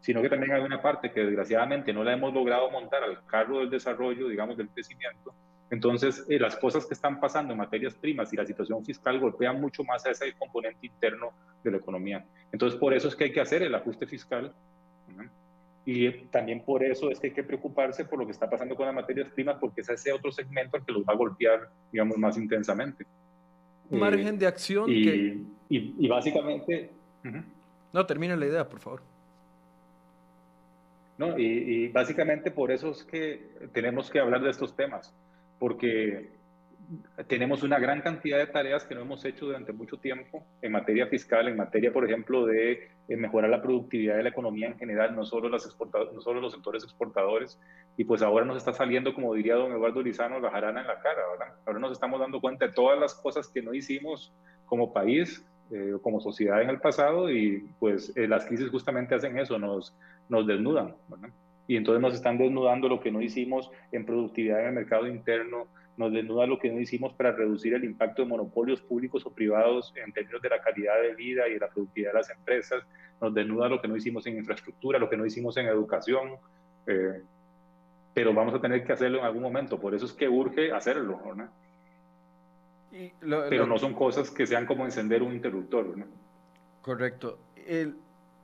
sino 0.00 0.22
que 0.22 0.28
también 0.28 0.52
hay 0.52 0.62
una 0.62 0.80
parte 0.80 1.10
que 1.10 1.24
desgraciadamente 1.24 1.92
no 1.92 2.04
la 2.04 2.12
hemos 2.12 2.32
logrado 2.32 2.70
montar 2.70 3.02
al 3.02 3.26
carro 3.26 3.58
del 3.58 3.70
desarrollo, 3.70 4.28
digamos, 4.28 4.56
del 4.56 4.68
crecimiento, 4.68 5.34
entonces, 5.70 6.24
eh, 6.28 6.38
las 6.38 6.56
cosas 6.56 6.84
que 6.84 6.94
están 6.94 7.20
pasando 7.20 7.52
en 7.52 7.58
materias 7.58 7.94
primas 7.94 8.32
y 8.32 8.36
la 8.36 8.44
situación 8.44 8.84
fiscal 8.84 9.20
golpean 9.20 9.60
mucho 9.60 9.84
más 9.84 10.04
a 10.04 10.10
ese 10.10 10.32
componente 10.36 10.86
interno 10.86 11.32
de 11.62 11.70
la 11.70 11.76
economía. 11.76 12.24
Entonces, 12.50 12.78
por 12.78 12.92
eso 12.92 13.06
es 13.06 13.14
que 13.14 13.24
hay 13.24 13.32
que 13.32 13.40
hacer 13.40 13.62
el 13.62 13.74
ajuste 13.74 14.06
fiscal. 14.06 14.52
Y 15.86 16.10
también 16.26 16.62
por 16.62 16.84
eso 16.84 17.10
es 17.10 17.18
que 17.18 17.28
hay 17.28 17.32
que 17.32 17.42
preocuparse 17.42 18.04
por 18.04 18.18
lo 18.18 18.26
que 18.26 18.32
está 18.32 18.50
pasando 18.50 18.76
con 18.76 18.86
las 18.86 18.94
materias 18.94 19.28
primas, 19.30 19.56
porque 19.58 19.80
es 19.80 19.88
ese 19.88 20.12
otro 20.12 20.30
segmento 20.30 20.76
el 20.76 20.84
que 20.84 20.92
los 20.92 21.02
va 21.02 21.14
a 21.14 21.16
golpear, 21.16 21.70
digamos, 21.90 22.18
más 22.18 22.36
intensamente. 22.36 23.06
Margen 23.90 24.38
de 24.38 24.46
acción. 24.46 24.86
Y, 24.88 25.04
que... 25.04 25.38
y, 25.68 26.08
básicamente... 26.08 26.90
No, 27.92 28.06
termina 28.06 28.36
la 28.36 28.46
idea, 28.46 28.68
por 28.68 28.80
favor. 28.80 29.02
No, 31.16 31.38
y, 31.38 31.44
y 31.44 31.88
básicamente 31.88 32.50
por 32.50 32.70
eso 32.70 32.90
es 32.90 33.04
que 33.04 33.68
tenemos 33.72 34.10
que 34.10 34.20
hablar 34.20 34.42
de 34.42 34.50
estos 34.50 34.74
temas 34.74 35.12
porque 35.60 36.32
tenemos 37.28 37.62
una 37.62 37.78
gran 37.78 38.00
cantidad 38.00 38.38
de 38.38 38.48
tareas 38.48 38.84
que 38.84 38.96
no 38.96 39.02
hemos 39.02 39.24
hecho 39.24 39.46
durante 39.46 39.72
mucho 39.72 39.98
tiempo 39.98 40.44
en 40.60 40.72
materia 40.72 41.06
fiscal, 41.06 41.46
en 41.46 41.56
materia, 41.56 41.92
por 41.92 42.04
ejemplo, 42.04 42.46
de 42.46 42.88
eh, 43.08 43.16
mejorar 43.16 43.48
la 43.48 43.62
productividad 43.62 44.16
de 44.16 44.24
la 44.24 44.30
economía 44.30 44.66
en 44.66 44.76
general, 44.76 45.14
no 45.14 45.24
solo, 45.24 45.48
las 45.48 45.76
no 46.12 46.20
solo 46.20 46.40
los 46.40 46.52
sectores 46.52 46.82
exportadores. 46.82 47.60
Y 47.96 48.04
pues 48.04 48.22
ahora 48.22 48.44
nos 48.44 48.56
está 48.56 48.72
saliendo, 48.72 49.14
como 49.14 49.34
diría 49.34 49.54
don 49.54 49.70
Eduardo 49.70 50.02
Lizano, 50.02 50.40
la 50.40 50.50
jarana 50.50 50.80
en 50.80 50.88
la 50.88 51.00
cara, 51.00 51.20
¿verdad? 51.30 51.54
Ahora 51.64 51.78
nos 51.78 51.92
estamos 51.92 52.18
dando 52.18 52.40
cuenta 52.40 52.66
de 52.66 52.72
todas 52.72 52.98
las 52.98 53.14
cosas 53.14 53.46
que 53.46 53.62
no 53.62 53.72
hicimos 53.72 54.32
como 54.66 54.92
país, 54.92 55.46
eh, 55.70 55.92
como 56.02 56.20
sociedad 56.20 56.60
en 56.62 56.70
el 56.70 56.80
pasado, 56.80 57.30
y 57.30 57.70
pues 57.78 58.12
eh, 58.16 58.26
las 58.26 58.46
crisis 58.46 58.68
justamente 58.70 59.14
hacen 59.14 59.38
eso, 59.38 59.60
nos, 59.60 59.94
nos 60.28 60.44
desnudan, 60.44 60.96
¿verdad? 61.06 61.30
Y 61.66 61.76
entonces 61.76 62.02
nos 62.02 62.14
están 62.14 62.38
desnudando 62.38 62.88
lo 62.88 63.00
que 63.00 63.10
no 63.10 63.20
hicimos 63.20 63.70
en 63.92 64.04
productividad 64.04 64.60
en 64.60 64.66
el 64.68 64.74
mercado 64.74 65.06
interno, 65.06 65.66
nos 65.96 66.12
desnuda 66.12 66.46
lo 66.46 66.58
que 66.58 66.70
no 66.70 66.80
hicimos 66.80 67.12
para 67.12 67.32
reducir 67.32 67.74
el 67.74 67.84
impacto 67.84 68.22
de 68.22 68.28
monopolios 68.28 68.80
públicos 68.80 69.26
o 69.26 69.30
privados 69.30 69.92
en 70.02 70.12
términos 70.12 70.40
de 70.40 70.48
la 70.48 70.60
calidad 70.60 71.00
de 71.02 71.14
vida 71.14 71.46
y 71.46 71.54
de 71.54 71.58
la 71.58 71.68
productividad 71.68 72.12
de 72.12 72.18
las 72.18 72.30
empresas, 72.30 72.82
nos 73.20 73.34
desnuda 73.34 73.68
lo 73.68 73.80
que 73.80 73.88
no 73.88 73.96
hicimos 73.96 74.26
en 74.26 74.38
infraestructura, 74.38 74.98
lo 74.98 75.10
que 75.10 75.16
no 75.16 75.26
hicimos 75.26 75.56
en 75.58 75.66
educación, 75.66 76.30
eh, 76.86 77.22
pero 78.14 78.32
vamos 78.32 78.54
a 78.54 78.60
tener 78.60 78.84
que 78.84 78.92
hacerlo 78.92 79.18
en 79.18 79.24
algún 79.24 79.42
momento, 79.42 79.78
por 79.78 79.94
eso 79.94 80.06
es 80.06 80.12
que 80.12 80.28
urge 80.28 80.72
hacerlo, 80.72 81.20
¿no? 81.36 81.48
pero 83.48 83.66
no 83.66 83.78
son 83.78 83.94
cosas 83.94 84.30
que 84.30 84.46
sean 84.46 84.66
como 84.66 84.84
encender 84.84 85.22
un 85.22 85.32
interruptor, 85.32 85.96
¿no? 85.96 86.06
Correcto. 86.82 87.38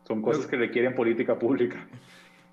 son 0.05 0.23
cosas 0.23 0.47
que 0.47 0.57
requieren 0.57 0.95
política 0.95 1.39
pública. 1.39 1.89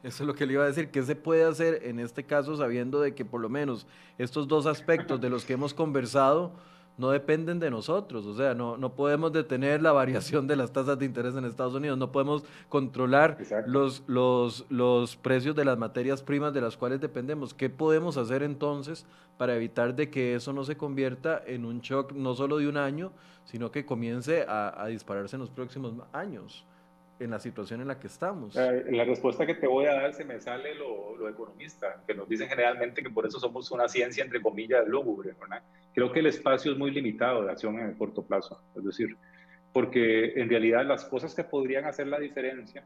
Eso 0.04 0.24
es 0.24 0.28
lo 0.28 0.36
que 0.36 0.45
le 0.45 0.54
iba 0.54 0.64
a 0.64 0.68
decir. 0.68 0.89
¿Qué 0.91 1.01
se 1.01 1.16
puede 1.16 1.45
hacer 1.45 1.80
en 1.84 1.99
este 1.99 2.26
caso 2.26 2.58
sabiendo 2.58 2.99
de 2.99 3.16
que 3.16 3.24
por 3.24 3.39
lo 3.39 3.47
menos 3.47 3.88
estos 4.18 4.49
dos 4.49 4.66
aspectos 4.66 5.22
de 5.22 5.30
los 5.30 5.45
que 5.45 5.54
hemos 5.54 5.74
conversado 5.74 6.51
no 6.97 7.10
dependen 7.10 7.58
de 7.60 7.72
nosotros? 7.72 8.26
O 8.26 8.36
sea, 8.36 8.54
no, 8.54 8.76
no 8.76 8.95
podemos 8.95 9.32
detener 9.32 9.82
la 9.82 9.93
variación 9.93 10.45
de 10.45 10.58
las 10.58 10.74
tasas 10.74 10.99
de 10.99 11.06
interés 11.06 11.36
en 11.36 11.45
Estados 11.45 11.74
Unidos, 11.74 11.97
no 11.97 12.12
podemos 12.12 12.43
controlar 12.68 13.38
los, 13.66 14.04
los, 14.08 14.66
los 14.70 15.16
precios 15.16 15.56
de 15.56 15.64
las 15.64 15.78
materias 15.78 16.22
primas 16.22 16.54
de 16.54 16.60
las 16.60 16.76
cuales 16.76 16.99
dependemos. 16.99 17.54
¿Qué 17.54 17.70
podemos 17.70 18.18
hacer 18.18 18.43
entonces 18.43 19.06
para 19.38 19.56
evitar 19.56 19.95
de 19.95 20.10
que 20.10 20.36
eso 20.36 20.51
no 20.51 20.66
se 20.66 20.76
convierta 20.76 21.41
en 21.47 21.64
un 21.64 21.80
shock 21.80 22.12
no 22.12 22.36
solo 22.36 22.58
de 22.58 22.68
un 22.68 22.76
año, 22.76 23.14
sino 23.45 23.72
que 23.72 23.86
comience 23.86 24.43
a, 24.49 24.84
a 24.84 24.88
dispararse 24.88 25.38
en 25.38 25.39
los 25.39 25.49
próximos 25.49 25.93
años? 26.12 26.66
En 27.24 27.32
la 27.32 27.40
situación 27.40 27.82
en 27.82 27.88
la 27.88 28.00
que 28.00 28.08
estamos. 28.08 28.56
La 28.56 29.04
respuesta 29.04 29.46
que 29.46 29.56
te 29.56 29.68
voy 29.68 29.86
a 29.86 29.94
dar 29.94 30.14
se 30.14 30.26
me 30.26 30.40
sale 30.40 30.76
lo, 30.76 31.16
lo, 31.18 31.30
economista, 31.30 32.04
que 32.06 32.14
nos 32.14 32.28
dicen 32.28 32.50
generalmente 32.50 33.02
que 33.02 33.10
por 33.10 33.26
eso 33.26 33.40
somos 33.40 33.72
una 33.72 33.88
ciencia, 33.88 34.24
entre 34.24 34.42
comillas, 34.42 34.88
lúgubre. 34.88 35.34
¿verdad? 35.40 35.64
Creo 35.94 36.12
que 36.12 36.20
el 36.20 36.28
espacio 36.28 36.72
es 36.72 36.78
muy 36.78 36.92
limitado 36.92 37.44
de 37.44 37.52
acción 37.52 37.80
en 37.80 37.88
el 37.88 37.98
corto 37.98 38.24
plazo. 38.24 38.62
Es 38.76 38.84
decir, 38.84 39.18
porque 39.72 40.34
en 40.36 40.50
realidad 40.50 40.86
las 40.86 41.06
cosas 41.06 41.34
que 41.34 41.44
podrían 41.44 41.86
hacer 41.86 42.08
la 42.08 42.20
diferencia 42.20 42.86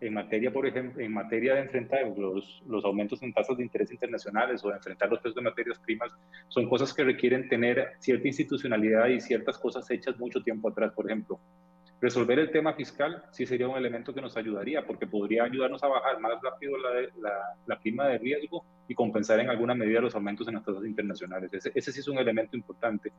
en 0.00 0.14
materia, 0.14 0.52
por 0.52 0.66
ejemplo, 0.66 1.00
en 1.00 1.12
materia 1.12 1.54
de 1.54 1.60
enfrentar 1.60 2.00
los, 2.16 2.62
los 2.66 2.84
aumentos 2.84 3.22
en 3.22 3.32
tasas 3.32 3.56
de 3.56 3.62
interés 3.62 3.92
internacionales 3.92 4.64
o 4.64 4.68
de 4.68 4.74
enfrentar 4.74 5.08
los 5.08 5.20
precios 5.20 5.36
de 5.36 5.42
materias 5.42 5.78
primas, 5.78 6.10
son 6.48 6.68
cosas 6.68 6.92
que 6.92 7.04
requieren 7.04 7.48
tener 7.48 7.92
cierta 8.00 8.26
institucionalidad 8.26 9.06
y 9.06 9.20
ciertas 9.20 9.58
cosas 9.58 9.88
hechas 9.90 10.18
mucho 10.18 10.42
tiempo 10.42 10.70
atrás. 10.70 10.92
Por 10.92 11.06
ejemplo, 11.06 11.38
Resolver 12.02 12.36
el 12.40 12.50
tema 12.50 12.72
fiscal 12.72 13.22
sí 13.30 13.46
sería 13.46 13.68
un 13.68 13.76
elemento 13.76 14.12
que 14.12 14.20
nos 14.20 14.36
ayudaría, 14.36 14.84
porque 14.84 15.06
podría 15.06 15.44
ayudarnos 15.44 15.84
a 15.84 15.86
bajar 15.86 16.18
más 16.18 16.32
rápido 16.42 16.76
la, 16.76 17.56
la, 17.64 17.78
prima 17.78 18.08
de 18.08 18.18
riesgo 18.18 18.64
y 18.88 18.94
compensar 18.96 19.38
en 19.38 19.48
alguna 19.48 19.76
medida 19.76 20.00
los 20.00 20.16
aumentos 20.16 20.48
en 20.48 20.54
las 20.54 20.64
tasas 20.64 20.84
internacionales. 20.84 21.54
Ese, 21.54 21.70
ese, 21.72 21.92
sí 21.92 22.00
es 22.00 22.08
un 22.08 22.18
elemento 22.18 22.56
importante. 22.56 23.12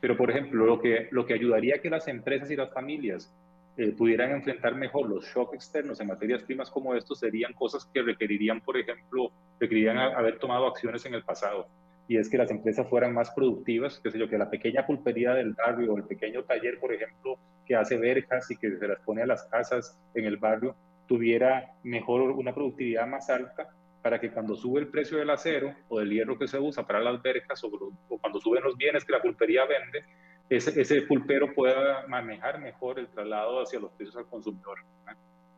Pero, 0.00 0.16
por 0.16 0.30
ejemplo, 0.30 0.66
lo 0.66 0.80
que, 0.80 1.08
lo 1.10 1.26
que 1.26 1.34
ayudaría 1.34 1.74
a 1.74 1.78
que 1.80 1.90
las 1.90 2.06
empresas 2.06 2.48
y 2.52 2.54
las 2.54 2.72
familias 2.72 3.34
eh, 3.76 3.90
pudieran 3.90 4.30
enfrentar 4.30 4.76
mejor 4.76 5.08
los 5.08 5.24
shocks 5.24 5.54
externos 5.54 6.00
en 6.00 6.06
materias 6.06 6.44
primas 6.44 6.70
como 6.70 6.94
estos 6.94 7.18
serían 7.18 7.52
cosas 7.54 7.90
que 7.92 8.02
requerirían, 8.02 8.60
por 8.60 8.76
ejemplo, 8.76 9.32
requerirían 9.58 9.98
haber 9.98 10.38
tomado 10.38 10.68
acciones 10.68 11.04
en 11.06 11.14
el 11.14 11.24
pasado 11.24 11.66
y 12.08 12.16
es 12.16 12.30
que 12.30 12.38
las 12.38 12.50
empresas 12.50 12.88
fueran 12.88 13.12
más 13.12 13.30
productivas, 13.30 14.00
sé 14.02 14.18
yo, 14.18 14.28
que 14.28 14.38
la 14.38 14.48
pequeña 14.48 14.86
pulpería 14.86 15.34
del 15.34 15.52
barrio 15.52 15.92
o 15.92 15.98
el 15.98 16.04
pequeño 16.04 16.42
taller, 16.42 16.80
por 16.80 16.92
ejemplo, 16.92 17.38
que 17.66 17.76
hace 17.76 17.98
verjas 17.98 18.50
y 18.50 18.56
que 18.56 18.78
se 18.78 18.88
las 18.88 18.98
pone 19.00 19.22
a 19.22 19.26
las 19.26 19.44
casas 19.44 19.96
en 20.14 20.24
el 20.24 20.38
barrio, 20.38 20.74
tuviera 21.06 21.74
mejor 21.82 22.22
una 22.22 22.54
productividad 22.54 23.06
más 23.06 23.28
alta 23.28 23.68
para 24.00 24.18
que 24.18 24.30
cuando 24.30 24.56
sube 24.56 24.80
el 24.80 24.88
precio 24.88 25.18
del 25.18 25.28
acero 25.28 25.74
o 25.88 25.98
del 25.98 26.10
hierro 26.10 26.38
que 26.38 26.48
se 26.48 26.58
usa 26.58 26.86
para 26.86 27.00
las 27.00 27.20
verjas 27.20 27.62
o, 27.64 27.70
cuando 28.20 28.40
suben 28.40 28.64
los 28.64 28.76
bienes 28.78 29.04
que 29.04 29.12
la 29.12 29.20
pulpería 29.20 29.66
vende, 29.66 30.04
ese, 30.48 30.80
ese, 30.80 31.02
pulpero 31.02 31.52
pueda 31.52 32.06
manejar 32.06 32.58
mejor 32.58 32.98
el 32.98 33.08
traslado 33.08 33.60
hacia 33.60 33.80
los 33.80 33.92
precios 33.92 34.16
al 34.16 34.26
consumidor. 34.26 34.78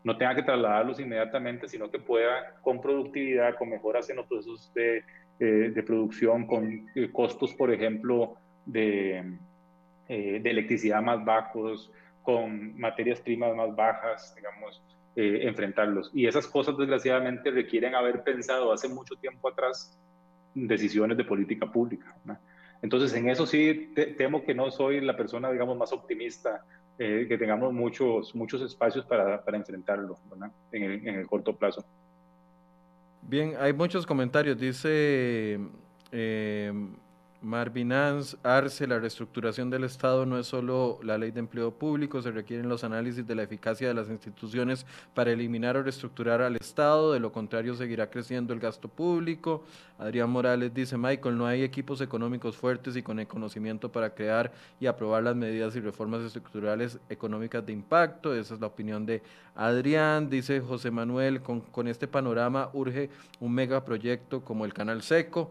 ¿no? 0.02 0.16
tenga 0.16 0.34
que 0.34 0.42
trasladarlos 0.42 0.98
inmediatamente, 0.98 1.68
sino 1.68 1.88
que 1.90 2.00
pueda 2.00 2.56
con 2.62 2.80
productividad, 2.80 3.54
con 3.56 3.68
mejoras 3.68 4.10
en 4.10 4.16
los 4.16 4.26
procesos 4.26 4.72
de 4.74 5.04
eh, 5.42 5.72
de 5.74 5.82
producción 5.82 6.46
con 6.46 6.86
eh, 6.94 7.10
costos, 7.10 7.54
por 7.54 7.72
ejemplo, 7.72 8.34
de, 8.66 9.38
eh, 10.06 10.38
de, 10.38 10.50
electricidad 10.50 11.00
más 11.00 11.24
bajos, 11.24 11.90
con 12.20 12.78
materias 12.78 13.22
primas 13.22 13.56
más 13.56 13.74
bajas, 13.74 14.34
digamos, 14.36 14.82
enfrentarlos. 15.16 16.10
Y 16.12 16.26
esas 16.26 16.46
cosas, 16.46 16.76
desgraciadamente, 16.76 17.50
requieren 17.50 17.94
haber 17.94 18.22
pensado 18.22 18.70
hace 18.70 18.86
mucho 18.86 19.14
tiempo 19.16 19.48
atrás 19.48 19.98
decisiones 20.54 21.16
de 21.16 21.24
política 21.24 21.72
pública. 21.72 22.14
Entonces, 22.82 23.14
en 23.14 23.30
eso 23.30 23.46
sí 23.46 23.94
temo 24.18 24.44
que 24.44 24.54
no 24.54 24.70
soy 24.70 25.00
la 25.00 25.16
persona, 25.16 25.50
digamos, 25.50 25.76
más 25.76 25.92
optimista, 25.92 26.64
que 26.98 27.36
tengamos 27.38 27.72
muchos, 27.72 28.34
muchos 28.34 28.60
espacios 28.60 29.06
para, 29.06 29.42
para 29.42 29.56
enfrentarlo 29.56 30.18
en 30.70 30.82
el, 30.82 31.08
en 31.08 31.14
el 31.14 31.26
corto 31.26 31.56
plazo. 31.56 31.82
Bien, 33.22 33.54
hay 33.60 33.72
muchos 33.72 34.06
comentarios. 34.06 34.58
Dice 34.58 35.58
eh, 36.12 36.72
Marvin 37.42 37.92
Arce, 37.92 38.86
la 38.86 38.98
reestructuración 38.98 39.70
del 39.70 39.84
Estado 39.84 40.26
no 40.26 40.38
es 40.38 40.46
solo 40.46 40.98
la 41.02 41.16
ley 41.16 41.30
de 41.30 41.40
empleo 41.40 41.70
público, 41.70 42.20
se 42.20 42.30
requieren 42.30 42.68
los 42.68 42.84
análisis 42.84 43.26
de 43.26 43.34
la 43.34 43.42
eficacia 43.42 43.88
de 43.88 43.94
las 43.94 44.10
instituciones 44.10 44.84
para 45.14 45.32
eliminar 45.32 45.76
o 45.76 45.82
reestructurar 45.82 46.42
al 46.42 46.56
Estado, 46.56 47.12
de 47.12 47.20
lo 47.20 47.32
contrario 47.32 47.74
seguirá 47.74 48.10
creciendo 48.10 48.52
el 48.52 48.60
gasto 48.60 48.88
público. 48.88 49.64
Adrián 49.98 50.30
Morales 50.30 50.74
dice, 50.74 50.98
Michael, 50.98 51.38
no 51.38 51.46
hay 51.46 51.62
equipos 51.62 52.00
económicos 52.00 52.56
fuertes 52.56 52.96
y 52.96 53.02
con 53.02 53.18
el 53.18 53.26
conocimiento 53.26 53.90
para 53.90 54.14
crear 54.14 54.52
y 54.78 54.86
aprobar 54.86 55.22
las 55.22 55.36
medidas 55.36 55.74
y 55.76 55.80
reformas 55.80 56.22
estructurales 56.22 56.98
económicas 57.08 57.64
de 57.64 57.72
impacto. 57.72 58.34
Esa 58.34 58.54
es 58.54 58.60
la 58.60 58.66
opinión 58.66 59.06
de 59.06 59.22
Adrián. 59.54 60.28
Dice 60.28 60.60
José 60.60 60.90
Manuel, 60.90 61.40
con, 61.40 61.60
con 61.60 61.88
este 61.88 62.06
panorama 62.06 62.70
urge 62.74 63.08
un 63.40 63.54
megaproyecto 63.54 64.42
como 64.42 64.64
el 64.64 64.74
Canal 64.74 65.02
Seco 65.02 65.50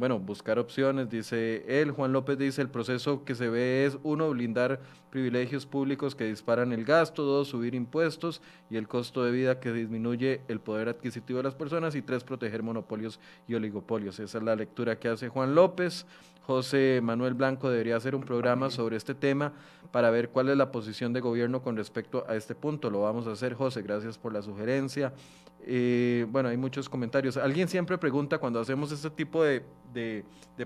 bueno, 0.00 0.18
buscar 0.18 0.58
opciones, 0.58 1.10
dice 1.10 1.62
él. 1.68 1.90
Juan 1.90 2.14
López 2.14 2.38
dice, 2.38 2.62
el 2.62 2.70
proceso 2.70 3.22
que 3.22 3.34
se 3.34 3.50
ve 3.50 3.84
es, 3.84 3.98
uno, 4.02 4.30
blindar 4.30 4.80
privilegios 5.10 5.66
públicos 5.66 6.14
que 6.14 6.24
disparan 6.24 6.72
el 6.72 6.86
gasto, 6.86 7.22
dos, 7.22 7.48
subir 7.48 7.74
impuestos 7.74 8.40
y 8.70 8.78
el 8.78 8.88
costo 8.88 9.22
de 9.22 9.30
vida 9.30 9.60
que 9.60 9.74
disminuye 9.74 10.40
el 10.48 10.58
poder 10.58 10.88
adquisitivo 10.88 11.36
de 11.36 11.42
las 11.42 11.54
personas 11.54 11.94
y 11.96 12.00
tres, 12.00 12.24
proteger 12.24 12.62
monopolios 12.62 13.20
y 13.46 13.54
oligopolios. 13.56 14.18
Esa 14.20 14.38
es 14.38 14.44
la 14.44 14.56
lectura 14.56 14.98
que 14.98 15.08
hace 15.08 15.28
Juan 15.28 15.54
López. 15.54 16.06
José 16.46 17.00
Manuel 17.02 17.34
Blanco 17.34 17.68
debería 17.68 17.96
hacer 17.96 18.14
un 18.14 18.22
programa 18.22 18.70
sobre 18.70 18.96
este 18.96 19.14
tema 19.14 19.52
para 19.92 20.08
ver 20.08 20.30
cuál 20.30 20.48
es 20.48 20.56
la 20.56 20.72
posición 20.72 21.12
de 21.12 21.20
gobierno 21.20 21.60
con 21.60 21.76
respecto 21.76 22.24
a 22.26 22.36
este 22.36 22.54
punto. 22.54 22.88
Lo 22.88 23.02
vamos 23.02 23.26
a 23.26 23.32
hacer, 23.32 23.52
José, 23.52 23.82
gracias 23.82 24.16
por 24.16 24.32
la 24.32 24.40
sugerencia. 24.40 25.12
Eh, 25.66 26.26
bueno, 26.30 26.48
hay 26.48 26.56
muchos 26.56 26.88
comentarios. 26.88 27.36
Alguien 27.36 27.68
siempre 27.68 27.98
pregunta 27.98 28.38
cuando 28.38 28.60
hacemos 28.60 28.92
este 28.92 29.10
tipo 29.10 29.42
de, 29.44 29.62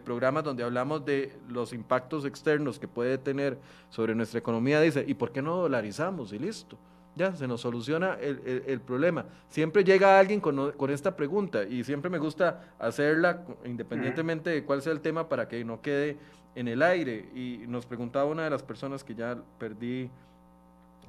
programas 0.05 0.45
donde 0.45 0.63
hablamos 0.63 1.05
de 1.05 1.33
los 1.49 1.73
impactos 1.73 2.25
externos 2.25 2.79
que 2.79 2.89
puede 2.89 3.19
tener 3.19 3.59
sobre 3.91 4.15
nuestra 4.15 4.39
economía, 4.39 4.81
dice, 4.81 5.05
¿y 5.07 5.15
por 5.15 5.33
qué 5.33 5.43
no 5.43 5.57
dolarizamos? 5.57 6.33
Y 6.33 6.39
listo, 6.39 6.77
ya 7.17 7.35
se 7.35 7.47
nos 7.47 7.61
soluciona 7.61 8.15
el, 8.21 8.81
problema. 8.81 9.27
Siempre 9.49 9.85
llega 9.85 10.19
alguien 10.19 10.41
con, 10.41 10.73
con, 10.73 10.91
esta 10.91 11.17
pregunta 11.17 11.65
y 11.65 11.85
siempre 11.85 12.11
me 12.11 12.19
gusta 12.19 12.75
hacerla 12.79 13.45
independientemente 13.65 14.51
de 14.51 14.65
cuál 14.65 14.83
sea 14.83 14.93
el 14.93 15.01
tema 15.01 15.29
para 15.29 15.49
que 15.49 15.65
no 15.65 15.81
quede 15.81 16.19
en 16.55 16.69
el 16.69 16.83
aire. 16.83 17.29
Y 17.35 17.65
nos 17.67 17.87
preguntaba 17.87 18.27
una 18.27 18.45
de 18.45 18.51
las 18.51 18.63
personas 18.63 19.05
que 19.05 19.15
ya 19.15 19.39
perdí 19.59 20.11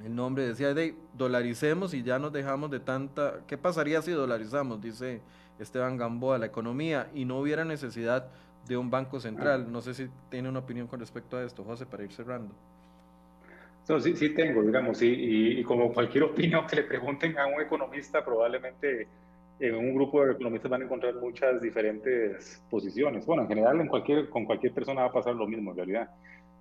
el 0.04 0.14
nombre 0.14 0.46
decía, 0.46 0.74
de 0.74 0.94
dolaricemos 1.14 1.94
y 1.94 2.02
ya 2.02 2.18
nos 2.18 2.32
dejamos 2.32 2.70
de 2.70 2.80
tanta... 2.80 3.40
¿Qué 3.46 3.56
pasaría 3.56 4.02
si 4.02 4.12
dolarizamos? 4.12 4.80
Dice 4.80 5.20
Esteban 5.58 5.96
Gamboa, 5.96 6.38
la 6.38 6.46
economía, 6.46 7.08
y 7.14 7.24
no 7.24 7.38
hubiera 7.38 7.64
necesidad 7.64 8.28
de 8.66 8.76
un 8.76 8.90
banco 8.90 9.20
central. 9.20 9.70
No 9.70 9.80
sé 9.80 9.94
si 9.94 10.08
tiene 10.30 10.48
una 10.48 10.60
opinión 10.60 10.86
con 10.86 11.00
respecto 11.00 11.36
a 11.36 11.44
esto, 11.44 11.64
José, 11.64 11.86
para 11.86 12.04
ir 12.04 12.12
cerrando. 12.12 12.54
sí, 14.00 14.16
sí 14.16 14.30
tengo, 14.30 14.62
digamos, 14.62 15.00
y, 15.02 15.60
y, 15.60 15.62
como 15.64 15.92
cualquier 15.92 16.24
opinión 16.30 16.66
que 16.66 16.76
le 16.76 16.82
pregunten 16.82 17.38
a 17.38 17.46
un 17.46 17.60
economista, 17.60 18.24
probablemente 18.24 19.08
en 19.58 19.74
un 19.74 19.94
grupo 19.94 20.24
de 20.24 20.32
economistas 20.32 20.70
van 20.70 20.82
a 20.82 20.84
encontrar 20.84 21.14
muchas 21.14 21.62
diferentes 21.62 22.62
posiciones. 22.68 23.24
Bueno, 23.24 23.42
en 23.42 23.48
general 23.48 23.80
en 23.80 23.88
cualquier, 23.88 24.28
con 24.28 24.44
cualquier 24.44 24.72
persona 24.72 25.02
va 25.02 25.08
a 25.08 25.12
pasar 25.12 25.34
lo 25.34 25.46
mismo 25.46 25.70
en 25.70 25.76
realidad. 25.76 26.10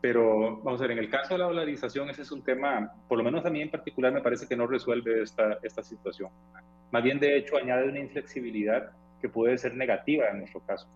Pero 0.06 0.58
vamos 0.62 0.80
a 0.80 0.84
ver, 0.84 0.91
en 0.91 0.99
el 0.99 1.10
caso 1.10 1.34
de 1.34 1.39
la 1.39 1.45
dolarización, 1.45 2.08
ese 2.12 2.22
es 2.22 2.32
un 2.32 2.43
tema, 2.43 2.93
por 3.08 3.18
lo 3.18 3.24
menos 3.24 3.43
a 3.43 3.49
mí 3.49 3.60
en 3.60 3.72
particular, 3.72 4.14
me 4.14 4.22
parece 4.22 4.47
que 4.47 4.56
no 4.56 4.68
resuelve 4.68 5.24
esta, 5.24 5.58
esta 5.64 5.82
situación. 5.82 6.30
Más 6.91 7.01
bien, 7.01 7.20
de 7.20 7.36
hecho, 7.36 7.58
añade 7.58 7.89
una 7.89 7.97
inflexibilidad 7.97 8.91
que 9.20 9.30
puede 9.30 9.58
ser 9.58 9.74
negativa 9.74 10.30
en 10.30 10.41
nuestro 10.41 10.60
caso. 10.60 10.88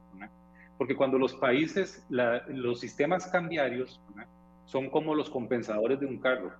Porque 0.77 0.95
cuando 0.95 1.17
los 1.17 1.33
países, 1.33 2.05
los 2.09 2.81
sistemas 2.81 3.25
cambiarios 3.25 3.99
son 4.65 4.91
como 4.91 5.15
los 5.15 5.31
compensadores 5.31 5.99
de 5.99 6.05
un 6.05 6.19
carro. 6.19 6.51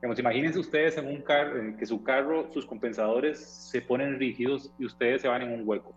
Digamos, 0.00 0.18
imagínense 0.18 0.58
ustedes 0.58 0.96
en 0.96 1.06
un 1.06 1.20
carro, 1.20 1.60
en 1.60 1.76
que 1.76 1.84
su 1.84 2.02
carro, 2.02 2.50
sus 2.50 2.64
compensadores 2.64 3.46
se 3.46 3.82
ponen 3.82 4.18
rígidos 4.18 4.72
y 4.78 4.86
ustedes 4.86 5.20
se 5.20 5.28
van 5.28 5.42
en 5.42 5.52
un 5.52 5.68
hueco. 5.68 5.92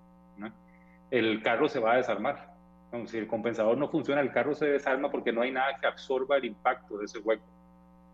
El 1.09 1.41
carro 1.41 1.69
se 1.69 1.79
va 1.79 1.93
a 1.93 1.97
desarmar 1.97 2.50
Si 3.05 3.17
el 3.17 3.27
compensador 3.27 3.77
no 3.77 3.87
funciona, 3.87 4.21
el 4.21 4.31
carro 4.31 4.53
se 4.53 4.65
desarma 4.65 5.09
porque 5.09 5.31
no 5.31 5.41
hay 5.41 5.51
nada 5.51 5.77
que 5.79 5.87
absorba 5.87 6.37
el 6.37 6.45
impacto 6.45 6.97
de 6.97 7.05
ese 7.05 7.19
hueco. 7.19 7.43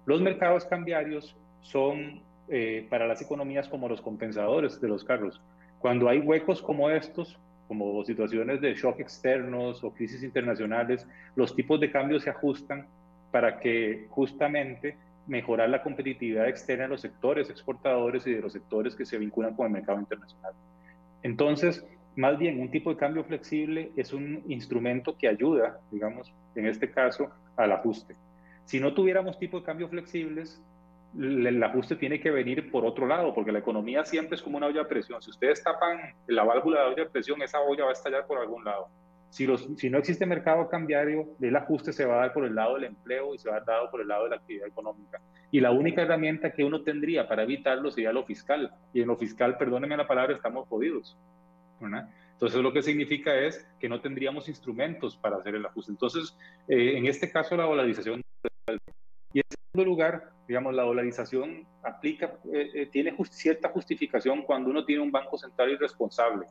Los 0.06 0.22
mercados 0.22 0.66
cambiarios 0.66 1.36
son 1.62 2.22
eh, 2.48 2.88
para 2.90 3.08
las 3.08 3.22
economías 3.22 3.68
como 3.68 3.90
los 3.90 4.02
compensadores 4.02 4.80
de 4.80 4.88
los 4.88 5.04
carros. 5.04 5.42
Cuando 5.80 6.08
hay 6.08 6.20
huecos 6.20 6.62
como 6.62 6.90
estos, 6.90 7.38
como 7.68 8.04
situaciones 8.06 8.62
de 8.62 8.74
shock 8.76 9.00
externos 9.00 9.84
o 9.84 9.92
crisis 9.92 10.24
internacionales, 10.24 11.08
los 11.36 11.56
tipos 11.56 11.80
de 11.80 11.92
cambio 11.92 12.20
se 12.20 12.30
ajustan 12.30 12.88
para 13.32 13.60
que 13.60 14.08
justamente 14.10 14.96
mejorar 15.28 15.70
la 15.70 15.84
competitividad 15.84 16.48
externa 16.48 16.84
de 16.84 16.90
los 16.90 17.02
sectores 17.02 17.50
exportadores 17.50 18.26
y 18.26 18.34
de 18.34 18.42
los 18.42 18.54
sectores 18.54 18.96
que 18.96 19.06
se 19.06 19.18
vinculan 19.18 19.56
con 19.56 19.66
el 19.66 19.74
mercado 19.74 20.00
internacional. 20.00 20.54
Entonces, 21.24 21.86
más 22.18 22.38
bien, 22.39 22.59
un 22.59 22.72
tipo 22.72 22.89
de 22.89 22.97
cambio 22.97 23.24
flexible 23.24 23.91
es 23.95 24.11
un 24.11 24.43
instrumento 24.47 25.15
que 25.15 25.28
ayuda, 25.28 25.80
digamos, 25.91 26.34
en 26.55 26.65
este 26.65 26.89
caso, 26.89 27.30
al 27.55 27.72
ajuste. 27.72 28.15
Si 28.65 28.80
no 28.80 28.95
tuviéramos 28.95 29.38
tipo 29.38 29.59
de 29.59 29.65
cambio 29.65 29.88
flexibles, 29.88 30.59
el 31.15 31.63
ajuste 31.63 31.95
tiene 31.95 32.20
que 32.20 32.32
venir 32.32 32.72
por 32.72 32.86
otro 32.86 33.05
lado, 33.05 33.36
porque 33.36 33.51
la 33.51 33.59
economía 33.59 34.03
siempre 34.03 34.36
es 34.36 34.41
como 34.41 34.57
una 34.57 34.65
olla 34.65 34.82
de 34.82 34.89
presión. 34.89 35.22
Si 35.22 35.30
ustedes 35.30 35.63
tapan 35.63 35.99
la 36.26 36.43
válvula 36.43 36.80
de 36.80 36.86
la 36.86 36.91
olla 36.91 37.03
de 37.03 37.09
presión, 37.11 37.39
esa 37.43 37.61
olla 37.61 37.84
va 37.84 37.91
a 37.91 37.93
estallar 37.93 38.26
por 38.26 38.39
algún 38.39 38.65
lado. 38.65 38.88
Si, 39.30 39.45
los, 39.45 39.70
si 39.78 39.91
no 39.91 39.99
existe 39.99 40.26
mercado 40.26 40.68
cambiario, 40.70 41.28
el 41.39 41.55
ajuste 41.55 41.93
se 41.93 42.05
va 42.05 42.15
a 42.15 42.20
dar 42.22 42.34
por 42.34 42.45
el 42.45 42.55
lado 42.55 42.76
del 42.76 42.86
empleo 42.86 43.36
y 43.36 43.38
se 43.38 43.49
va 43.49 43.57
a 43.57 43.59
dar 43.59 43.91
por 43.91 44.01
el 44.01 44.07
lado 44.07 44.24
de 44.24 44.32
la 44.32 44.36
actividad 44.38 44.68
económica. 44.68 45.22
Y 45.51 45.59
la 45.59 45.70
única 45.70 46.01
herramienta 46.01 46.51
que 46.51 46.63
uno 46.63 46.82
tendría 46.82 47.28
para 47.28 47.43
evitarlo 47.43 47.91
sería 47.91 48.11
lo 48.11 48.26
fiscal. 48.26 48.72
Y 48.91 49.01
en 49.01 49.07
lo 49.07 49.18
fiscal, 49.18 49.55
perdónenme 49.57 49.95
la 49.95 50.07
palabra, 50.07 50.34
estamos 50.34 50.68
jodidos. 50.68 51.15
Entonces, 51.80 52.62
lo 52.62 52.72
que 52.72 52.82
significa 52.82 53.36
es 53.36 53.68
que 53.80 53.90
no 53.90 54.00
tendríamos 54.02 54.48
instrumentos 54.48 55.18
para 55.18 55.38
hacer 55.38 55.56
el 55.56 55.66
ajuste. 55.66 55.92
Entonces, 55.92 56.38
eh, 56.68 56.98
en 56.98 57.08
este 57.08 57.32
caso, 57.32 57.56
la 57.58 57.64
dolarización. 57.64 58.22
Y 59.34 59.40
en 59.40 59.46
segundo 59.50 59.92
lugar, 59.92 60.32
digamos, 60.48 60.74
la 60.74 60.84
dolarización 60.84 61.66
aplica, 61.84 62.38
eh, 62.54 62.72
eh, 62.74 62.86
tiene 62.92 63.16
cierta 63.30 63.70
justificación 63.70 64.44
cuando 64.44 64.70
uno 64.70 64.86
tiene 64.86 65.02
un 65.02 65.12
banco 65.12 65.38
central 65.38 65.72
irresponsable 65.72 66.46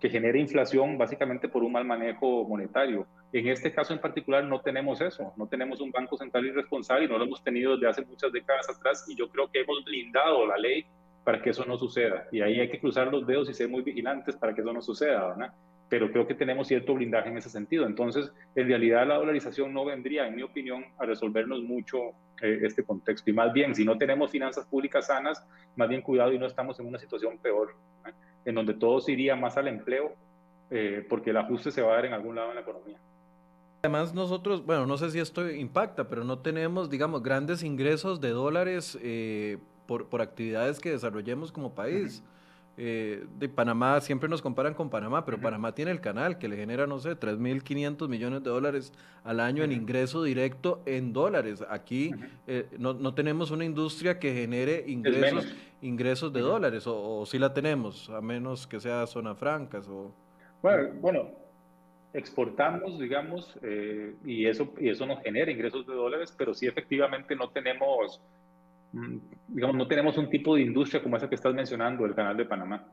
que 0.00 0.08
genera 0.08 0.38
inflación 0.38 0.96
básicamente 0.96 1.48
por 1.48 1.64
un 1.64 1.72
mal 1.72 1.84
manejo 1.84 2.44
monetario. 2.44 3.06
En 3.32 3.48
este 3.48 3.72
caso 3.72 3.92
en 3.92 4.00
particular 4.00 4.44
no 4.44 4.60
tenemos 4.60 5.00
eso, 5.00 5.32
no 5.36 5.48
tenemos 5.48 5.80
un 5.80 5.90
banco 5.90 6.16
central 6.16 6.46
irresponsable 6.46 7.04
y 7.04 7.08
no 7.08 7.18
lo 7.18 7.24
hemos 7.24 7.42
tenido 7.42 7.74
desde 7.74 7.88
hace 7.88 8.04
muchas 8.04 8.32
décadas 8.32 8.68
atrás 8.70 9.04
y 9.08 9.16
yo 9.16 9.28
creo 9.28 9.50
que 9.50 9.60
hemos 9.60 9.84
blindado 9.84 10.46
la 10.46 10.56
ley 10.56 10.86
para 11.28 11.42
que 11.42 11.50
eso 11.50 11.62
no 11.66 11.76
suceda. 11.76 12.26
Y 12.32 12.40
ahí 12.40 12.58
hay 12.58 12.70
que 12.70 12.80
cruzar 12.80 13.12
los 13.12 13.26
dedos 13.26 13.50
y 13.50 13.52
ser 13.52 13.68
muy 13.68 13.82
vigilantes 13.82 14.34
para 14.34 14.54
que 14.54 14.62
eso 14.62 14.72
no 14.72 14.80
suceda, 14.80 15.28
¿verdad? 15.28 15.52
Pero 15.90 16.10
creo 16.10 16.26
que 16.26 16.34
tenemos 16.34 16.68
cierto 16.68 16.94
blindaje 16.94 17.28
en 17.28 17.36
ese 17.36 17.50
sentido. 17.50 17.84
Entonces, 17.84 18.32
en 18.54 18.66
realidad 18.66 19.06
la 19.06 19.16
dolarización 19.16 19.74
no 19.74 19.84
vendría, 19.84 20.26
en 20.26 20.36
mi 20.36 20.42
opinión, 20.42 20.86
a 20.96 21.04
resolvernos 21.04 21.62
mucho 21.62 21.98
eh, 22.40 22.60
este 22.62 22.82
contexto. 22.82 23.28
Y 23.28 23.34
más 23.34 23.52
bien, 23.52 23.74
si 23.74 23.84
no 23.84 23.98
tenemos 23.98 24.30
finanzas 24.30 24.64
públicas 24.64 25.08
sanas, 25.08 25.46
más 25.76 25.90
bien 25.90 26.00
cuidado 26.00 26.32
y 26.32 26.38
no 26.38 26.46
estamos 26.46 26.80
en 26.80 26.86
una 26.86 26.98
situación 26.98 27.36
peor 27.36 27.74
en 28.46 28.54
donde 28.54 28.72
todo 28.72 28.98
se 28.98 29.12
iría 29.12 29.36
más 29.36 29.58
al 29.58 29.68
empleo, 29.68 30.14
eh, 30.70 31.04
porque 31.10 31.28
el 31.28 31.36
ajuste 31.36 31.70
se 31.70 31.82
va 31.82 31.92
a 31.92 31.96
dar 31.96 32.06
en 32.06 32.14
algún 32.14 32.36
lado 32.36 32.48
en 32.48 32.54
la 32.54 32.62
economía. 32.62 32.96
Además 33.82 34.14
nosotros, 34.14 34.64
bueno, 34.64 34.86
no 34.86 34.96
sé 34.96 35.10
si 35.10 35.18
esto 35.18 35.46
impacta, 35.50 36.08
pero 36.08 36.24
no 36.24 36.38
tenemos, 36.38 36.88
digamos, 36.88 37.22
grandes 37.22 37.62
ingresos 37.62 38.18
de 38.18 38.30
dólares 38.30 38.98
eh, 39.02 39.58
por, 39.88 40.06
por, 40.08 40.20
actividades 40.20 40.78
que 40.78 40.90
desarrollemos 40.90 41.50
como 41.50 41.74
país. 41.74 42.22
Eh, 42.80 43.24
de 43.40 43.48
Panamá, 43.48 44.00
siempre 44.00 44.28
nos 44.28 44.40
comparan 44.40 44.72
con 44.72 44.88
Panamá, 44.88 45.24
pero 45.24 45.40
Panamá 45.40 45.74
tiene 45.74 45.90
el 45.90 46.00
canal 46.00 46.38
que 46.38 46.46
le 46.46 46.56
genera, 46.56 46.86
no 46.86 47.00
sé, 47.00 47.18
3.500 47.18 48.06
millones 48.06 48.44
de 48.44 48.50
dólares 48.50 48.92
al 49.24 49.40
año 49.40 49.64
en 49.64 49.72
ingreso 49.72 50.22
directo 50.22 50.80
en 50.86 51.12
dólares. 51.12 51.64
Aquí 51.68 52.12
eh, 52.46 52.68
no, 52.78 52.94
no, 52.94 53.14
tenemos 53.14 53.50
una 53.50 53.64
industria 53.64 54.20
que 54.20 54.32
genere 54.32 54.84
ingresos, 54.86 55.52
ingresos 55.82 56.32
de 56.32 56.40
dólares, 56.40 56.84
o, 56.86 57.26
si 57.26 57.40
la 57.40 57.52
tenemos, 57.52 58.10
a 58.10 58.20
menos 58.20 58.68
que 58.68 58.78
sea 58.78 59.08
zona 59.08 59.34
francas. 59.34 59.88
O... 59.88 60.12
Bueno, 60.62 60.90
bueno, 61.00 61.30
exportamos, 62.12 63.00
digamos, 63.00 63.58
eh, 63.62 64.14
y, 64.24 64.46
eso, 64.46 64.72
y 64.78 64.88
eso 64.88 65.04
nos 65.04 65.20
genera 65.24 65.50
ingresos 65.50 65.84
de 65.84 65.94
dólares, 65.94 66.32
pero 66.38 66.54
sí 66.54 66.66
efectivamente 66.66 67.34
no 67.34 67.50
tenemos 67.50 68.20
digamos, 68.92 69.76
no 69.76 69.86
tenemos 69.86 70.16
un 70.18 70.30
tipo 70.30 70.54
de 70.54 70.62
industria 70.62 71.02
como 71.02 71.16
esa 71.16 71.28
que 71.28 71.34
estás 71.34 71.54
mencionando, 71.54 72.04
el 72.06 72.14
canal 72.14 72.36
de 72.36 72.44
Panamá. 72.44 72.86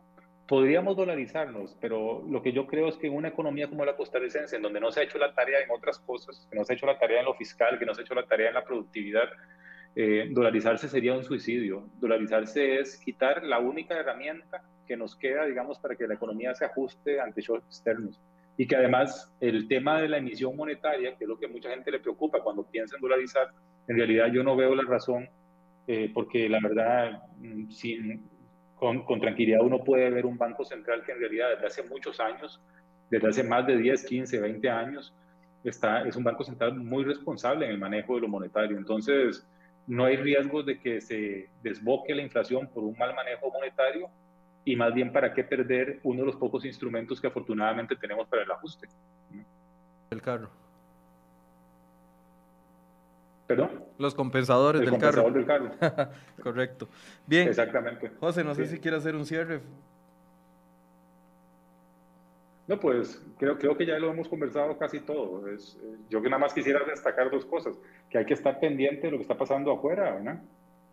Podríamos 0.47 0.95
dolarizarnos, 0.95 1.75
pero 1.81 2.23
lo 2.29 2.41
que 2.41 2.51
yo 2.51 2.67
creo 2.67 2.87
es 2.87 2.97
que 2.97 3.07
en 3.07 3.15
una 3.15 3.29
economía 3.29 3.67
como 3.67 3.83
la 3.83 3.95
costarricense, 3.95 4.55
en 4.55 4.61
donde 4.61 4.79
no 4.79 4.91
se 4.91 4.99
ha 4.99 5.03
hecho 5.03 5.17
la 5.17 5.33
tarea 5.33 5.59
en 5.59 5.71
otras 5.71 5.99
cosas, 5.99 6.47
que 6.49 6.57
no 6.57 6.63
se 6.63 6.73
ha 6.73 6.75
hecho 6.75 6.85
la 6.85 6.99
tarea 6.99 7.19
en 7.19 7.25
lo 7.25 7.33
fiscal, 7.33 7.79
que 7.79 7.85
no 7.85 7.95
se 7.95 8.01
ha 8.01 8.03
hecho 8.03 8.13
la 8.13 8.27
tarea 8.27 8.49
en 8.49 8.53
la 8.53 8.63
productividad, 8.63 9.27
eh, 9.95 10.27
dolarizarse 10.29 10.89
sería 10.89 11.13
un 11.13 11.23
suicidio. 11.23 11.89
Dolarizarse 11.99 12.79
es 12.79 12.97
quitar 12.97 13.43
la 13.43 13.59
única 13.59 13.97
herramienta 13.97 14.61
que 14.85 14.97
nos 14.97 15.15
queda, 15.15 15.45
digamos, 15.45 15.79
para 15.79 15.95
que 15.95 16.07
la 16.07 16.15
economía 16.15 16.53
se 16.53 16.65
ajuste 16.65 17.19
ante 17.19 17.41
shocks 17.41 17.65
externos. 17.65 18.21
Y 18.57 18.67
que 18.67 18.75
además 18.75 19.33
el 19.39 19.67
tema 19.67 20.01
de 20.01 20.09
la 20.09 20.17
emisión 20.17 20.55
monetaria, 20.55 21.15
que 21.17 21.23
es 21.23 21.27
lo 21.27 21.39
que 21.39 21.47
mucha 21.47 21.69
gente 21.69 21.91
le 21.91 21.99
preocupa 21.99 22.41
cuando 22.41 22.63
piensa 22.63 22.95
en 22.95 23.01
dolarizar, 23.01 23.47
en 23.87 23.97
realidad 23.97 24.27
yo 24.31 24.43
no 24.43 24.55
veo 24.55 24.75
la 24.75 24.83
razón 24.83 25.27
eh, 25.87 26.11
porque 26.13 26.49
la 26.49 26.59
verdad, 26.61 27.23
mm, 27.37 27.69
sin, 27.69 28.29
con, 28.75 29.03
con, 29.05 29.19
tranquilidad 29.19 29.61
uno 29.61 29.83
puede 29.83 30.09
ver 30.09 30.25
un 30.25 30.37
banco 30.37 30.65
central 30.65 31.03
que 31.03 31.11
en 31.11 31.19
realidad 31.19 31.49
desde 31.51 31.67
hace 31.67 31.83
muchos 31.83 32.19
años, 32.19 32.61
desde 33.09 33.27
hace 33.27 33.43
más 33.43 33.65
de 33.67 33.77
10, 33.77 34.05
15, 34.05 34.39
20 34.39 34.69
años, 34.69 35.13
está, 35.63 36.01
es 36.01 36.15
un 36.15 36.23
banco 36.23 36.43
central 36.43 36.75
muy 36.75 37.03
responsable 37.03 37.65
en 37.65 37.71
el 37.71 37.77
manejo 37.77 38.15
de 38.15 38.21
lo 38.21 38.27
monetario. 38.27 38.77
Entonces, 38.77 39.47
no 39.87 40.05
hay 40.05 40.17
riesgo 40.17 40.63
de 40.63 40.79
que 40.79 41.01
se 41.01 41.49
desboque 41.61 42.15
la 42.15 42.23
inflación 42.23 42.67
por 42.67 42.83
un 42.83 42.97
mal 42.97 43.13
manejo 43.15 43.51
monetario 43.51 44.09
y 44.63 44.75
más 44.75 44.93
bien 44.93 45.11
para 45.11 45.33
qué 45.33 45.43
perder 45.43 45.99
uno 46.03 46.21
de 46.21 46.25
los 46.27 46.35
pocos 46.37 46.65
instrumentos 46.65 47.21
que 47.21 47.27
afortunadamente 47.27 47.95
tenemos 47.95 48.27
para 48.27 48.43
el 48.43 48.51
ajuste. 48.51 48.87
El 50.09 50.21
carro. 50.21 50.49
¿Perdón? 53.45 53.84
Los 53.97 54.13
compensadores 54.13 54.81
del 54.81 54.97
carro. 54.99 55.31
del 55.31 55.45
carro. 55.45 55.71
Correcto. 56.43 56.89
Bien. 57.25 57.47
Exactamente. 57.47 58.11
José, 58.19 58.43
no 58.43 58.53
sé 58.53 58.65
si 58.67 58.79
quiere 58.79 58.97
hacer 58.97 59.15
un 59.15 59.25
cierre. 59.25 59.61
No, 62.67 62.79
pues 62.79 63.21
creo, 63.37 63.57
creo 63.59 63.77
que 63.77 63.85
ya 63.85 63.99
lo 63.99 64.09
hemos 64.09 64.27
conversado 64.27 64.77
casi 64.77 64.99
todo. 64.99 65.47
Es, 65.47 65.77
eh, 65.83 65.97
yo 66.09 66.21
que 66.21 66.29
nada 66.29 66.39
más 66.39 66.53
quisiera 66.53 66.83
destacar 66.83 67.29
dos 67.29 67.45
cosas, 67.45 67.75
que 68.09 68.17
hay 68.17 68.25
que 68.25 68.33
estar 68.33 68.59
pendiente 68.59 69.07
de 69.07 69.11
lo 69.11 69.17
que 69.17 69.21
está 69.21 69.37
pasando 69.37 69.71
afuera, 69.71 70.15
¿verdad? 70.15 70.41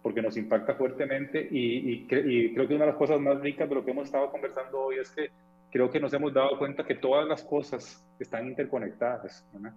porque 0.03 0.20
nos 0.20 0.36
impacta 0.36 0.74
fuertemente 0.74 1.46
y, 1.48 1.92
y, 1.92 2.07
y, 2.11 2.55
creo 2.55 2.66
que 2.66 2.74
una 2.74 2.86
de 2.86 2.90
las 2.90 2.98
cosas 2.98 3.20
más 3.20 3.40
ricas 3.40 3.68
de 3.68 3.74
lo 3.76 3.84
que 3.84 3.92
hemos 3.92 4.07
estado 4.07 4.30
conversando 4.30 4.80
hoy 4.80 4.96
es 4.98 5.11
que 5.11 5.30
creo 5.70 5.90
que 5.90 6.00
nos 6.00 6.12
hemos 6.12 6.34
dado 6.34 6.59
cuenta 6.59 6.84
que 6.84 6.96
todas 6.96 7.26
las 7.26 7.42
cosas 7.44 8.05
están 8.18 8.48
interconectadas. 8.48 9.46
¿verdad? 9.53 9.72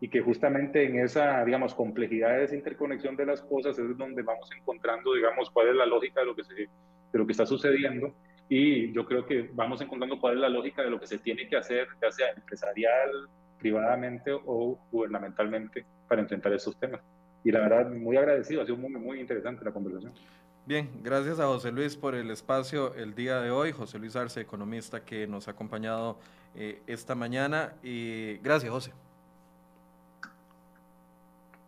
Y 0.00 0.08
que 0.08 0.20
justamente 0.20 0.84
en 0.84 1.00
esa, 1.00 1.44
digamos, 1.44 1.74
complejidad 1.74 2.36
de 2.36 2.44
esa 2.44 2.54
interconexión 2.54 3.16
de 3.16 3.26
las 3.26 3.40
cosas 3.42 3.78
es 3.78 3.96
donde 3.96 4.22
vamos 4.22 4.48
encontrando, 4.56 5.14
digamos, 5.14 5.50
cuál 5.50 5.68
es 5.68 5.74
la 5.74 5.86
lógica 5.86 6.20
de 6.20 6.26
lo 6.26 6.36
que, 6.36 6.44
se, 6.44 6.54
de 6.54 6.68
lo 7.12 7.26
que 7.26 7.32
está 7.32 7.46
sucediendo 7.46 8.14
y 8.48 8.92
yo 8.92 9.04
creo 9.04 9.26
que 9.26 9.50
vamos 9.52 9.80
encontrando 9.80 10.18
cuál 10.18 10.36
es 10.36 10.40
la 10.40 10.48
lógica 10.48 10.82
de 10.82 10.90
lo 10.90 10.98
que 10.98 11.06
se 11.06 11.18
tiene 11.18 11.48
que 11.48 11.56
hacer, 11.56 11.86
ya 12.00 12.10
sea 12.10 12.30
empresarial, 12.30 13.28
privadamente 13.58 14.32
o 14.32 14.78
gubernamentalmente 14.90 15.84
para 16.08 16.22
enfrentar 16.22 16.52
esos 16.52 16.78
temas. 16.78 17.00
Y 17.44 17.52
la 17.52 17.60
verdad, 17.60 17.90
muy 17.90 18.16
agradecido, 18.16 18.62
ha 18.62 18.64
sido 18.64 18.78
muy, 18.78 18.90
muy 18.90 19.20
interesante 19.20 19.64
la 19.64 19.72
conversación. 19.72 20.12
Bien, 20.64 20.90
gracias 21.02 21.40
a 21.40 21.46
José 21.46 21.72
Luis 21.72 21.96
por 21.96 22.14
el 22.14 22.30
espacio 22.30 22.94
el 22.94 23.14
día 23.14 23.40
de 23.40 23.50
hoy. 23.50 23.72
José 23.72 23.98
Luis 23.98 24.16
Arce, 24.16 24.40
economista 24.40 25.04
que 25.04 25.26
nos 25.26 25.48
ha 25.48 25.52
acompañado 25.52 26.18
eh, 26.54 26.80
esta 26.86 27.14
mañana. 27.14 27.74
Y 27.82 28.36
gracias, 28.38 28.70
José. 28.70 28.92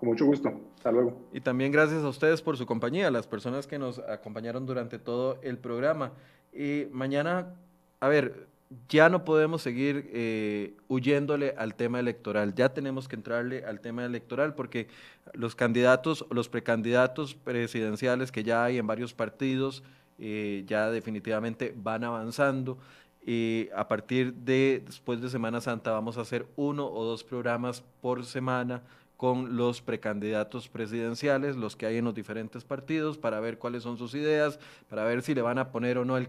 Con 0.01 0.09
mucho 0.09 0.25
gusto. 0.25 0.51
Hasta 0.77 0.91
luego. 0.91 1.29
Y 1.31 1.43
también 1.43 1.71
gracias 1.71 2.03
a 2.03 2.09
ustedes 2.09 2.41
por 2.41 2.57
su 2.57 2.65
compañía, 2.65 3.11
las 3.11 3.27
personas 3.27 3.67
que 3.67 3.79
nos 3.79 3.99
acompañaron 3.99 4.65
durante 4.65 4.99
todo 4.99 5.39
el 5.43 5.59
programa. 5.59 6.13
Y 6.55 6.87
mañana, 6.91 7.55
a 8.01 8.09
ver, 8.09 8.49
ya 8.89 9.11
no 9.11 9.27
podemos 9.27 9.61
seguir 9.61 10.09
eh, 10.15 10.75
huyéndole 10.89 11.55
al 11.59 11.75
tema 11.75 12.01
electoral, 12.01 12.55
ya 12.55 12.73
tenemos 12.73 13.09
que 13.09 13.17
entrarle 13.17 13.63
al 13.65 13.81
tema 13.81 14.07
electoral 14.07 14.55
porque 14.55 14.89
los 15.35 15.55
candidatos, 15.55 16.25
los 16.31 16.49
precandidatos 16.49 17.35
presidenciales 17.35 18.33
que 18.33 18.43
ya 18.43 18.65
hay 18.65 18.79
en 18.79 18.87
varios 18.87 19.13
partidos, 19.13 19.83
eh, 20.19 20.65
ya 20.67 20.91
definitivamente 20.91 21.75
van 21.77 22.05
avanzando. 22.05 22.79
Y 23.27 23.69
a 23.77 23.87
partir 23.87 24.33
de 24.33 24.83
después 24.87 25.21
de 25.21 25.29
Semana 25.29 25.61
Santa 25.61 25.91
vamos 25.91 26.17
a 26.17 26.23
hacer 26.23 26.47
uno 26.57 26.87
o 26.87 27.05
dos 27.05 27.23
programas 27.23 27.85
por 28.01 28.25
semana 28.25 28.83
con 29.21 29.55
los 29.55 29.83
precandidatos 29.83 30.71
presidenciales, 30.71 31.55
los 31.55 31.77
que 31.77 31.85
hay 31.85 31.99
en 31.99 32.07
los 32.07 32.15
diferentes 32.15 32.65
partidos, 32.65 33.19
para 33.19 33.39
ver 33.39 33.59
cuáles 33.59 33.83
son 33.83 33.99
sus 33.99 34.15
ideas, 34.15 34.59
para 34.89 35.05
ver 35.05 35.21
si 35.21 35.35
le 35.35 35.43
van 35.43 35.59
a 35.59 35.73
poner 35.73 35.99
o 35.99 36.07
no 36.07 36.17
el, 36.17 36.27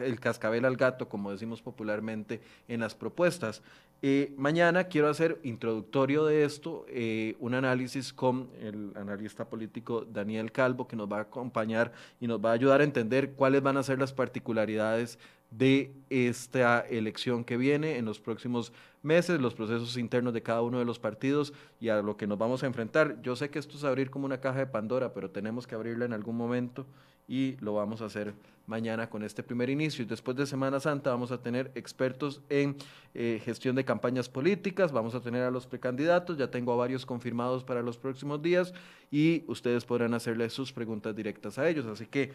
el 0.00 0.20
cascabel 0.20 0.66
al 0.66 0.76
gato, 0.76 1.08
como 1.08 1.32
decimos 1.32 1.62
popularmente 1.62 2.42
en 2.68 2.80
las 2.80 2.94
propuestas. 2.94 3.62
Eh, 4.02 4.34
mañana 4.36 4.84
quiero 4.84 5.08
hacer 5.08 5.40
introductorio 5.42 6.26
de 6.26 6.44
esto, 6.44 6.84
eh, 6.90 7.34
un 7.40 7.54
análisis 7.54 8.12
con 8.12 8.50
el 8.60 8.92
analista 8.94 9.46
político 9.46 10.04
Daniel 10.04 10.52
Calvo, 10.52 10.86
que 10.86 10.96
nos 10.96 11.10
va 11.10 11.16
a 11.16 11.22
acompañar 11.22 11.92
y 12.20 12.26
nos 12.26 12.44
va 12.44 12.50
a 12.50 12.52
ayudar 12.52 12.82
a 12.82 12.84
entender 12.84 13.32
cuáles 13.32 13.62
van 13.62 13.78
a 13.78 13.82
ser 13.82 13.98
las 13.98 14.12
particularidades 14.12 15.18
de 15.56 15.92
esta 16.10 16.80
elección 16.80 17.44
que 17.44 17.56
viene 17.56 17.96
en 17.96 18.04
los 18.04 18.18
próximos 18.18 18.72
meses, 19.02 19.40
los 19.40 19.54
procesos 19.54 19.96
internos 19.96 20.34
de 20.34 20.42
cada 20.42 20.62
uno 20.62 20.78
de 20.78 20.84
los 20.84 20.98
partidos 20.98 21.52
y 21.80 21.88
a 21.90 22.02
lo 22.02 22.16
que 22.16 22.26
nos 22.26 22.38
vamos 22.38 22.62
a 22.62 22.66
enfrentar. 22.66 23.20
Yo 23.22 23.36
sé 23.36 23.50
que 23.50 23.58
esto 23.58 23.76
es 23.76 23.84
abrir 23.84 24.10
como 24.10 24.26
una 24.26 24.40
caja 24.40 24.58
de 24.58 24.66
Pandora, 24.66 25.12
pero 25.12 25.30
tenemos 25.30 25.66
que 25.66 25.74
abrirla 25.74 26.06
en 26.06 26.12
algún 26.12 26.36
momento 26.36 26.86
y 27.28 27.56
lo 27.60 27.74
vamos 27.74 28.02
a 28.02 28.06
hacer 28.06 28.34
mañana 28.66 29.08
con 29.10 29.22
este 29.22 29.42
primer 29.42 29.68
inicio. 29.70 30.06
Después 30.06 30.36
de 30.36 30.46
Semana 30.46 30.80
Santa 30.80 31.10
vamos 31.10 31.30
a 31.30 31.38
tener 31.38 31.70
expertos 31.74 32.40
en 32.48 32.76
eh, 33.14 33.40
gestión 33.44 33.76
de 33.76 33.84
campañas 33.84 34.28
políticas, 34.28 34.90
vamos 34.90 35.14
a 35.14 35.20
tener 35.20 35.42
a 35.42 35.50
los 35.50 35.66
precandidatos, 35.66 36.38
ya 36.38 36.50
tengo 36.50 36.72
a 36.72 36.76
varios 36.76 37.04
confirmados 37.04 37.62
para 37.62 37.82
los 37.82 37.98
próximos 37.98 38.42
días 38.42 38.72
y 39.10 39.44
ustedes 39.46 39.84
podrán 39.84 40.14
hacerle 40.14 40.48
sus 40.50 40.72
preguntas 40.72 41.14
directas 41.14 41.58
a 41.58 41.68
ellos. 41.68 41.86
Así 41.86 42.06
que 42.06 42.32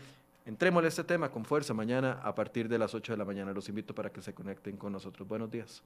Entrémosle 0.50 0.88
a 0.88 0.89
este 0.89 1.04
tema 1.04 1.30
con 1.30 1.45
fuerza 1.45 1.76
mañana 1.76 2.22
a 2.24 2.34
partir 2.34 2.68
de 2.70 2.80
las 2.80 2.95
8 2.95 3.14
de 3.14 3.18
la 3.18 3.24
mañana. 3.24 3.54
Los 3.54 3.70
invito 3.70 3.93
para 3.93 4.12
que 4.12 4.20
se 4.24 4.34
conecten 4.34 4.78
con 4.78 4.91
nosotros. 4.91 5.28
Buenos 5.28 5.52
días. 5.52 5.84